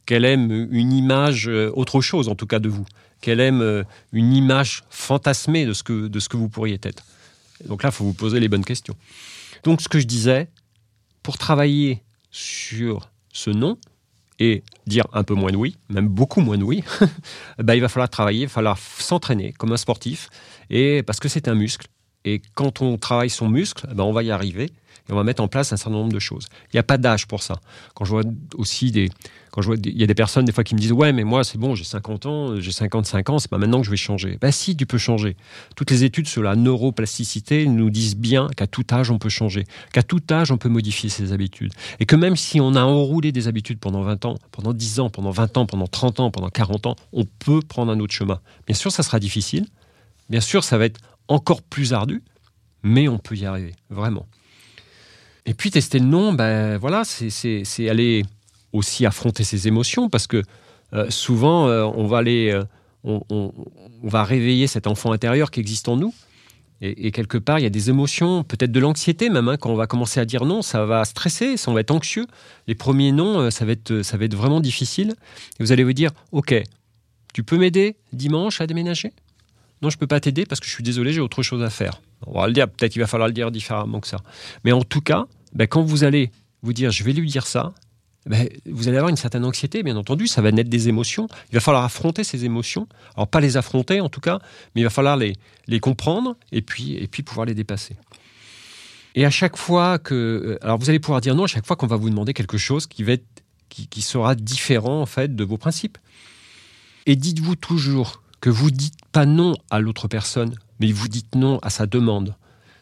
qu'elle 0.06 0.24
aime 0.24 0.68
une 0.70 0.92
image, 0.92 1.48
euh, 1.48 1.72
autre 1.74 2.00
chose, 2.00 2.28
en 2.28 2.36
tout 2.36 2.46
cas, 2.46 2.60
de 2.60 2.68
vous. 2.68 2.86
Qu'elle 3.20 3.40
aime 3.40 3.62
euh, 3.62 3.82
une 4.12 4.32
image 4.32 4.84
fantasmée 4.88 5.66
de 5.66 5.72
ce 5.72 5.82
que, 5.82 6.06
de 6.06 6.20
ce 6.20 6.28
que 6.28 6.36
vous 6.36 6.48
pourriez 6.48 6.78
être. 6.80 7.02
Donc 7.66 7.82
là, 7.82 7.88
il 7.88 7.92
faut 7.92 8.04
vous 8.04 8.14
poser 8.14 8.38
les 8.38 8.48
bonnes 8.48 8.64
questions. 8.64 8.94
Donc, 9.64 9.80
ce 9.80 9.88
que 9.88 9.98
je 9.98 10.06
disais, 10.06 10.48
pour 11.22 11.38
travailler 11.38 12.02
sur 12.30 13.10
ce 13.32 13.50
non 13.50 13.78
et 14.38 14.62
dire 14.86 15.06
un 15.12 15.24
peu 15.24 15.34
moins 15.34 15.50
de 15.50 15.56
oui, 15.56 15.76
même 15.88 16.08
beaucoup 16.08 16.40
moins 16.40 16.58
de 16.58 16.62
oui, 16.64 16.84
bah, 17.58 17.74
il 17.74 17.80
va 17.80 17.88
falloir 17.88 18.08
travailler, 18.08 18.42
il 18.42 18.46
va 18.46 18.52
falloir 18.52 18.78
s'entraîner 18.78 19.52
comme 19.52 19.72
un 19.72 19.76
sportif, 19.76 20.28
et 20.70 21.02
parce 21.02 21.18
que 21.18 21.28
c'est 21.28 21.48
un 21.48 21.54
muscle, 21.54 21.88
et 22.24 22.42
quand 22.54 22.82
on 22.82 22.98
travaille 22.98 23.30
son 23.30 23.48
muscle, 23.48 23.86
ben 23.94 24.04
on 24.04 24.12
va 24.12 24.22
y 24.22 24.30
arriver 24.30 24.70
et 25.08 25.12
on 25.12 25.16
va 25.16 25.24
mettre 25.24 25.42
en 25.42 25.48
place 25.48 25.72
un 25.72 25.76
certain 25.76 25.96
nombre 25.96 26.12
de 26.12 26.18
choses. 26.18 26.48
Il 26.72 26.76
n'y 26.76 26.80
a 26.80 26.82
pas 26.82 26.98
d'âge 26.98 27.26
pour 27.26 27.42
ça. 27.42 27.60
Quand 27.94 28.04
je 28.04 28.10
vois 28.10 28.22
aussi 28.56 28.90
des, 28.90 29.08
quand 29.50 29.62
je 29.62 29.68
vois, 29.68 29.76
il 29.82 29.98
y 29.98 30.02
a 30.02 30.06
des 30.06 30.14
personnes 30.14 30.44
des 30.44 30.52
fois 30.52 30.64
qui 30.64 30.74
me 30.74 30.80
disent 30.80 30.92
ouais 30.92 31.12
mais 31.12 31.24
moi 31.24 31.44
c'est 31.44 31.58
bon 31.58 31.74
j'ai 31.74 31.84
50 31.84 32.26
ans, 32.26 32.60
j'ai 32.60 32.72
55 32.72 33.30
ans, 33.30 33.38
c'est 33.38 33.50
pas 33.50 33.58
maintenant 33.58 33.80
que 33.80 33.86
je 33.86 33.90
vais 33.90 33.96
changer. 33.96 34.38
Ben 34.40 34.50
si 34.50 34.76
tu 34.76 34.86
peux 34.86 34.98
changer. 34.98 35.36
Toutes 35.76 35.90
les 35.90 36.04
études 36.04 36.28
sur 36.28 36.42
la 36.42 36.56
neuroplasticité 36.56 37.66
nous 37.66 37.90
disent 37.90 38.16
bien 38.16 38.48
qu'à 38.56 38.66
tout 38.66 38.84
âge 38.92 39.10
on 39.10 39.18
peut 39.18 39.28
changer, 39.28 39.64
qu'à 39.92 40.02
tout 40.02 40.22
âge 40.30 40.50
on 40.52 40.58
peut 40.58 40.68
modifier 40.68 41.08
ses 41.08 41.32
habitudes 41.32 41.72
et 42.00 42.06
que 42.06 42.16
même 42.16 42.36
si 42.36 42.60
on 42.60 42.74
a 42.74 42.82
enroulé 42.82 43.32
des 43.32 43.48
habitudes 43.48 43.78
pendant 43.78 44.02
20 44.02 44.24
ans, 44.24 44.34
pendant 44.52 44.72
10 44.72 45.00
ans, 45.00 45.10
pendant 45.10 45.30
20 45.30 45.56
ans, 45.56 45.66
pendant 45.66 45.86
30 45.86 46.20
ans, 46.20 46.30
pendant 46.30 46.50
40 46.50 46.86
ans, 46.86 46.96
on 47.12 47.24
peut 47.24 47.60
prendre 47.60 47.92
un 47.92 48.00
autre 48.00 48.14
chemin. 48.14 48.40
Bien 48.66 48.76
sûr 48.76 48.92
ça 48.92 49.02
sera 49.02 49.18
difficile. 49.18 49.66
Bien 50.28 50.40
sûr, 50.40 50.62
ça 50.64 50.78
va 50.78 50.84
être 50.84 51.00
encore 51.26 51.62
plus 51.62 51.92
ardu, 51.92 52.22
mais 52.82 53.08
on 53.08 53.18
peut 53.18 53.36
y 53.36 53.46
arriver, 53.46 53.74
vraiment. 53.90 54.26
Et 55.48 55.54
puis 55.54 55.70
tester 55.70 55.98
le 55.98 56.04
non, 56.04 56.34
ben 56.34 56.76
voilà, 56.76 57.04
c'est 57.04 57.88
aller 57.88 58.22
aussi 58.74 59.06
affronter 59.06 59.44
ses 59.44 59.66
émotions 59.66 60.10
parce 60.10 60.26
que 60.26 60.42
euh, 60.92 61.08
souvent 61.08 61.68
euh, 61.68 61.84
on 61.84 62.06
va 62.06 62.18
aller, 62.18 62.50
euh, 62.52 62.64
on, 63.02 63.54
va 64.02 64.24
réveiller 64.24 64.66
cet 64.66 64.86
enfant 64.86 65.10
intérieur 65.10 65.50
qui 65.50 65.60
existe 65.60 65.88
en 65.88 65.96
nous. 65.96 66.14
Et, 66.82 67.10
quelque 67.10 67.38
part, 67.38 67.58
il 67.58 67.62
y 67.62 67.66
a 67.66 67.70
des 67.70 67.90
émotions, 67.90 68.44
peut-être 68.44 68.70
de 68.70 68.78
l'anxiété 68.78 69.30
même. 69.30 69.48
Hein, 69.48 69.56
quand 69.56 69.70
on 69.70 69.74
va 69.74 69.88
commencer 69.88 70.20
à 70.20 70.26
dire 70.26 70.44
non, 70.44 70.60
ça 70.60 70.84
va 70.84 71.04
stresser, 71.06 71.56
ça 71.56 71.72
va 71.72 71.80
être 71.80 71.90
anxieux. 71.90 72.26
Les 72.66 72.76
premiers 72.76 73.10
non, 73.10 73.50
ça 73.50 73.64
va 73.64 73.72
être, 73.72 74.02
ça 74.02 74.18
va 74.18 74.26
être 74.26 74.36
vraiment 74.36 74.60
difficile. 74.60 75.14
Et 75.58 75.64
vous 75.64 75.72
allez 75.72 75.82
vous 75.82 75.94
dire, 75.94 76.10
ok, 76.30 76.54
tu 77.32 77.42
peux 77.42 77.56
m'aider 77.56 77.96
dimanche 78.12 78.60
à 78.60 78.66
déménager? 78.68 79.12
Non, 79.82 79.90
je 79.90 79.98
peux 79.98 80.06
pas 80.06 80.20
t'aider 80.20 80.44
parce 80.44 80.60
que 80.60 80.66
je 80.66 80.72
suis 80.72 80.84
désolé, 80.84 81.12
j'ai 81.12 81.20
autre 81.20 81.42
chose 81.42 81.62
à 81.62 81.70
faire. 81.70 82.00
On 82.26 82.40
va 82.40 82.46
le 82.46 82.52
dire, 82.52 82.68
peut-être 82.68 82.92
qu'il 82.92 83.00
va 83.00 83.08
falloir 83.08 83.28
le 83.28 83.34
dire 83.34 83.50
différemment 83.50 84.00
que 84.00 84.06
ça. 84.06 84.18
Mais 84.62 84.70
en 84.70 84.82
tout 84.82 85.00
cas, 85.00 85.26
ben, 85.54 85.66
quand 85.66 85.82
vous 85.82 86.04
allez 86.04 86.30
vous 86.62 86.72
dire, 86.72 86.90
je 86.90 87.04
vais 87.04 87.12
lui 87.12 87.28
dire 87.28 87.46
ça, 87.46 87.72
ben, 88.26 88.48
vous 88.66 88.88
allez 88.88 88.98
avoir 88.98 89.08
une 89.08 89.16
certaine 89.16 89.44
anxiété, 89.44 89.82
bien 89.82 89.96
entendu, 89.96 90.26
ça 90.26 90.42
va 90.42 90.52
naître 90.52 90.68
des 90.68 90.88
émotions. 90.88 91.28
Il 91.50 91.54
va 91.54 91.60
falloir 91.60 91.84
affronter 91.84 92.24
ces 92.24 92.44
émotions. 92.44 92.86
Alors, 93.16 93.28
pas 93.28 93.40
les 93.40 93.56
affronter 93.56 94.00
en 94.00 94.08
tout 94.08 94.20
cas, 94.20 94.38
mais 94.74 94.82
il 94.82 94.84
va 94.84 94.90
falloir 94.90 95.16
les, 95.16 95.34
les 95.66 95.80
comprendre 95.80 96.36
et 96.52 96.60
puis, 96.60 96.94
et 96.94 97.06
puis 97.06 97.22
pouvoir 97.22 97.46
les 97.46 97.54
dépasser. 97.54 97.96
Et 99.14 99.24
à 99.24 99.30
chaque 99.30 99.56
fois 99.56 99.98
que. 99.98 100.14
Euh, 100.14 100.58
alors, 100.62 100.78
vous 100.78 100.90
allez 100.90 101.00
pouvoir 101.00 101.20
dire 101.20 101.34
non 101.34 101.44
à 101.44 101.46
chaque 101.46 101.66
fois 101.66 101.76
qu'on 101.76 101.86
va 101.86 101.96
vous 101.96 102.10
demander 102.10 102.34
quelque 102.34 102.58
chose 102.58 102.86
qui, 102.86 103.02
va 103.02 103.12
être, 103.12 103.26
qui, 103.68 103.86
qui 103.88 104.02
sera 104.02 104.34
différent 104.34 105.00
en 105.00 105.06
fait 105.06 105.34
de 105.34 105.44
vos 105.44 105.56
principes. 105.56 105.98
Et 107.06 107.16
dites-vous 107.16 107.56
toujours 107.56 108.22
que 108.40 108.50
vous 108.50 108.70
dites 108.70 108.98
pas 109.10 109.26
non 109.26 109.54
à 109.70 109.80
l'autre 109.80 110.06
personne, 110.08 110.54
mais 110.80 110.92
vous 110.92 111.08
dites 111.08 111.34
non 111.34 111.58
à 111.60 111.70
sa 111.70 111.86
demande. 111.86 112.36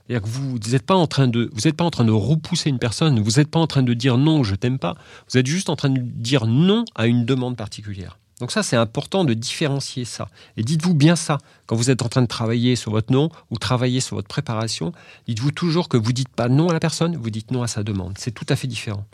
C'est-à-dire 0.07 0.23
que 0.23 0.29
vous 0.29 0.59
n'êtes 0.71 0.87
pas 0.87 0.95
en 0.95 1.07
train 1.07 1.29
de, 1.29 1.51
vous 1.53 1.73
pas 1.73 1.85
en 1.85 1.90
train 1.90 2.05
de 2.05 2.12
repousser 2.12 2.71
une 2.71 2.79
personne, 2.79 3.21
vous 3.21 3.33
n'êtes 3.33 3.51
pas 3.51 3.59
en 3.59 3.66
train 3.66 3.83
de 3.83 3.95
dire 3.95 4.19
non, 4.19 4.45
je 4.45 4.55
t'aime 4.55 4.79
pas. 4.79 4.95
Vous 5.31 5.38
êtes 5.38 5.47
juste 5.47 5.69
en 5.69 5.77
train 5.77 5.90
de 5.90 6.01
dire 6.01 6.47
non 6.47 6.85
à 6.95 7.07
une 7.07 7.25
demande 7.25 7.57
particulière. 7.57 8.19
Donc 8.40 8.53
ça, 8.53 8.62
c'est 8.62 8.77
important 8.77 9.25
de 9.25 9.33
différencier 9.33 10.05
ça. 10.05 10.29
Et 10.57 10.62
dites-vous 10.62 10.95
bien 10.95 11.16
ça 11.16 11.38
quand 11.64 11.75
vous 11.75 11.90
êtes 11.90 12.03
en 12.03 12.09
train 12.09 12.23
de 12.23 12.27
travailler 12.27 12.77
sur 12.77 12.92
votre 12.92 13.12
non 13.12 13.31
ou 13.51 13.59
travailler 13.59 14.01
sur 14.01 14.16
votre 14.16 14.29
préparation. 14.29 14.92
Dites-vous 15.27 15.53
toujours 15.53 15.88
que 15.88 15.97
vous 15.97 16.12
dites 16.12 16.29
pas 16.29 16.49
non 16.49 16.69
à 16.69 16.73
la 16.73 16.81
personne, 16.81 17.16
vous 17.16 17.31
dites 17.31 17.51
non 17.51 17.62
à 17.62 17.66
sa 17.66 17.83
demande. 17.83 18.14
C'est 18.19 18.33
tout 18.33 18.47
à 18.49 18.57
fait 18.57 18.69
différent. 18.69 19.07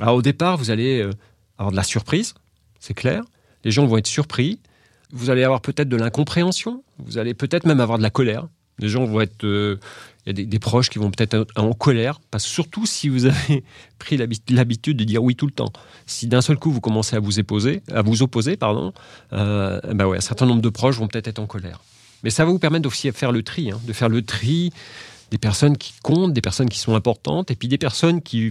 Alors 0.00 0.16
au 0.16 0.22
départ, 0.22 0.58
vous 0.58 0.70
allez 0.70 1.00
euh, 1.00 1.10
avoir 1.56 1.70
de 1.70 1.76
la 1.76 1.82
surprise, 1.82 2.34
c'est 2.78 2.94
clair. 2.94 3.24
Les 3.64 3.70
gens 3.70 3.86
vont 3.86 3.96
être 3.96 4.06
surpris 4.06 4.60
vous 5.14 5.30
allez 5.30 5.44
avoir 5.44 5.60
peut-être 5.60 5.88
de 5.88 5.96
l'incompréhension, 5.96 6.82
vous 6.98 7.18
allez 7.18 7.34
peut-être 7.34 7.66
même 7.66 7.80
avoir 7.80 7.98
de 7.98 8.02
la 8.02 8.10
colère. 8.10 8.48
Les 8.78 8.88
gens 8.88 9.04
vont 9.04 9.20
être. 9.20 9.44
Euh, 9.44 9.78
il 10.26 10.38
y 10.38 10.42
a 10.42 10.46
des, 10.46 10.58
proches 10.58 10.88
qui 10.88 10.98
vont 10.98 11.10
peut-être 11.10 11.34
être 11.34 11.52
en 11.56 11.74
colère, 11.74 12.18
parce 12.30 12.44
surtout 12.44 12.86
si 12.86 13.10
vous 13.10 13.26
avez 13.26 13.62
pris 13.98 14.16
l'habitude 14.16 14.96
de 14.96 15.04
dire 15.04 15.22
oui 15.22 15.36
tout 15.36 15.46
le 15.46 15.52
temps. 15.52 15.70
Si 16.06 16.26
d'un 16.26 16.40
seul 16.40 16.56
coup 16.56 16.70
vous 16.70 16.80
commencez 16.80 17.14
à 17.14 17.20
vous 17.20 17.38
opposer, 17.38 17.82
à 17.92 18.00
vous 18.00 18.22
opposer, 18.22 18.56
pardon, 18.56 18.94
euh, 19.34 19.78
ben 19.92 20.06
ouais, 20.06 20.16
un 20.16 20.22
certain 20.22 20.46
nombre 20.46 20.62
de 20.62 20.70
proches 20.70 20.96
vont 20.96 21.08
peut-être 21.08 21.28
être 21.28 21.40
en 21.40 21.46
colère. 21.46 21.80
Mais 22.22 22.30
ça 22.30 22.46
va 22.46 22.50
vous 22.50 22.58
permettre 22.58 22.88
aussi 22.88 23.10
de 23.10 23.14
faire 23.14 23.32
le 23.32 23.42
tri, 23.42 23.70
hein, 23.70 23.78
de 23.86 23.92
faire 23.92 24.08
le 24.08 24.22
tri 24.22 24.72
des 25.30 25.36
personnes 25.36 25.76
qui 25.76 25.92
comptent, 26.02 26.32
des 26.32 26.40
personnes 26.40 26.70
qui 26.70 26.78
sont 26.78 26.94
importantes, 26.94 27.50
et 27.50 27.56
puis 27.56 27.68
des 27.68 27.78
personnes 27.78 28.22
qui 28.22 28.50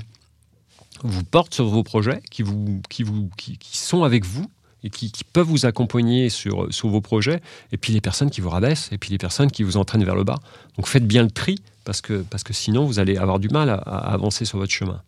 vous 1.02 1.24
portent 1.24 1.56
sur 1.56 1.66
vos 1.66 1.82
projets, 1.82 2.22
qui, 2.30 2.44
vous, 2.44 2.84
qui, 2.88 3.02
vous, 3.02 3.30
qui 3.36 3.58
sont 3.78 4.04
avec 4.04 4.26
vous, 4.26 4.46
et 4.84 4.90
qui, 4.90 5.12
peuvent 5.32 5.48
vous 5.48 5.66
accompagner 5.66 6.30
sur, 6.30 6.68
vos 6.84 7.02
projets, 7.02 7.42
et 7.72 7.78
puis 7.78 7.94
les 7.94 8.02
personnes 8.02 8.30
qui 8.30 8.42
vous 8.42 8.50
rabaissent, 8.50 8.90
et 8.92 8.98
puis 8.98 9.12
les 9.12 9.18
personnes 9.18 9.50
qui 9.50 9.64
vous 9.64 9.78
entraînent 9.78 10.04
vers 10.04 10.16
le 10.16 10.24
bas. 10.24 10.40
Donc 10.78 10.88
faites 10.88 11.08
bien 11.08 11.24
le 11.24 11.32
tri, 11.32 11.60
parce 11.86 12.02
que, 12.02 12.24
parce 12.30 12.44
que 12.44 12.54
sinon 12.54 12.86
vous 12.86 13.00
allez 13.00 13.18
avoir 13.18 13.40
du 13.40 13.50
mal 13.50 13.70
à, 13.70 13.76
avancer 13.76 14.46
sur 14.46 14.58
votre 14.58 14.72
chemin. 14.72 15.02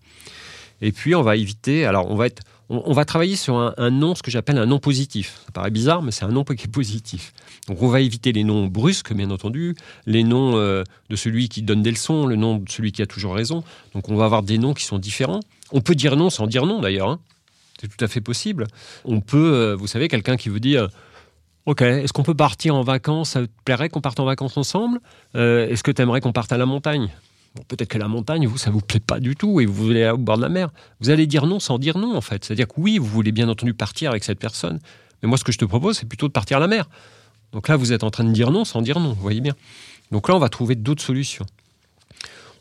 Et 0.82 0.92
puis 0.92 1.16
on 1.16 1.22
va 1.22 1.36
éviter, 1.36 1.86
alors 1.86 2.10
on 2.10 2.16
va 2.16 2.28
être, 2.28 2.44
on, 2.70 2.94
va 2.94 3.06
travailler 3.06 3.36
sur 3.36 3.74
un, 3.78 3.92
nom, 3.92 4.16
ce 4.16 4.24
que 4.24 4.32
j'appelle 4.32 4.58
un 4.58 4.66
nom 4.66 4.80
positif. 4.80 5.42
Ça 5.46 5.52
paraît 5.52 5.70
bizarre, 5.70 6.02
mais 6.02 6.12
c'est 6.12 6.26
un 6.26 6.32
nom 6.32 6.44
qui 6.44 6.54
est 6.54 6.72
positif. 6.72 7.34
Donc 7.68 7.82
on 7.82 7.88
va 7.88 8.02
éviter 8.02 8.32
les 8.32 8.44
noms 8.44 8.68
brusques, 8.68 9.14
bien 9.14 9.30
entendu, 9.30 9.76
les 10.06 10.24
noms 10.24 10.58
euh, 10.58 10.84
de 11.10 11.16
celui 11.16 11.48
qui 11.48 11.62
donne 11.62 11.84
des 11.84 11.92
leçons, 11.92 12.26
le 12.26 12.36
nom 12.36 12.58
de 12.58 12.70
celui 12.70 12.92
qui 12.92 13.02
a 13.02 13.06
toujours 13.06 13.36
raison. 13.36 13.64
Donc 13.94 14.10
on 14.10 14.16
va 14.16 14.26
avoir 14.26 14.42
des 14.42 14.58
noms 14.58 14.74
qui 14.74 14.84
sont 14.84 14.98
différents. 14.98 15.42
On 15.72 15.82
peut 15.82 15.96
dire 15.96 16.16
non 16.16 16.30
sans 16.30 16.48
dire 16.48 16.66
non 16.66 16.82
d'ailleurs. 16.82 17.10
Hein. 17.10 17.20
C'est 17.80 17.88
tout 17.88 18.04
à 18.04 18.08
fait 18.08 18.22
possible. 18.22 18.68
On 19.04 19.22
peut, 19.22 19.54
euh, 19.54 19.76
vous 19.76 19.88
savez, 19.88 20.08
quelqu'un 20.08 20.38
qui 20.38 20.50
vous 20.50 20.60
dit 20.60 20.78
Ok, 21.66 21.82
est-ce 21.82 22.14
qu'on 22.14 22.24
peut 22.24 22.36
partir 22.36 22.76
en 22.76 22.84
vacances? 22.84 23.32
Ça 23.32 23.42
te 23.42 23.52
plairait 23.66 23.90
qu'on 23.90 24.02
parte 24.02 24.20
en 24.20 24.26
vacances 24.26 24.56
ensemble? 24.56 25.00
Euh, 25.36 25.68
Est-ce 25.68 25.84
que 25.84 25.92
tu 25.92 26.02
aimerais 26.02 26.22
qu'on 26.22 26.32
parte 26.32 26.52
à 26.52 26.58
la 26.58 26.68
montagne? 26.68 27.10
Peut-être 27.68 27.90
que 27.90 27.98
la 27.98 28.08
montagne, 28.08 28.46
vous, 28.46 28.58
ça 28.58 28.70
vous 28.70 28.82
plaît 28.82 29.00
pas 29.00 29.20
du 29.20 29.36
tout 29.36 29.60
et 29.62 29.66
vous 29.66 29.74
voulez 29.74 30.04
aller 30.04 30.12
au 30.12 30.18
bord 30.18 30.38
de 30.38 30.44
la 30.44 30.50
mer. 30.50 30.70
Vous 31.00 31.10
allez 31.10 31.26
dire 31.26 31.48
non 31.48 31.60
sans 31.60 31.80
dire 31.80 31.98
non, 31.98 32.16
en 32.16 32.22
fait. 32.22 32.44
C'est-à-dire 32.46 32.68
que 32.68 32.74
oui, 32.78 32.98
vous 33.00 33.08
voulez 33.08 33.32
bien 33.32 33.50
entendu 33.50 33.74
partir 33.74 34.12
avec 34.12 34.24
cette 34.24 34.40
personne. 34.40 34.80
Mais 35.24 35.30
moi, 35.30 35.38
ce 35.38 35.44
que 35.44 35.52
je 35.52 35.58
te 35.58 35.66
propose, 35.66 35.98
c'est 35.98 36.08
plutôt 36.08 36.28
de 36.28 36.34
partir 36.34 36.58
à 36.58 36.60
la 36.60 36.68
mer. 36.68 36.88
Donc 37.52 37.68
là, 37.68 37.78
vous 37.78 37.94
êtes 37.94 38.04
en 38.04 38.12
train 38.12 38.26
de 38.26 38.32
dire 38.32 38.52
non 38.52 38.66
sans 38.66 38.82
dire 38.82 39.00
non, 39.00 39.14
vous 39.14 39.22
voyez 39.22 39.42
bien. 39.42 39.54
Donc 40.12 40.28
là, 40.28 40.36
on 40.36 40.40
va 40.40 40.50
trouver 40.50 40.76
d'autres 40.76 41.02
solutions. 41.02 41.46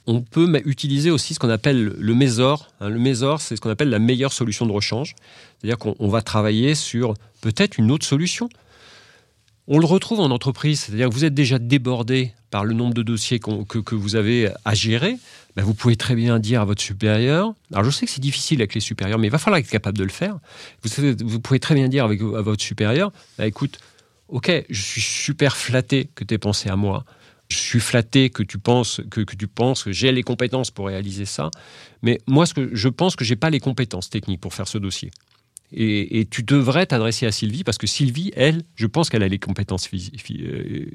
On 0.07 0.21
peut 0.21 0.61
utiliser 0.67 1.11
aussi 1.11 1.35
ce 1.35 1.39
qu'on 1.39 1.49
appelle 1.49 1.95
le 1.99 2.15
mésor. 2.15 2.71
Hein, 2.81 2.91
le 2.91 2.99
mésor, 2.99 3.41
c'est 3.41 3.57
ce 3.57 3.61
qu'on 3.61 3.71
appelle 3.71 3.89
la 3.89 3.99
meilleure 3.99 4.33
solution 4.33 4.67
de 4.67 4.73
rechange. 4.73 5.15
C'est-à-dire 5.59 5.79
qu'on 5.79 6.09
va 6.09 6.21
travailler 6.21 6.75
sur 6.75 7.15
peut-être 7.41 7.79
une 7.79 7.91
autre 7.91 8.05
solution. 8.05 8.49
On 9.67 9.79
le 9.79 9.87
retrouve 9.87 10.21
en 10.21 10.31
entreprise, 10.31 10.81
c'est-à-dire 10.81 11.09
que 11.09 11.15
vous 11.15 11.25
êtes 11.25 11.33
déjà 11.33 11.59
débordé 11.59 12.33
par 12.51 12.67
le 12.67 12.75
nombre 12.75 12.93
de 12.93 13.03
dossiers 13.03 13.39
que, 13.39 13.95
vous 13.95 14.15
avez 14.15 14.51
à 14.67 14.75
gérer. 14.75 15.17
Ben, 15.57 15.65
vous 15.65 15.73
pouvez 15.73 15.97
très 15.97 16.15
bien 16.15 16.39
dire 16.39 16.61
à 16.61 16.65
votre 16.67 16.83
supérieur, 16.83 17.55
alors 17.73 17.85
je 17.85 17.91
sais 17.91 18.05
que 18.05 18.13
c'est 18.13 18.21
difficile 18.21 18.61
avec 18.61 18.75
les 18.75 18.81
supérieurs, 18.81 19.19
mais 19.19 19.29
il 19.29 19.31
va 19.31 19.39
falloir 19.39 19.59
être 19.59 19.69
capable 19.69 19.97
de 19.97 20.05
le 20.05 20.11
faire. 20.11 20.39
Vous, 20.83 21.41
pouvez 21.41 21.61
très 21.61 21.75
bien 21.75 21.89
dire 21.89 22.05
avec, 22.05 22.21
à 22.21 22.43
votre 22.43 22.63
supérieur, 22.63 23.11
ben, 23.39 23.47
écoute, 23.47 23.79
ok, 24.29 24.53
je 24.69 24.83
suis 24.83 25.01
super 25.01 25.57
flatté 25.57 26.11
que 26.15 26.25
tu 26.25 26.35
aies 26.35 26.39
pensé 26.39 26.69
à 26.69 26.77
moi. 26.77 27.05
Je 27.55 27.69
suis 27.69 27.81
flatté 27.81 28.31
que 28.31 28.43
tu 28.43 28.59
penses 28.59 29.01
que, 29.11 29.21
que 29.21 29.37
tu 29.37 29.47
penses 29.47 29.85
que 29.85 29.93
j'ai 29.93 30.13
les 30.13 30.23
compétences 30.23 30.71
pour 30.71 30.87
réaliser 30.87 31.25
ça, 31.25 31.51
mais 32.03 32.21
moi, 32.27 32.47
ce 32.47 32.55
que 32.55 32.75
je 32.75 32.89
pense 32.89 33.17
que 33.17 33.25
j'ai 33.25 33.37
pas 33.37 33.51
les 33.51 33.61
compétences 33.61 34.11
techniques 34.11 34.41
pour 34.41 34.55
faire 34.55 34.69
ce 34.69 34.79
dossier. 34.79 35.11
Et, 35.77 36.27
tu 36.31 36.45
devrais 36.45 36.87
t'adresser 36.87 37.27
à 37.27 37.33
Sylvie 37.33 37.65
parce 37.65 37.79
que 37.79 37.89
Sylvie, 37.89 38.31
elle, 38.37 38.63
je 38.77 38.87
pense 38.87 39.11
qu'elle 39.11 39.25
a 39.25 39.29
les 39.29 39.41
compétences, 39.41 39.89
euh, 39.93 40.87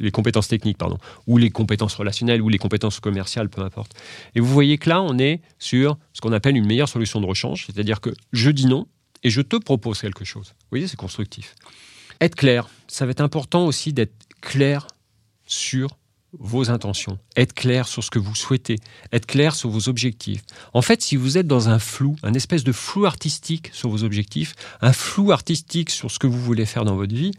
les, 0.00 0.10
compétences 0.10 0.48
techniques, 0.48 0.78
pardon, 0.78 0.96
ou 1.26 1.36
les 1.36 1.50
compétences 1.50 1.94
relationnelles, 1.94 2.40
ou 2.40 2.48
les 2.48 2.56
compétences 2.56 2.98
commerciales, 2.98 3.50
peu 3.50 3.60
importe. 3.60 3.92
Et 4.34 4.40
vous 4.40 4.46
voyez 4.46 4.78
que 4.78 4.88
là, 4.88 5.02
on 5.02 5.18
est 5.18 5.42
sur 5.58 5.98
ce 6.14 6.22
qu'on 6.22 6.32
appelle 6.32 6.56
une 6.56 6.66
meilleure 6.66 6.88
solution 6.88 7.20
de 7.20 7.26
rechange, 7.26 7.66
c'est-à-dire 7.66 8.00
que 8.00 8.10
je 8.32 8.50
dis 8.50 8.66
non 8.66 8.86
et 9.22 9.28
je 9.28 9.42
te 9.42 9.56
propose 9.56 10.00
quelque 10.00 10.24
chose. 10.24 10.54
Vous 10.60 10.68
voyez, 10.70 10.88
c'est 10.88 10.96
constructif. 10.96 11.54
Être 12.20 12.36
clair, 12.36 12.68
ça 12.88 13.04
va 13.04 13.10
être 13.10 13.20
important 13.20 13.66
aussi 13.66 13.92
d'être 13.92 14.14
clair 14.40 14.86
sur 15.46 15.98
vos 16.38 16.70
intentions, 16.70 17.18
être 17.36 17.52
clair 17.52 17.86
sur 17.86 18.02
ce 18.02 18.10
que 18.10 18.18
vous 18.18 18.34
souhaitez, 18.34 18.78
être 19.12 19.26
clair 19.26 19.54
sur 19.54 19.70
vos 19.70 19.88
objectifs. 19.88 20.42
En 20.72 20.82
fait, 20.82 21.02
si 21.02 21.16
vous 21.16 21.38
êtes 21.38 21.46
dans 21.46 21.68
un 21.68 21.78
flou, 21.78 22.16
un 22.22 22.34
espèce 22.34 22.64
de 22.64 22.72
flou 22.72 23.04
artistique 23.04 23.70
sur 23.72 23.90
vos 23.90 24.02
objectifs, 24.04 24.54
un 24.80 24.92
flou 24.92 25.32
artistique 25.32 25.90
sur 25.90 26.10
ce 26.10 26.18
que 26.18 26.26
vous 26.26 26.40
voulez 26.40 26.66
faire 26.66 26.84
dans 26.84 26.96
votre 26.96 27.14
vie, 27.14 27.32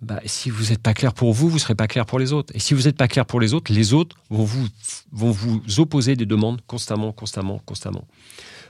bah, 0.00 0.20
si 0.26 0.50
vous 0.50 0.70
n'êtes 0.70 0.82
pas 0.82 0.94
clair 0.94 1.14
pour 1.14 1.32
vous, 1.32 1.48
vous 1.48 1.56
ne 1.56 1.60
serez 1.60 1.76
pas 1.76 1.86
clair 1.86 2.06
pour 2.06 2.18
les 2.18 2.32
autres. 2.32 2.52
Et 2.56 2.58
si 2.58 2.74
vous 2.74 2.82
n'êtes 2.82 2.96
pas 2.96 3.08
clair 3.08 3.24
pour 3.24 3.40
les 3.40 3.54
autres, 3.54 3.72
les 3.72 3.92
autres 3.92 4.16
vont 4.30 4.44
vous, 4.44 4.66
vont 5.12 5.30
vous 5.30 5.62
opposer 5.78 6.16
des 6.16 6.26
demandes 6.26 6.60
constamment, 6.66 7.12
constamment, 7.12 7.60
constamment. 7.64 8.04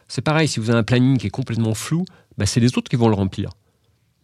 C'est 0.08 0.20
pareil, 0.20 0.46
si 0.46 0.60
vous 0.60 0.68
avez 0.68 0.78
un 0.78 0.82
planning 0.82 1.16
qui 1.16 1.28
est 1.28 1.30
complètement 1.30 1.74
flou, 1.74 2.04
bah, 2.36 2.44
c'est 2.44 2.60
les 2.60 2.76
autres 2.76 2.90
qui 2.90 2.96
vont 2.96 3.08
le 3.08 3.14
remplir 3.14 3.50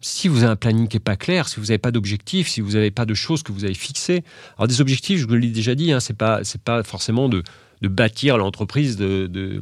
si 0.01 0.27
vous 0.27 0.43
avez 0.43 0.51
un 0.51 0.55
planning 0.55 0.87
qui 0.87 0.95
n'est 0.95 1.01
pas 1.01 1.15
clair, 1.15 1.47
si 1.47 1.59
vous 1.59 1.67
n'avez 1.67 1.77
pas 1.77 1.91
d'objectifs, 1.91 2.47
si 2.47 2.61
vous 2.61 2.71
n'avez 2.71 2.91
pas 2.91 3.05
de 3.05 3.13
choses 3.13 3.43
que 3.43 3.51
vous 3.51 3.65
avez 3.65 3.73
fixées, 3.73 4.23
alors 4.57 4.67
des 4.67 4.81
objectifs, 4.81 5.19
je 5.19 5.27
vous 5.27 5.35
l'ai 5.35 5.49
déjà 5.49 5.75
dit, 5.75 5.91
hein, 5.91 5.99
pas 6.17 6.43
c'est 6.43 6.61
pas 6.61 6.83
forcément 6.83 7.27
de, 7.29 7.43
de 7.81 7.87
bâtir 7.87 8.37
l'entreprise 8.37 8.95
de, 8.95 9.27
de, 9.27 9.61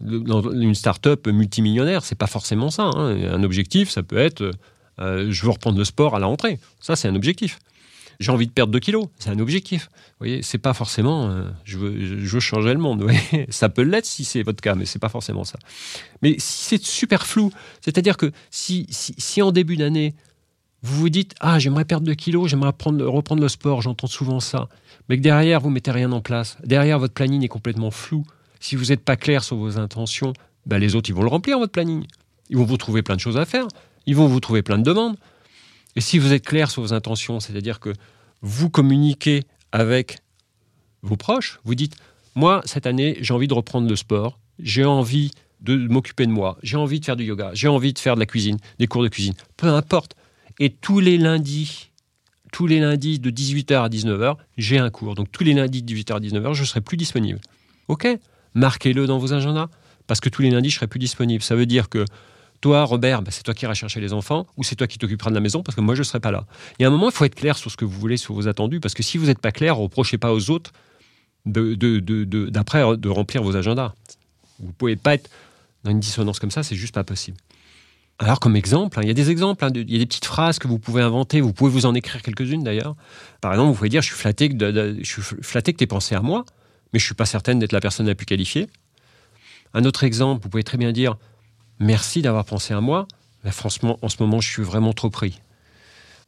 une 0.00 0.74
start-up 0.74 1.26
multimillionnaire, 1.28 2.04
c'est 2.04 2.14
pas 2.14 2.26
forcément 2.26 2.70
ça. 2.70 2.84
Hein. 2.84 3.16
Un 3.32 3.42
objectif, 3.42 3.90
ça 3.90 4.02
peut 4.02 4.18
être 4.18 4.52
euh, 5.00 5.26
je 5.30 5.42
veux 5.42 5.50
reprendre 5.50 5.78
le 5.78 5.84
sport 5.84 6.14
à 6.14 6.18
la 6.18 6.26
rentrée, 6.26 6.58
ça 6.80 6.96
c'est 6.96 7.08
un 7.08 7.14
objectif 7.14 7.58
j'ai 8.20 8.32
envie 8.32 8.46
de 8.46 8.52
perdre 8.52 8.72
2 8.72 8.78
kilos. 8.78 9.06
C'est 9.18 9.30
un 9.30 9.38
objectif. 9.38 9.88
Vous 9.92 10.26
voyez, 10.26 10.42
c'est 10.42 10.58
pas 10.58 10.74
forcément 10.74 11.28
euh, 11.28 11.50
je, 11.64 11.78
veux, 11.78 12.40
changer 12.40 12.72
le 12.72 12.78
monde. 12.78 13.08
Ça 13.48 13.68
peut 13.68 13.82
l'être 13.82 14.06
si 14.06 14.24
c'est 14.24 14.42
votre 14.42 14.60
cas, 14.60 14.74
mais 14.74 14.84
c'est 14.84 14.98
pas 14.98 15.08
forcément 15.08 15.44
ça. 15.44 15.58
Mais 16.22 16.36
si 16.38 16.64
c'est 16.64 16.84
super 16.84 17.26
flou, 17.26 17.50
c'est-à-dire 17.80 18.16
que 18.16 18.30
si, 18.50 18.86
si, 18.90 19.42
en 19.42 19.52
début 19.52 19.76
d'année, 19.76 20.14
vous 20.82 21.00
vous 21.00 21.08
dites 21.08 21.34
Ah, 21.40 21.58
j'aimerais 21.58 21.84
perdre 21.84 22.06
2 22.06 22.14
kilos, 22.14 22.48
j'aimerais 22.48 22.68
reprendre 22.68 23.40
le 23.40 23.48
sport, 23.48 23.82
j'entends 23.82 24.06
souvent 24.06 24.40
ça, 24.40 24.68
mais 25.08 25.16
que 25.16 25.22
derrière, 25.22 25.60
vous 25.60 25.70
mettez 25.70 25.90
rien 25.90 26.10
en 26.12 26.20
place, 26.20 26.56
derrière, 26.64 26.98
votre 26.98 27.14
planning 27.14 27.42
est 27.42 27.48
complètement 27.48 27.90
flou. 27.90 28.24
Si 28.60 28.76
vous 28.76 28.86
n'êtes 28.86 29.04
pas 29.04 29.16
clair 29.16 29.44
sur 29.44 29.56
vos 29.56 29.78
intentions, 29.78 30.32
ben 30.66 30.78
les 30.78 30.94
autres, 30.94 31.10
ils 31.10 31.14
vont 31.14 31.22
le 31.22 31.28
remplir, 31.28 31.58
votre 31.58 31.72
planning. 31.72 32.06
Ils 32.50 32.56
vont 32.56 32.64
vous 32.64 32.76
trouver 32.76 33.02
plein 33.02 33.16
de 33.16 33.20
choses 33.20 33.36
à 33.36 33.44
faire. 33.44 33.66
Ils 34.06 34.16
vont 34.16 34.26
vous 34.26 34.40
trouver 34.40 34.62
plein 34.62 34.78
de 34.78 34.82
demandes. 34.82 35.16
Et 35.96 36.00
si 36.00 36.18
vous 36.18 36.32
êtes 36.32 36.44
clair 36.44 36.70
sur 36.70 36.82
vos 36.82 36.92
intentions, 36.92 37.40
c'est-à-dire 37.40 37.80
que 37.80 37.92
vous 38.42 38.70
communiquez 38.70 39.44
avec 39.72 40.18
vos 41.02 41.16
proches, 41.16 41.60
vous 41.64 41.74
dites, 41.74 41.96
moi, 42.34 42.62
cette 42.64 42.86
année, 42.86 43.16
j'ai 43.20 43.32
envie 43.32 43.48
de 43.48 43.54
reprendre 43.54 43.88
le 43.88 43.96
sport, 43.96 44.38
j'ai 44.58 44.84
envie 44.84 45.30
de 45.60 45.76
m'occuper 45.76 46.26
de 46.26 46.32
moi, 46.32 46.58
j'ai 46.62 46.76
envie 46.76 47.00
de 47.00 47.04
faire 47.04 47.16
du 47.16 47.24
yoga, 47.24 47.50
j'ai 47.54 47.68
envie 47.68 47.92
de 47.92 47.98
faire 47.98 48.14
de 48.16 48.20
la 48.20 48.26
cuisine, 48.26 48.58
des 48.78 48.86
cours 48.86 49.02
de 49.02 49.08
cuisine, 49.08 49.34
peu 49.56 49.68
importe. 49.68 50.14
Et 50.58 50.70
tous 50.70 51.00
les 51.00 51.16
lundis, 51.16 51.90
tous 52.52 52.66
les 52.66 52.80
lundis 52.80 53.18
de 53.18 53.30
18h 53.30 53.84
à 53.84 53.88
19h, 53.88 54.36
j'ai 54.58 54.78
un 54.78 54.90
cours. 54.90 55.14
Donc 55.14 55.30
tous 55.32 55.44
les 55.44 55.54
lundis 55.54 55.82
de 55.82 55.94
18h 55.94 56.16
à 56.16 56.20
19h, 56.20 56.54
je 56.54 56.64
serai 56.64 56.80
plus 56.80 56.96
disponible. 56.96 57.40
OK? 57.88 58.06
Marquez-le 58.54 59.06
dans 59.06 59.18
vos 59.18 59.32
agendas, 59.32 59.68
parce 60.06 60.20
que 60.20 60.28
tous 60.28 60.42
les 60.42 60.50
lundis, 60.50 60.70
je 60.70 60.76
serai 60.76 60.86
plus 60.86 61.00
disponible. 61.00 61.42
Ça 61.42 61.56
veut 61.56 61.66
dire 61.66 61.88
que 61.88 62.04
toi, 62.64 62.84
Robert, 62.84 63.20
bah, 63.20 63.30
c'est 63.30 63.42
toi 63.42 63.52
qui 63.52 63.66
iras 63.66 63.74
chercher 63.74 64.00
les 64.00 64.14
enfants, 64.14 64.46
ou 64.56 64.64
c'est 64.64 64.74
toi 64.74 64.86
qui 64.86 64.96
t'occuperas 64.96 65.28
de 65.28 65.34
la 65.34 65.42
maison, 65.42 65.62
parce 65.62 65.76
que 65.76 65.82
moi, 65.82 65.94
je 65.94 66.00
ne 66.00 66.04
serai 66.04 66.18
pas 66.18 66.30
là. 66.30 66.46
Il 66.78 66.82
y 66.82 66.86
a 66.86 66.88
un 66.88 66.90
moment, 66.90 67.10
il 67.10 67.12
faut 67.12 67.26
être 67.26 67.34
clair 67.34 67.58
sur 67.58 67.70
ce 67.70 67.76
que 67.76 67.84
vous 67.84 68.00
voulez, 68.00 68.16
sur 68.16 68.32
vos 68.32 68.48
attendus, 68.48 68.80
parce 68.80 68.94
que 68.94 69.02
si 69.02 69.18
vous 69.18 69.26
n'êtes 69.26 69.38
pas 69.38 69.52
clair, 69.52 69.76
reprochez 69.76 70.16
pas 70.16 70.32
aux 70.32 70.48
autres 70.48 70.72
d'après 71.44 72.80
de, 72.80 72.94
de, 72.96 73.08
remplir 73.10 73.42
vos 73.42 73.54
agendas. 73.54 73.92
Vous 74.60 74.68
ne 74.68 74.72
pouvez 74.72 74.96
pas 74.96 75.12
être 75.12 75.28
dans 75.82 75.90
une 75.90 76.00
dissonance 76.00 76.38
comme 76.38 76.50
ça, 76.50 76.62
c'est 76.62 76.74
juste 76.74 76.94
pas 76.94 77.04
possible. 77.04 77.36
Alors, 78.18 78.40
comme 78.40 78.56
exemple, 78.56 78.98
hein, 78.98 79.02
il 79.02 79.08
y 79.08 79.10
a 79.10 79.14
des 79.14 79.28
exemples, 79.28 79.62
hein, 79.62 79.70
il 79.74 79.92
y 79.92 79.96
a 79.96 79.98
des 79.98 80.06
petites 80.06 80.24
phrases 80.24 80.58
que 80.58 80.66
vous 80.66 80.78
pouvez 80.78 81.02
inventer, 81.02 81.42
vous 81.42 81.52
pouvez 81.52 81.70
vous 81.70 81.84
en 81.84 81.94
écrire 81.94 82.22
quelques-unes 82.22 82.64
d'ailleurs. 82.64 82.96
Par 83.42 83.52
exemple, 83.52 83.72
vous 83.72 83.76
pouvez 83.76 83.90
dire 83.90 84.00
Je 84.00 84.06
suis 84.06 84.16
flatté 84.16 84.48
que, 84.48 84.96
je 85.02 85.04
suis 85.04 85.20
flatté 85.42 85.74
que 85.74 85.76
tu 85.76 85.84
aies 85.84 85.86
pensé 85.86 86.14
à 86.14 86.22
moi, 86.22 86.46
mais 86.94 86.98
je 86.98 87.04
ne 87.04 87.08
suis 87.08 87.14
pas 87.14 87.26
certaine 87.26 87.58
d'être 87.58 87.72
la 87.72 87.80
personne 87.80 88.06
la 88.06 88.14
plus 88.14 88.24
qualifiée. 88.24 88.68
Un 89.74 89.84
autre 89.84 90.04
exemple, 90.04 90.42
vous 90.42 90.48
pouvez 90.48 90.62
très 90.62 90.78
bien 90.78 90.90
dire 90.90 91.18
merci 91.78 92.22
d'avoir 92.22 92.44
pensé 92.44 92.74
à 92.74 92.80
moi. 92.80 93.06
Franchement, 93.50 93.98
en 94.02 94.08
ce 94.08 94.16
moment, 94.20 94.40
je 94.40 94.50
suis 94.50 94.62
vraiment 94.62 94.92
trop 94.92 95.10
pris. 95.10 95.40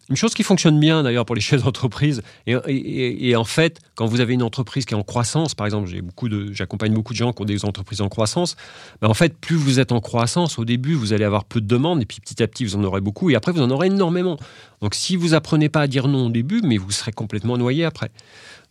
Une 0.09 0.15
chose 0.15 0.35
qui 0.35 0.45
fonctionne 0.45 0.79
bien 0.79 1.03
d'ailleurs 1.03 1.27
pour 1.27 1.35
les 1.35 1.41
chefs 1.41 1.65
d'entreprise, 1.65 2.23
et, 2.47 3.35
en 3.35 3.45
fait, 3.45 3.81
quand 3.97 4.07
vous 4.07 4.21
avez 4.21 4.35
une 4.35 4.43
entreprise 4.43 4.85
qui 4.85 4.95
est 4.95 4.97
en 4.97 5.03
croissance, 5.03 5.57
par 5.57 5.67
exemple, 5.67 5.89
j'ai 5.89 6.01
beaucoup 6.01 6.29
j'accompagne 6.53 6.95
beaucoup 6.95 7.13
de 7.13 7.19
gens 7.19 7.33
qui 7.33 7.43
ont 7.43 7.47
des 7.47 7.65
entreprises 7.65 8.01
en 8.01 8.09
croissance. 8.09 8.55
Ben 9.01 9.09
en 9.09 9.15
fait, 9.15 9.37
plus 9.37 9.57
vous 9.57 9.81
êtes 9.81 9.91
en 9.91 10.01
croissance, 10.01 10.61
au 10.61 10.65
début, 10.65 10.95
vous 10.95 11.13
allez 11.13 11.25
avoir 11.25 11.45
peu 11.45 11.61
de 11.61 11.67
demandes, 11.67 12.03
et 12.03 12.07
puis 12.07 12.21
petit 12.21 12.41
à 12.41 12.47
petit, 12.47 12.65
vous 12.65 12.77
en 12.77 12.85
aurez 12.85 13.01
beaucoup, 13.01 13.31
et 13.31 13.35
après, 13.35 13.51
vous 13.51 13.63
en 13.63 13.71
aurez 13.71 13.89
énormément. 13.89 14.39
Donc, 14.81 14.95
si 14.95 15.17
vous 15.17 15.35
apprenez 15.35 15.69
pas 15.69 15.81
à 15.81 15.87
dire 15.89 16.07
non 16.07 16.27
au 16.27 16.31
début, 16.31 16.61
mais 16.63 16.77
vous 16.77 16.93
serez 16.93 17.13
complètement 17.13 17.59
noyé 17.59 17.85
après. 17.85 18.11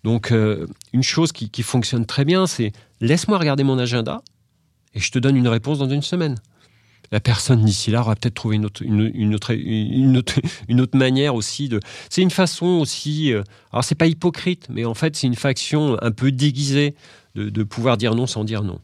Donc, 0.06 0.32
euh, 0.32 0.68
une 0.94 1.04
chose 1.04 1.34
qui 1.34 1.64
fonctionne 1.64 2.06
très 2.06 2.24
bien, 2.24 2.48
c'est 2.48 2.72
laisse-moi 3.02 3.38
regarder 3.38 3.66
mon 3.66 3.78
agenda, 3.78 4.22
et 4.94 5.02
je 5.02 5.12
te 5.12 5.20
donne 5.20 5.36
une 5.36 5.50
réponse 5.50 5.80
dans 5.80 5.90
une 5.90 6.02
semaine 6.02 6.38
la 7.12 7.20
personne 7.20 7.64
d'ici 7.64 7.92
là 7.92 8.02
aura 8.02 8.16
peut-être 8.16 8.34
trouvé 8.34 8.56
une 8.56 8.66
autre, 8.66 8.84
une, 8.84 9.34
autre, 9.36 9.54
une, 10.68 10.82
autre, 10.82 10.98
manière 10.98 11.36
aussi 11.36 11.70
de. 11.70 11.80
C'est 12.10 12.22
une 12.22 12.32
façon 12.32 12.66
aussi. 12.66 13.34
Euh, 13.34 13.44
alors, 13.72 13.84
c'est 13.84 13.96
pas 13.96 14.08
hypocrite, 14.08 14.68
mais 14.70 14.86
en 14.86 14.94
fait, 14.94 15.16
c'est 15.16 15.28
une 15.28 15.36
faction 15.36 15.98
un 16.02 16.12
peu 16.12 16.32
déguisée 16.32 16.96
de, 17.36 17.64
pouvoir 17.64 17.98
dire 17.98 18.16
non 18.16 18.28
sans 18.28 18.44
dire 18.44 18.64
non. 18.64 18.80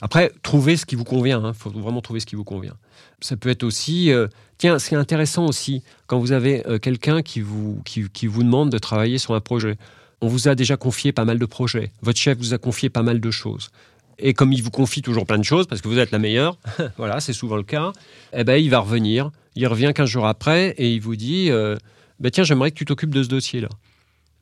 Après, 0.00 0.32
trouvez 0.42 0.76
ce 0.76 0.84
qui 0.84 0.96
vous 0.96 1.04
convient. 1.04 1.40
Il 1.40 1.46
hein. 1.46 1.52
faut 1.52 1.70
vraiment 1.70 2.00
trouver 2.00 2.18
ce 2.18 2.26
qui 2.26 2.34
vous 2.34 2.44
convient. 2.44 2.74
Ça 3.20 3.36
peut 3.36 3.50
être 3.50 3.62
aussi. 3.62 4.10
Euh, 4.10 4.26
tiens, 4.58 4.80
c'est 4.80 4.96
intéressant 4.96 5.46
aussi 5.46 5.82
quand 6.08 6.18
vous 6.18 6.32
avez 6.32 6.66
euh, 6.66 6.78
quelqu'un 6.78 7.22
qui 7.22 7.40
vous, 7.40 7.80
qui, 7.84 8.08
qui 8.10 8.26
vous 8.26 8.42
demande 8.42 8.70
de 8.70 8.78
travailler 8.78 9.18
sur 9.18 9.34
un 9.34 9.40
projet. 9.40 9.76
On 10.20 10.28
vous 10.28 10.48
a 10.48 10.54
déjà 10.54 10.76
confié 10.76 11.12
pas 11.12 11.24
mal 11.24 11.38
de 11.38 11.46
projets. 11.46 11.92
Votre 12.02 12.18
chef 12.18 12.38
vous 12.38 12.54
a 12.54 12.58
confié 12.58 12.88
pas 12.88 13.02
mal 13.02 13.20
de 13.20 13.30
choses. 13.30 13.70
Et 14.18 14.34
comme 14.34 14.52
il 14.52 14.62
vous 14.62 14.70
confie 14.70 15.02
toujours 15.02 15.26
plein 15.26 15.38
de 15.38 15.44
choses, 15.44 15.66
parce 15.66 15.80
que 15.80 15.88
vous 15.88 15.98
êtes 15.98 16.10
la 16.10 16.18
meilleure, 16.18 16.58
voilà, 16.96 17.20
c'est 17.20 17.32
souvent 17.32 17.56
le 17.56 17.62
cas, 17.62 17.92
eh 18.32 18.44
ben, 18.44 18.56
il 18.56 18.70
va 18.70 18.78
revenir 18.78 19.30
il 19.54 19.66
revient 19.66 19.92
15 19.94 20.08
jours 20.08 20.26
après 20.26 20.70
et 20.78 20.92
il 20.92 21.00
vous 21.00 21.16
dit 21.16 21.50
euh, 21.50 21.76
bah, 22.20 22.30
Tiens, 22.30 22.44
j'aimerais 22.44 22.70
que 22.70 22.76
tu 22.76 22.84
t'occupes 22.84 23.14
de 23.14 23.22
ce 23.22 23.28
dossier-là. 23.28 23.68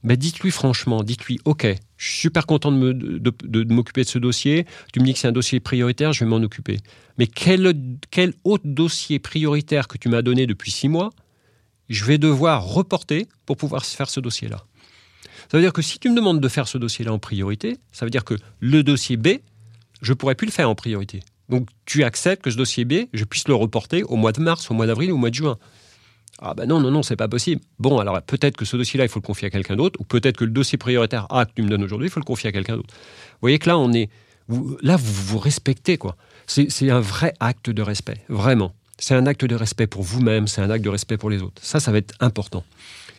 Bah, 0.02 0.16
dites-lui 0.16 0.50
franchement, 0.50 1.02
dites-lui 1.02 1.40
Ok, 1.44 1.66
je 1.96 2.08
suis 2.08 2.20
super 2.20 2.46
content 2.46 2.72
de, 2.72 3.72
m'occuper 3.72 4.02
de, 4.02 4.08
ce 4.08 4.18
dossier. 4.18 4.66
Tu 4.92 5.00
me 5.00 5.04
dis 5.04 5.12
que 5.12 5.18
c'est 5.18 5.28
un 5.28 5.32
dossier 5.32 5.60
prioritaire, 5.60 6.12
je 6.12 6.24
vais 6.24 6.30
m'en 6.30 6.36
occuper. 6.36 6.78
Mais 7.18 7.26
quel, 7.26 7.74
quel 8.10 8.34
autre 8.44 8.64
dossier 8.66 9.18
prioritaire 9.18 9.88
que 9.88 9.98
tu 9.98 10.08
m'as 10.08 10.22
donné 10.22 10.46
depuis 10.46 10.70
six 10.70 10.88
mois, 10.88 11.10
je 11.88 12.04
vais 12.04 12.18
devoir 12.18 12.64
reporter 12.64 13.26
pour 13.46 13.56
pouvoir 13.56 13.84
faire 13.84 14.08
ce 14.08 14.20
dossier-là? 14.20 14.64
Ça 15.50 15.58
veut 15.58 15.62
dire 15.62 15.72
que 15.72 15.82
si 15.82 15.98
tu 15.98 16.08
me 16.08 16.14
demandes 16.14 16.40
de 16.40 16.48
faire 16.48 16.68
ce 16.68 16.78
dossier-là 16.78 17.12
en 17.12 17.18
priorité, 17.18 17.78
ça 17.90 18.06
veut 18.06 18.10
dire 18.10 18.24
que 18.24 18.34
le 18.60 18.84
dossier 18.84 19.16
B, 19.16 19.28
je 20.02 20.12
ne 20.12 20.14
pourrais 20.14 20.34
plus 20.34 20.46
le 20.46 20.52
faire 20.52 20.68
en 20.68 20.74
priorité. 20.74 21.22
Donc 21.48 21.68
tu 21.84 22.04
acceptes 22.04 22.42
que 22.42 22.50
ce 22.50 22.56
dossier 22.56 22.84
B, 22.84 23.06
je 23.12 23.24
puisse 23.24 23.48
le 23.48 23.54
reporter 23.54 24.04
au 24.04 24.16
mois 24.16 24.32
de 24.32 24.40
mars, 24.40 24.70
au 24.70 24.74
mois 24.74 24.86
d'avril 24.86 25.12
au 25.12 25.16
mois 25.16 25.30
de 25.30 25.34
juin. 25.34 25.58
Ah 26.42 26.54
ben 26.54 26.66
non, 26.66 26.80
non, 26.80 26.90
non, 26.90 27.02
c'est 27.02 27.16
pas 27.16 27.28
possible. 27.28 27.60
Bon, 27.78 27.98
alors 27.98 28.22
peut-être 28.22 28.56
que 28.56 28.64
ce 28.64 28.76
dossier-là, 28.76 29.04
il 29.04 29.08
faut 29.10 29.20
le 29.20 29.26
confier 29.26 29.48
à 29.48 29.50
quelqu'un 29.50 29.76
d'autre, 29.76 30.00
ou 30.00 30.04
peut-être 30.04 30.38
que 30.38 30.44
le 30.44 30.52
dossier 30.52 30.78
prioritaire 30.78 31.26
A 31.28 31.44
que 31.44 31.50
tu 31.54 31.62
me 31.62 31.68
donnes 31.68 31.82
aujourd'hui, 31.82 32.08
il 32.08 32.10
faut 32.10 32.20
le 32.20 32.24
confier 32.24 32.48
à 32.48 32.52
quelqu'un 32.52 32.76
d'autre. 32.76 32.94
Vous 32.94 33.38
voyez 33.42 33.58
que 33.58 33.68
là, 33.68 33.76
on 33.76 33.92
est, 33.92 34.08
là, 34.80 34.96
vous 34.96 35.12
vous 35.12 35.38
respectez, 35.38 35.98
quoi. 35.98 36.16
C'est 36.46 36.90
un 36.90 37.00
vrai 37.00 37.34
acte 37.40 37.68
de 37.68 37.82
respect, 37.82 38.24
vraiment. 38.28 38.72
C'est 38.98 39.14
un 39.14 39.26
acte 39.26 39.44
de 39.44 39.54
respect 39.54 39.86
pour 39.86 40.02
vous-même, 40.02 40.48
c'est 40.48 40.62
un 40.62 40.70
acte 40.70 40.84
de 40.84 40.88
respect 40.88 41.16
pour 41.18 41.30
les 41.30 41.42
autres. 41.42 41.60
Ça, 41.62 41.78
ça 41.78 41.92
va 41.92 41.98
être 41.98 42.14
important. 42.20 42.64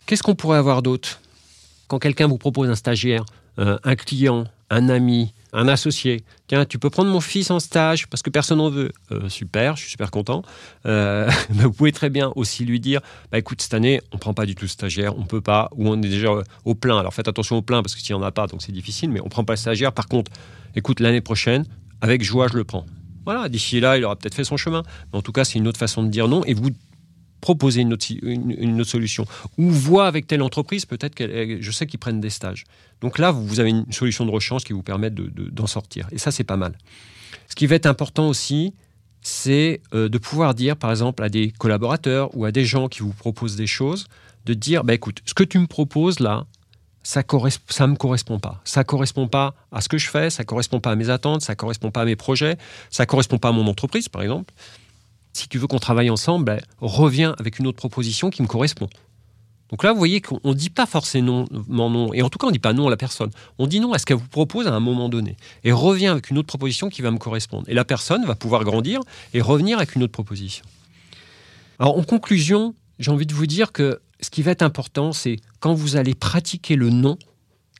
Qu'est-ce 0.06 0.22
qu'on 0.22 0.34
pourrait 0.34 0.58
avoir 0.58 0.82
d'autre? 0.82 1.20
Quand 1.86 1.98
quelqu'un 1.98 2.26
vous 2.26 2.38
propose 2.38 2.68
un 2.68 2.74
stagiaire, 2.74 3.24
un 3.56 3.96
client, 3.96 4.46
un 4.70 4.88
ami, 4.88 5.32
un 5.52 5.68
associé. 5.68 6.24
Tiens, 6.46 6.64
tu 6.64 6.78
peux 6.78 6.90
prendre 6.90 7.10
mon 7.10 7.20
fils 7.20 7.50
en 7.50 7.60
stage 7.60 8.06
parce 8.08 8.22
que 8.22 8.30
personne 8.30 8.58
n'en 8.58 8.70
veut. 8.70 8.92
Euh, 9.10 9.28
super, 9.28 9.76
je 9.76 9.82
suis 9.82 9.90
super 9.90 10.10
content. 10.10 10.42
Euh, 10.86 11.30
vous 11.50 11.72
pouvez 11.72 11.92
très 11.92 12.10
bien 12.10 12.32
aussi 12.36 12.64
lui 12.64 12.80
dire, 12.80 13.00
bah 13.30 13.38
écoute, 13.38 13.60
cette 13.60 13.74
année, 13.74 14.00
on 14.12 14.18
prend 14.18 14.34
pas 14.34 14.46
du 14.46 14.54
tout 14.54 14.66
stagiaire, 14.66 15.16
on 15.18 15.24
peut 15.24 15.40
pas, 15.40 15.68
ou 15.76 15.88
on 15.88 15.96
est 15.96 16.08
déjà 16.08 16.30
au 16.64 16.74
plein. 16.74 16.98
Alors 16.98 17.14
faites 17.14 17.28
attention 17.28 17.56
au 17.56 17.62
plein 17.62 17.82
parce 17.82 17.94
que 17.94 18.00
s'il 18.00 18.16
n'y 18.16 18.22
en 18.22 18.24
a 18.24 18.32
pas, 18.32 18.46
donc 18.46 18.62
c'est 18.62 18.72
difficile, 18.72 19.10
mais 19.10 19.20
on 19.20 19.28
prend 19.28 19.44
pas 19.44 19.56
stagiaire. 19.56 19.92
Par 19.92 20.08
contre, 20.08 20.32
écoute, 20.74 21.00
l'année 21.00 21.20
prochaine, 21.20 21.64
avec 22.00 22.22
joie, 22.22 22.48
je 22.48 22.56
le 22.56 22.64
prends. 22.64 22.86
Voilà, 23.24 23.48
d'ici 23.48 23.78
là, 23.78 23.96
il 23.96 24.04
aura 24.04 24.16
peut-être 24.16 24.34
fait 24.34 24.44
son 24.44 24.56
chemin. 24.56 24.82
Mais 25.12 25.18
en 25.18 25.22
tout 25.22 25.32
cas, 25.32 25.44
c'est 25.44 25.58
une 25.58 25.68
autre 25.68 25.78
façon 25.78 26.02
de 26.02 26.08
dire 26.08 26.28
non. 26.28 26.42
Et 26.44 26.54
vous 26.54 26.70
proposer 27.42 27.82
une 27.82 27.92
autre, 27.92 28.84
solution. 28.84 29.26
Ou 29.58 29.68
voit 29.68 30.06
avec 30.06 30.26
telle 30.26 30.40
entreprise, 30.40 30.86
peut-être 30.86 31.14
que 31.14 31.58
je 31.60 31.70
sais 31.70 31.86
qu'ils 31.86 31.98
prennent 31.98 32.20
des 32.20 32.30
stages. 32.30 32.64
Donc 33.02 33.18
là, 33.18 33.32
vous, 33.32 33.60
avez 33.60 33.70
une 33.70 33.92
solution 33.92 34.24
de 34.24 34.30
rechange 34.30 34.64
qui 34.64 34.72
vous 34.72 34.82
permet 34.82 35.10
d'en 35.10 35.24
de, 35.26 35.68
sortir. 35.68 36.08
Et 36.12 36.18
ça, 36.18 36.30
c'est 36.30 36.44
pas 36.44 36.56
mal. 36.56 36.78
Ce 37.48 37.54
qui 37.54 37.66
va 37.66 37.74
être 37.74 37.86
important 37.86 38.28
aussi, 38.28 38.72
c'est 39.22 39.82
euh, 39.92 40.08
de 40.08 40.18
pouvoir 40.18 40.54
dire, 40.54 40.76
par 40.76 40.90
exemple, 40.90 41.22
à 41.22 41.28
des 41.28 41.50
collaborateurs 41.50 42.34
ou 42.36 42.44
à 42.44 42.52
des 42.52 42.64
gens 42.64 42.88
qui 42.88 43.00
vous 43.00 43.12
proposent 43.12 43.56
des 43.56 43.66
choses, 43.66 44.06
de 44.46 44.54
dire, 44.54 44.84
bah, 44.84 44.94
écoute, 44.94 45.18
ce 45.26 45.34
que 45.34 45.44
tu 45.44 45.58
me 45.58 45.66
proposes 45.66 46.20
là, 46.20 46.46
ça 47.02 47.22
ne 47.22 47.86
me 47.88 47.96
correspond 47.96 48.38
pas. 48.38 48.60
Ça 48.62 48.84
correspond 48.84 49.26
pas 49.26 49.56
à 49.72 49.80
ce 49.80 49.88
que 49.88 49.98
je 49.98 50.08
fais, 50.08 50.30
ça 50.30 50.44
correspond 50.44 50.78
pas 50.78 50.92
à 50.92 50.94
mes 50.94 51.10
attentes, 51.10 51.42
ça 51.42 51.56
correspond 51.56 51.90
pas 51.90 52.02
à 52.02 52.04
mes 52.04 52.14
projets, 52.14 52.56
ça 52.90 53.04
correspond 53.04 53.38
pas 53.38 53.48
à 53.48 53.52
mon 53.52 53.66
entreprise, 53.66 54.08
par 54.08 54.22
exemple 54.22 54.54
si 55.32 55.48
tu 55.48 55.58
veux 55.58 55.66
qu'on 55.66 55.78
travaille 55.78 56.10
ensemble, 56.10 56.44
ben, 56.44 56.60
reviens 56.80 57.34
avec 57.38 57.58
une 57.58 57.66
autre 57.66 57.78
proposition 57.78 58.30
qui 58.30 58.42
me 58.42 58.46
correspond. 58.46 58.88
Donc 59.70 59.84
là, 59.84 59.92
vous 59.92 59.98
voyez 59.98 60.20
qu'on 60.20 60.38
ne 60.44 60.52
dit 60.52 60.68
pas 60.68 60.84
forcément 60.84 61.46
non, 61.68 62.12
et 62.12 62.20
en 62.20 62.28
tout 62.28 62.38
cas, 62.38 62.46
on 62.46 62.50
ne 62.50 62.52
dit 62.52 62.58
pas 62.58 62.74
non 62.74 62.88
à 62.88 62.90
la 62.90 62.98
personne. 62.98 63.30
On 63.58 63.66
dit 63.66 63.80
non 63.80 63.94
à 63.94 63.98
ce 63.98 64.04
qu'elle 64.04 64.18
vous 64.18 64.28
propose 64.28 64.66
à 64.66 64.74
un 64.74 64.80
moment 64.80 65.08
donné, 65.08 65.36
et 65.64 65.72
revient 65.72 66.08
avec 66.08 66.28
une 66.28 66.36
autre 66.36 66.48
proposition 66.48 66.90
qui 66.90 67.00
va 67.00 67.10
me 67.10 67.16
correspondre. 67.16 67.64
Et 67.68 67.74
la 67.74 67.86
personne 67.86 68.26
va 68.26 68.34
pouvoir 68.34 68.64
grandir 68.64 69.00
et 69.32 69.40
revenir 69.40 69.78
avec 69.78 69.94
une 69.94 70.02
autre 70.02 70.12
proposition. 70.12 70.64
Alors, 71.78 71.96
en 71.96 72.02
conclusion, 72.02 72.74
j'ai 72.98 73.10
envie 73.10 73.24
de 73.24 73.32
vous 73.32 73.46
dire 73.46 73.72
que 73.72 74.02
ce 74.20 74.28
qui 74.28 74.42
va 74.42 74.50
être 74.50 74.62
important, 74.62 75.12
c'est 75.12 75.38
quand 75.58 75.72
vous 75.72 75.96
allez 75.96 76.14
pratiquer 76.14 76.76
le 76.76 76.90
non, 76.90 77.16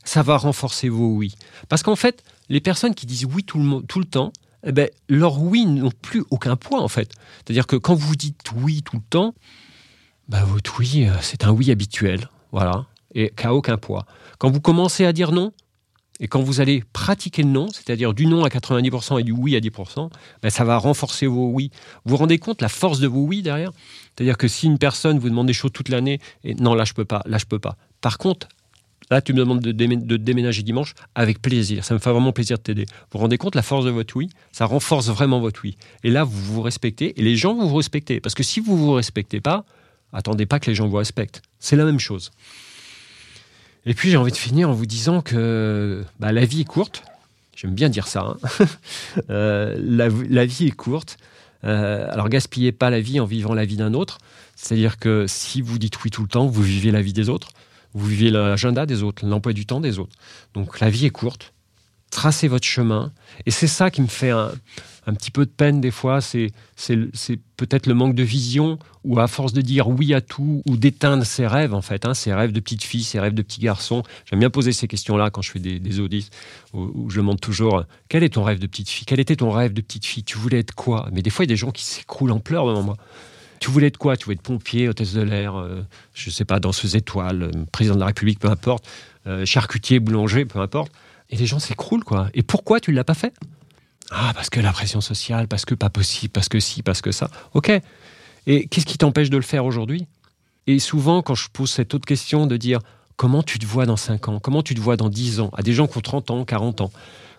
ça 0.02 0.22
va 0.22 0.38
renforcer 0.38 0.88
vos 0.88 1.14
oui. 1.14 1.34
Parce 1.68 1.82
qu'en 1.82 1.94
fait, 1.94 2.24
les 2.48 2.60
personnes 2.60 2.94
qui 2.94 3.04
disent 3.04 3.26
oui 3.26 3.44
tout 3.44 3.58
le 3.60 4.04
temps, 4.06 4.32
eh 4.64 4.72
ben, 4.72 4.88
leurs 5.08 5.40
oui 5.40 5.66
n'ont 5.66 5.90
plus 5.90 6.24
aucun 6.30 6.56
poids 6.56 6.80
en 6.80 6.88
fait. 6.88 7.12
C'est-à-dire 7.36 7.66
que 7.66 7.76
quand 7.76 7.94
vous 7.94 8.16
dites 8.16 8.50
oui 8.56 8.82
tout 8.82 8.96
le 8.96 9.02
temps, 9.10 9.34
bah, 10.28 10.44
votre 10.44 10.78
oui, 10.80 11.06
euh, 11.06 11.14
c'est 11.20 11.44
un 11.44 11.50
oui 11.50 11.70
habituel, 11.70 12.28
voilà, 12.52 12.86
et 13.14 13.32
qui 13.36 13.44
n'a 13.44 13.54
aucun 13.54 13.76
poids. 13.76 14.06
Quand 14.38 14.50
vous 14.50 14.60
commencez 14.60 15.04
à 15.04 15.12
dire 15.12 15.32
non, 15.32 15.52
et 16.20 16.28
quand 16.28 16.40
vous 16.40 16.60
allez 16.60 16.84
pratiquer 16.92 17.42
le 17.42 17.48
non, 17.48 17.68
c'est-à-dire 17.68 18.14
du 18.14 18.26
non 18.26 18.44
à 18.44 18.48
90% 18.48 19.18
et 19.18 19.24
du 19.24 19.32
oui 19.32 19.56
à 19.56 19.60
10%, 19.60 20.10
ben 20.42 20.50
ça 20.50 20.62
va 20.62 20.76
renforcer 20.76 21.26
vos 21.26 21.48
oui. 21.48 21.70
Vous 22.04 22.10
vous 22.10 22.16
rendez 22.16 22.38
compte 22.38 22.62
la 22.62 22.68
force 22.68 23.00
de 23.00 23.08
vos 23.08 23.24
oui 23.24 23.42
derrière? 23.42 23.72
C'est-à-dire 24.14 24.38
que 24.38 24.46
si 24.46 24.66
une 24.66 24.78
personne 24.78 25.18
vous 25.18 25.28
demande 25.28 25.48
des 25.48 25.52
choses 25.52 25.72
toute 25.72 25.88
l'année, 25.88 26.20
et 26.44 26.54
non, 26.54 26.74
là 26.74 26.84
je 26.84 26.92
peux 26.92 27.04
pas, 27.04 27.22
là 27.26 27.38
je 27.38 27.46
peux 27.46 27.58
pas. 27.58 27.76
Par 28.00 28.18
contre, 28.18 28.48
Là, 29.12 29.20
tu 29.20 29.34
me 29.34 29.38
demandes 29.38 29.60
de, 29.60 30.16
déménager 30.16 30.62
dimanche 30.62 30.94
avec 31.14 31.42
plaisir. 31.42 31.84
Ça 31.84 31.92
me 31.92 31.98
fait 31.98 32.10
vraiment 32.10 32.32
plaisir 32.32 32.56
de 32.56 32.62
t'aider. 32.62 32.86
Vous 32.86 32.94
vous 33.12 33.18
rendez 33.18 33.36
compte 33.36 33.54
la 33.54 33.60
force 33.60 33.84
de 33.84 33.90
votre 33.90 34.16
oui 34.16 34.30
Ça 34.52 34.64
renforce 34.64 35.10
vraiment 35.10 35.38
votre 35.38 35.60
oui. 35.64 35.76
Et 36.02 36.08
là, 36.08 36.24
vous 36.24 36.40
vous 36.54 36.62
respectez 36.62 37.20
et 37.20 37.22
les 37.22 37.36
gens 37.36 37.54
vous 37.54 37.76
respectez. 37.76 38.20
Parce 38.20 38.34
que 38.34 38.42
si 38.42 38.58
vous 38.58 38.74
vous 38.74 38.92
respectez 38.92 39.42
pas, 39.42 39.66
attendez 40.14 40.46
pas 40.46 40.58
que 40.60 40.70
les 40.70 40.74
gens 40.74 40.88
vous 40.88 40.96
respectent. 40.96 41.42
C'est 41.58 41.76
la 41.76 41.84
même 41.84 41.98
chose. 42.00 42.30
Et 43.84 43.92
puis, 43.92 44.08
j'ai 44.08 44.16
envie 44.16 44.32
de 44.32 44.36
finir 44.38 44.70
en 44.70 44.72
vous 44.72 44.86
disant 44.86 45.20
que 45.20 46.02
bah, 46.18 46.32
la 46.32 46.46
vie 46.46 46.62
est 46.62 46.64
courte. 46.64 47.02
J'aime 47.54 47.74
bien 47.74 47.90
dire 47.90 48.06
ça. 48.06 48.34
Hein. 48.60 48.66
Euh, 49.28 49.76
la, 49.78 50.46
vie 50.46 50.68
est 50.68 50.70
courte. 50.70 51.18
Euh, 51.64 52.06
alors, 52.10 52.30
gaspillez 52.30 52.72
pas 52.72 52.88
la 52.88 53.02
vie 53.02 53.20
en 53.20 53.26
vivant 53.26 53.52
la 53.52 53.66
vie 53.66 53.76
d'un 53.76 53.92
autre. 53.92 54.16
C'est-à-dire 54.56 54.96
que 54.96 55.26
si 55.28 55.60
vous 55.60 55.78
dites 55.78 56.02
oui 56.02 56.10
tout 56.10 56.22
le 56.22 56.28
temps, 56.28 56.46
vous 56.46 56.62
vivez 56.62 56.90
la 56.90 57.02
vie 57.02 57.12
des 57.12 57.28
autres. 57.28 57.50
Vous 57.94 58.06
vivez 58.06 58.30
l'agenda 58.30 58.86
des 58.86 59.02
autres, 59.02 59.26
l'emploi 59.26 59.52
du 59.52 59.66
temps 59.66 59.80
des 59.80 59.98
autres. 59.98 60.16
Donc 60.54 60.80
la 60.80 60.90
vie 60.90 61.06
est 61.06 61.10
courte. 61.10 61.52
Tracez 62.10 62.46
votre 62.46 62.66
chemin. 62.66 63.10
Et 63.46 63.50
c'est 63.50 63.66
ça 63.66 63.90
qui 63.90 64.02
me 64.02 64.06
fait 64.06 64.30
un, 64.30 64.52
petit 65.14 65.30
peu 65.30 65.46
de 65.46 65.50
peine 65.50 65.80
des 65.80 65.90
fois. 65.90 66.20
C'est 66.20 66.52
peut-être 67.56 67.86
le 67.86 67.94
manque 67.94 68.14
de 68.14 68.22
vision 68.22 68.78
ou 69.02 69.18
à 69.18 69.26
force 69.28 69.54
de 69.54 69.62
dire 69.62 69.88
oui 69.88 70.12
à 70.12 70.20
tout 70.20 70.62
ou 70.66 70.76
d'éteindre 70.76 71.24
ses 71.24 71.46
rêves, 71.46 71.72
en 71.72 71.80
fait, 71.80 72.04
hein, 72.04 72.12
ses 72.12 72.34
rêves 72.34 72.52
de 72.52 72.60
petite 72.60 72.84
fille, 72.84 73.02
ses 73.02 73.18
rêves 73.18 73.32
de 73.32 73.40
petit 73.40 73.60
garçon. 73.60 74.02
J'aime 74.26 74.40
bien 74.40 74.50
poser 74.50 74.72
ces 74.72 74.88
questions-là 74.88 75.30
quand 75.30 75.40
je 75.40 75.52
fais 75.52 75.58
des, 75.58 76.00
audits 76.00 76.28
où, 76.74 77.08
je 77.08 77.16
demande 77.16 77.40
toujours 77.40 77.84
quel 78.10 78.22
est 78.22 78.34
ton 78.34 78.42
rêve 78.42 78.58
de 78.58 78.66
petite 78.66 78.90
fille? 78.90 79.06
Quel 79.06 79.20
était 79.20 79.36
ton 79.36 79.50
rêve 79.50 79.72
de 79.72 79.80
petite 79.80 80.04
fille? 80.04 80.22
Tu 80.22 80.36
voulais 80.36 80.58
être 80.58 80.74
quoi 80.74 81.08
Mais 81.12 81.22
des 81.22 81.30
fois, 81.30 81.46
il 81.46 81.48
y 81.48 81.52
a 81.52 81.54
des 81.54 81.56
gens 81.56 81.70
qui 81.70 81.84
s'écroulent 81.84 82.32
en 82.32 82.40
pleurs 82.40 82.66
devant 82.66 82.82
moi. 82.82 82.96
Tu 83.62 83.70
voulais 83.70 83.86
être 83.86 83.96
quoi? 83.96 84.16
Tu 84.16 84.24
voulais 84.24 84.34
être 84.34 84.42
pompier, 84.42 84.88
hôtesse 84.88 85.12
de 85.12 85.22
l'air, 85.22 85.54
euh, 85.54 85.86
je 86.14 86.30
ne 86.30 86.32
sais 86.32 86.44
pas, 86.44 86.58
danseuse 86.58 86.96
étoile, 86.96 87.44
euh, 87.44 87.64
président 87.70 87.94
de 87.94 88.00
la 88.00 88.06
République, 88.06 88.40
peu 88.40 88.48
importe, 88.48 88.84
euh, 89.28 89.46
charcutier, 89.46 90.00
boulanger, 90.00 90.44
peu 90.44 90.58
importe. 90.58 90.90
Et 91.30 91.36
les 91.36 91.46
gens 91.46 91.60
s'écroulent, 91.60 92.02
quoi. 92.02 92.28
Et 92.34 92.42
pourquoi 92.42 92.80
tu 92.80 92.90
ne 92.90 92.96
l'as 92.96 93.04
pas 93.04 93.14
fait? 93.14 93.32
Ah, 94.10 94.32
parce 94.34 94.50
que 94.50 94.58
la 94.58 94.72
pression 94.72 95.00
sociale, 95.00 95.46
parce 95.46 95.64
que 95.64 95.76
pas 95.76 95.90
possible, 95.90 96.32
parce 96.32 96.48
que 96.48 96.58
si, 96.58 96.82
parce 96.82 97.02
que 97.02 97.12
ça. 97.12 97.30
Ok. 97.54 97.70
Et 98.48 98.66
qu'est-ce 98.66 98.84
qui 98.84 98.98
t'empêche 98.98 99.30
de 99.30 99.36
le 99.36 99.44
faire 99.44 99.64
aujourd'hui? 99.64 100.08
Et 100.66 100.80
souvent, 100.80 101.22
quand 101.22 101.36
je 101.36 101.48
pose 101.48 101.70
cette 101.70 101.94
autre 101.94 102.04
question 102.04 102.48
de 102.48 102.56
dire 102.56 102.80
comment 103.14 103.44
tu 103.44 103.60
te 103.60 103.64
vois 103.64 103.86
dans 103.86 103.96
5 103.96 104.26
ans, 104.26 104.40
comment 104.40 104.64
tu 104.64 104.74
te 104.74 104.80
vois 104.80 104.96
dans 104.96 105.08
10 105.08 105.38
ans, 105.38 105.50
à 105.56 105.62
des 105.62 105.72
gens 105.72 105.86
qui 105.86 105.98
ont 105.98 106.00
30 106.00 106.32
ans, 106.32 106.44
40 106.44 106.80
ans, 106.80 106.90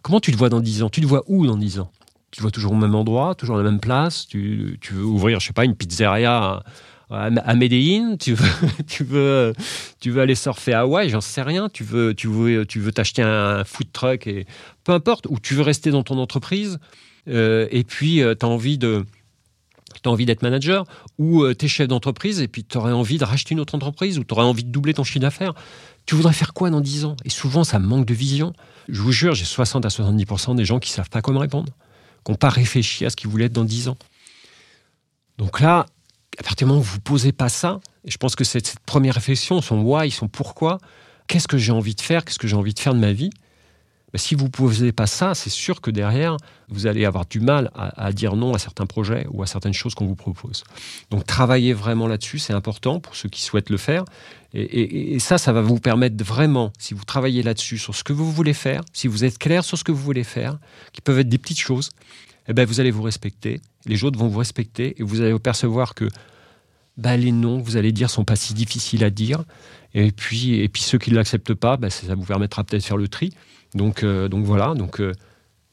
comment 0.01 0.21
tu 0.21 0.31
te 0.31 0.38
vois 0.38 0.47
dans 0.47 0.62
10 0.62 0.83
ans? 0.83 0.89
Tu 0.89 1.01
te 1.01 1.05
vois 1.05 1.23
où 1.27 1.45
dans 1.45 1.57
10 1.57 1.79
ans? 1.81 1.91
Tu 2.33 2.41
vois 2.41 2.49
toujours 2.49 2.71
au 2.71 2.75
même 2.75 2.95
endroit, 2.95 3.35
toujours 3.35 3.57
à 3.57 3.63
la 3.63 3.69
même 3.69 3.79
place. 3.79 4.25
Tu, 4.27 4.79
veux 4.91 5.05
ouvrir, 5.05 5.39
je 5.39 5.47
sais 5.47 5.53
pas, 5.53 5.65
une 5.65 5.75
pizzeria 5.75 6.63
à, 7.11 7.29
à. 7.29 7.55
Tu 8.87 9.03
veux, 9.03 9.53
tu 9.99 10.09
veux, 10.09 10.21
aller 10.21 10.33
surfer 10.33 10.73
à 10.73 10.79
Hawaï, 10.79 11.09
j'en 11.09 11.21
sais 11.21 11.43
rien. 11.43 11.69
Tu 11.69 11.83
veux, 11.83 12.15
tu 12.15 12.27
veux, 12.27 12.65
tu 12.65 12.79
veux 12.79 12.91
t'acheter 12.91 13.21
un 13.21 13.63
food 13.63 13.91
truck 13.93 14.25
et 14.25 14.47
peu 14.83 14.93
importe. 14.93 15.27
Ou 15.29 15.39
tu 15.39 15.53
veux 15.53 15.61
rester 15.61 15.91
dans 15.91 16.01
ton 16.01 16.17
entreprise. 16.17 16.79
Euh, 17.27 17.67
et 17.69 17.83
puis 17.83 18.23
euh, 18.23 18.33
tu 18.33 18.47
as 18.47 18.49
envie 18.49 18.79
de 18.79 19.05
tu 20.01 20.09
envie 20.09 20.25
d'être 20.25 20.41
manager 20.41 20.85
ou 21.19 21.43
euh, 21.43 21.53
tu 21.53 21.65
es 21.65 21.67
chef 21.69 21.87
d'entreprise 21.87 22.41
et 22.41 22.47
puis 22.49 22.65
tu 22.65 22.77
aurais 22.77 22.91
envie 22.91 23.19
de 23.19 23.23
racheter 23.23 23.53
une 23.53 23.61
autre 23.61 23.75
entreprise 23.75 24.17
ou 24.17 24.23
tu 24.23 24.33
aurais 24.33 24.43
envie 24.43 24.63
de 24.63 24.71
doubler 24.71 24.95
ton 24.95 25.03
chiffre 25.03 25.19
d'affaires. 25.19 25.53
Tu 26.07 26.15
voudrais 26.15 26.33
faire 26.33 26.53
quoi 26.53 26.71
dans 26.71 26.81
10 26.81 27.05
ans? 27.05 27.15
Et 27.23 27.29
souvent, 27.29 27.63
ça 27.63 27.79
manque 27.79 28.05
de 28.05 28.13
vision. 28.13 28.53
Je 28.89 29.01
vous 29.01 29.13
jure, 29.13 29.35
j'ai 29.35 29.45
60 29.45 29.85
à 29.85 29.87
70% 29.87 30.55
des 30.55 30.65
gens 30.65 30.79
qui 30.79 30.89
savent 30.89 31.09
pas 31.09 31.21
comment 31.21 31.39
répondre 31.39 31.71
qui 32.25 32.31
n'ont 32.31 32.38
pas 32.38 32.49
réfléchi 32.49 33.05
à 33.05 33.09
ce 33.09 33.15
qu'ils 33.15 33.29
voulaient 33.29 33.45
être 33.45 33.53
dans 33.53 33.65
10 33.65 33.89
ans. 33.89 33.97
Donc 35.38 35.59
là, 35.59 35.86
à 36.39 36.43
partir 36.43 36.67
du 36.67 36.71
moment 36.71 36.81
où 36.81 36.83
vous 36.83 36.97
ne 36.97 37.01
posez 37.01 37.31
pas 37.31 37.49
ça, 37.49 37.79
et 38.05 38.12
je 38.12 38.17
pense 38.17 38.36
que 38.36 38.43
cette, 38.43 38.67
cette 38.67 38.79
première 38.79 39.15
réflexion, 39.15 39.62
son 39.62 39.81
why, 39.81 40.12
son 40.12 40.27
pourquoi, 40.27 40.79
qu'est-ce 41.27 41.47
que 41.47 41.57
j'ai 41.57 41.71
envie 41.71 41.95
de 41.95 42.01
faire, 42.01 42.25
qu'est-ce 42.25 42.39
que 42.39 42.47
j'ai 42.47 42.55
envie 42.55 42.73
de 42.73 42.79
faire 42.79 42.93
de 42.93 42.99
ma 42.99 43.13
vie, 43.13 43.31
ben, 44.13 44.19
si 44.19 44.36
vous 44.36 44.45
ne 44.45 44.49
posez 44.49 44.91
pas 44.91 45.07
ça, 45.07 45.33
c'est 45.33 45.49
sûr 45.49 45.81
que 45.81 45.89
derrière, 45.89 46.38
vous 46.69 46.86
allez 46.86 47.03
avoir 47.03 47.25
du 47.25 47.39
mal 47.39 47.71
à, 47.73 48.12
dire 48.13 48.36
non 48.36 48.53
à 48.53 48.59
certains 48.59 48.86
projets 48.86 49.25
ou 49.31 49.41
à 49.41 49.47
certaines 49.47 49.73
choses 49.73 49.95
qu'on 49.95 50.05
vous 50.05 50.15
propose. 50.15 50.63
Donc 51.09 51.25
travaillez 51.25 51.73
vraiment 51.73 52.07
là-dessus, 52.07 52.38
c'est 52.38 52.53
important 52.53 52.99
pour 52.99 53.15
ceux 53.15 53.27
qui 53.27 53.41
souhaitent 53.41 53.71
le 53.71 53.77
faire. 53.77 54.05
Et, 54.53 55.17
ça, 55.19 55.37
ça 55.37 55.51
va 55.51 55.61
vous 55.61 55.79
permettre 55.79 56.23
vraiment, 56.23 56.71
si 56.77 56.93
vous 56.93 57.03
travaillez 57.03 57.41
là-dessus, 57.41 57.79
sur 57.79 57.95
ce 57.95 58.03
que 58.03 58.13
vous 58.13 58.31
voulez 58.31 58.53
faire, 58.53 58.83
si 58.93 59.07
vous 59.07 59.23
êtes 59.23 59.39
clair 59.39 59.63
sur 59.63 59.77
ce 59.77 59.83
que 59.83 59.91
vous 59.91 60.03
voulez 60.03 60.23
faire, 60.23 60.59
qui 60.91 61.01
peuvent 61.01 61.19
être 61.19 61.29
des 61.29 61.39
petites 61.39 61.59
choses, 61.59 61.89
eh 62.47 62.53
ben 62.53 62.65
vous 62.65 62.79
allez 62.79 62.91
vous 62.91 63.01
respecter, 63.01 63.61
les 63.85 64.03
autres 64.03 64.19
vont 64.19 64.27
vous 64.27 64.39
respecter, 64.39 64.95
et 64.99 65.03
vous 65.03 65.21
allez 65.21 65.37
percevoir 65.39 65.95
que 65.95 66.07
bah, 66.97 67.17
les 67.17 67.31
noms 67.31 67.57
vous 67.57 67.77
allez 67.77 67.91
dire 67.91 68.09
sont 68.09 68.25
pas 68.25 68.35
si 68.35 68.53
difficiles 68.53 69.03
à 69.03 69.09
dire. 69.09 69.43
Et 69.95 70.11
puis, 70.11 70.55
et 70.55 70.69
puis 70.69 70.81
ceux 70.81 70.97
qui 70.97 71.11
ne 71.11 71.15
l'acceptent 71.15 71.55
pas, 71.55 71.77
bah, 71.77 71.89
ça 71.89 72.13
vous 72.15 72.25
permettra 72.25 72.63
peut-être 72.63 72.81
de 72.81 72.85
faire 72.85 72.97
le 72.97 73.07
tri. 73.07 73.33
Donc, 73.73 74.03
euh, 74.03 74.27
donc 74.27 74.45
voilà. 74.45 74.73
Donc, 74.75 75.01
euh, 75.01 75.13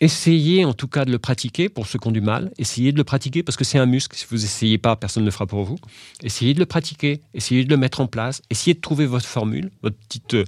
essayez 0.01 0.65
en 0.65 0.73
tout 0.73 0.89
cas 0.89 1.05
de 1.05 1.13
le 1.13 1.19
pratiquer 1.19 1.69
pour 1.69 1.87
ceux 1.87 1.99
qui 1.99 2.09
ont 2.09 2.13
du 2.13 2.21
mal. 2.21 2.51
Essayez 2.59 2.93
de 2.93 2.97
le 2.97 3.05
pratiquer 3.05 3.43
parce 3.43 3.57
que 3.57 3.65
c'est 3.65 3.79
un 3.79 3.87
muscle. 3.87 4.17
Si 4.17 4.27
vous 4.29 4.45
essayez 4.45 4.79
pas, 4.79 4.97
personne 4.97 5.23
ne 5.23 5.27
le 5.27 5.33
fera 5.33 5.47
pour 5.47 5.65
vous. 5.65 5.79
Essayez 6.23 6.55
de 6.55 6.59
le 6.59 6.67
pratiquer. 6.67 7.21
Essayez 7.35 7.65
de 7.65 7.71
le 7.71 7.77
mettre 7.77 8.01
en 8.01 8.07
place. 8.07 8.43
Essayez 8.51 8.75
de 8.75 8.81
trouver 8.81 9.07
votre 9.07 9.27
formule, 9.27 9.71
votre 9.83 9.97
petite, 9.97 10.35
euh, 10.35 10.45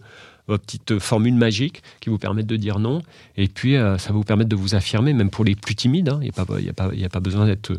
petite 0.47 0.99
formule 0.99 1.35
magique 1.35 1.83
qui 2.01 2.11
vous 2.11 2.19
permette 2.19 2.47
de 2.47 2.57
dire 2.57 2.79
non. 2.79 3.03
Et 3.37 3.49
puis, 3.49 3.75
ça 3.75 4.09
va 4.09 4.13
vous 4.13 4.25
permettre 4.25 4.49
de 4.49 4.57
vous 4.57 4.75
affirmer, 4.75 5.13
même 5.13 5.31
pour 5.31 5.45
les 5.45 5.55
plus 5.55 5.75
timides. 5.75 6.09
Hein. 6.09 6.19
Il 6.21 6.25
n'y 6.25 6.31
a, 6.31 6.73
pas, 6.73 6.87
a, 6.87 7.09
pas, 7.09 7.21
besoin 7.21 7.47
d'être 7.47 7.73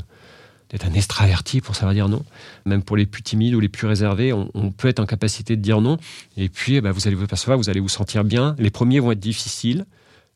un 0.85 0.93
extraverti 0.93 1.61
pour 1.61 1.75
savoir 1.75 1.93
dire 1.93 2.09
non. 2.09 2.23
Même 2.65 2.83
pour 2.83 2.97
les 2.97 3.05
plus 3.05 3.21
timides 3.21 3.53
ou 3.53 3.59
les 3.59 3.69
plus 3.69 3.87
réservés, 3.87 4.33
on, 4.33 4.71
peut 4.71 4.87
être 4.87 4.99
en 4.99 5.05
capacité 5.05 5.55
de 5.55 5.61
dire 5.61 5.81
non. 5.81 5.97
Et 6.37 6.49
puis, 6.49 6.75
eh 6.75 6.81
ben, 6.81 6.91
vous 6.91 7.07
allez 7.07 7.15
vous 7.15 7.23
apercevoir, 7.23 7.57
vous 7.57 7.69
allez 7.69 7.79
vous 7.79 7.89
sentir 7.89 8.23
bien. 8.23 8.55
Les 8.59 8.69
premiers 8.69 8.99
vont 8.99 9.11
être 9.11 9.19
difficiles. 9.19 9.85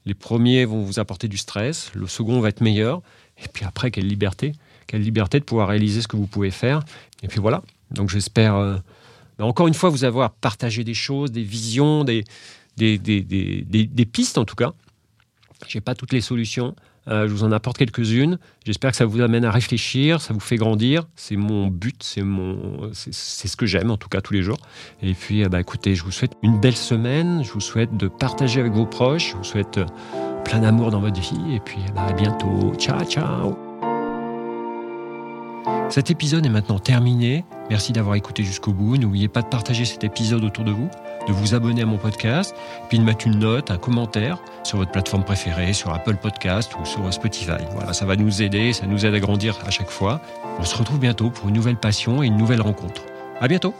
Les 0.07 0.13
premiers 0.13 0.63
vont 0.63 0.83
vous 0.83 0.99
apporter 0.99 1.27
du 1.27 1.35
stress. 1.35 1.91
Le 1.93 2.07
second 2.07 2.39
va 2.39 2.47
être 2.47 2.61
meilleur. 2.61 3.01
Et 3.43 3.47
puis 3.49 3.65
après, 3.65 3.91
quelle 3.91 4.07
liberté. 4.07 4.53
Quelle 4.87 5.01
liberté 5.01 5.37
de 5.37 5.43
pouvoir 5.43 5.67
réaliser 5.67 6.01
ce 6.01 6.07
que 6.07 6.15
vous 6.15 6.27
pouvez 6.27 6.49
faire. 6.49 6.81
Et 7.23 7.27
puis 7.27 7.41
voilà. 7.41 7.61
Donc 7.91 8.09
j'espère, 8.09 8.55
euh, 8.55 8.77
ben, 9.37 9.43
encore 9.43 9.67
une 9.67 9.73
fois, 9.73 9.89
vous 9.89 10.05
avoir 10.05 10.31
partagé 10.31 10.85
des 10.85 10.93
choses, 10.93 11.33
des 11.33 11.43
visions, 11.43 12.05
des, 12.05 12.23
des, 12.77 12.97
des, 12.97 13.21
des 13.21 14.05
pistes 14.05 14.37
en 14.37 14.45
tout 14.45 14.55
cas. 14.55 14.71
Je 15.67 15.77
n'ai 15.77 15.81
pas 15.81 15.93
toutes 15.93 16.13
les 16.13 16.21
solutions. 16.21 16.73
Euh, 17.09 17.27
je 17.27 17.33
vous 17.33 17.43
en 17.43 17.51
apporte 17.51 17.77
quelques-unes. 17.77 18.37
J'espère 18.65 18.91
que 18.91 18.97
ça 18.97 19.05
vous 19.05 19.21
amène 19.21 19.45
à 19.45 19.51
réfléchir, 19.51 20.21
ça 20.21 20.33
vous 20.33 20.39
fait 20.39 20.57
grandir. 20.57 21.07
C'est 21.15 21.37
mon 21.37 21.67
but, 21.67 22.03
c'est 22.03 22.21
mon, 22.21 22.91
c'est 22.93 23.47
ce 23.47 23.55
que 23.55 23.65
j'aime 23.65 23.91
en 23.91 23.97
tout 23.97 24.09
cas 24.09 24.21
tous 24.21 24.33
les 24.33 24.43
jours. 24.43 24.57
Et 25.01 25.13
puis, 25.13 25.43
euh, 25.43 25.49
bah, 25.49 25.59
écoutez, 25.59 25.95
je 25.95 26.03
vous 26.03 26.11
souhaite 26.11 26.33
une 26.43 26.59
belle 26.59 26.75
semaine. 26.75 27.43
Je 27.43 27.51
vous 27.51 27.61
souhaite 27.61 27.95
de 27.95 28.07
partager 28.07 28.59
avec 28.59 28.73
vos 28.73 28.85
proches. 28.85 29.31
Je 29.31 29.37
vous 29.37 29.43
souhaite 29.43 29.77
euh, 29.77 29.85
plein 30.43 30.59
d'amour 30.59 30.91
dans 30.91 30.99
votre 30.99 31.19
vie. 31.19 31.55
Et 31.55 31.59
puis, 31.59 31.79
bah, 31.95 32.07
à 32.07 32.13
bientôt. 32.13 32.73
Ciao, 32.77 33.03
ciao. 33.05 33.57
Cet 35.89 36.11
épisode 36.11 36.45
est 36.45 36.49
maintenant 36.49 36.79
terminé. 36.79 37.45
Merci 37.69 37.93
d'avoir 37.93 38.15
écouté 38.15 38.43
jusqu'au 38.43 38.73
bout. 38.73 38.97
N'oubliez 38.97 39.29
pas 39.29 39.41
de 39.41 39.47
partager 39.47 39.85
cet 39.85 40.03
épisode 40.03 40.43
autour 40.43 40.65
de 40.65 40.71
vous, 40.71 40.89
de 41.27 41.33
vous 41.33 41.55
abonner 41.55 41.81
à 41.81 41.85
mon 41.85 41.97
podcast, 41.97 42.55
puis 42.89 42.99
de 42.99 43.03
mettre 43.03 43.27
une 43.27 43.39
note, 43.39 43.71
un 43.71 43.77
commentaire 43.77 44.39
sur 44.63 44.77
votre 44.77 44.91
plateforme 44.91 45.23
préférée, 45.23 45.73
sur 45.73 45.93
Apple 45.93 46.15
Podcast 46.15 46.71
ou 46.79 46.85
sur 46.85 47.11
Spotify. 47.13 47.63
Voilà, 47.71 47.93
ça 47.93 48.05
va 48.05 48.15
nous 48.15 48.41
aider, 48.41 48.73
ça 48.73 48.85
nous 48.85 49.05
aide 49.05 49.13
à 49.13 49.19
grandir 49.19 49.57
à 49.65 49.69
chaque 49.69 49.89
fois. 49.89 50.21
On 50.59 50.63
se 50.63 50.75
retrouve 50.75 50.99
bientôt 50.99 51.29
pour 51.29 51.49
une 51.49 51.55
nouvelle 51.55 51.77
passion 51.77 52.23
et 52.23 52.27
une 52.27 52.37
nouvelle 52.37 52.61
rencontre. 52.61 53.03
À 53.39 53.47
bientôt! 53.47 53.73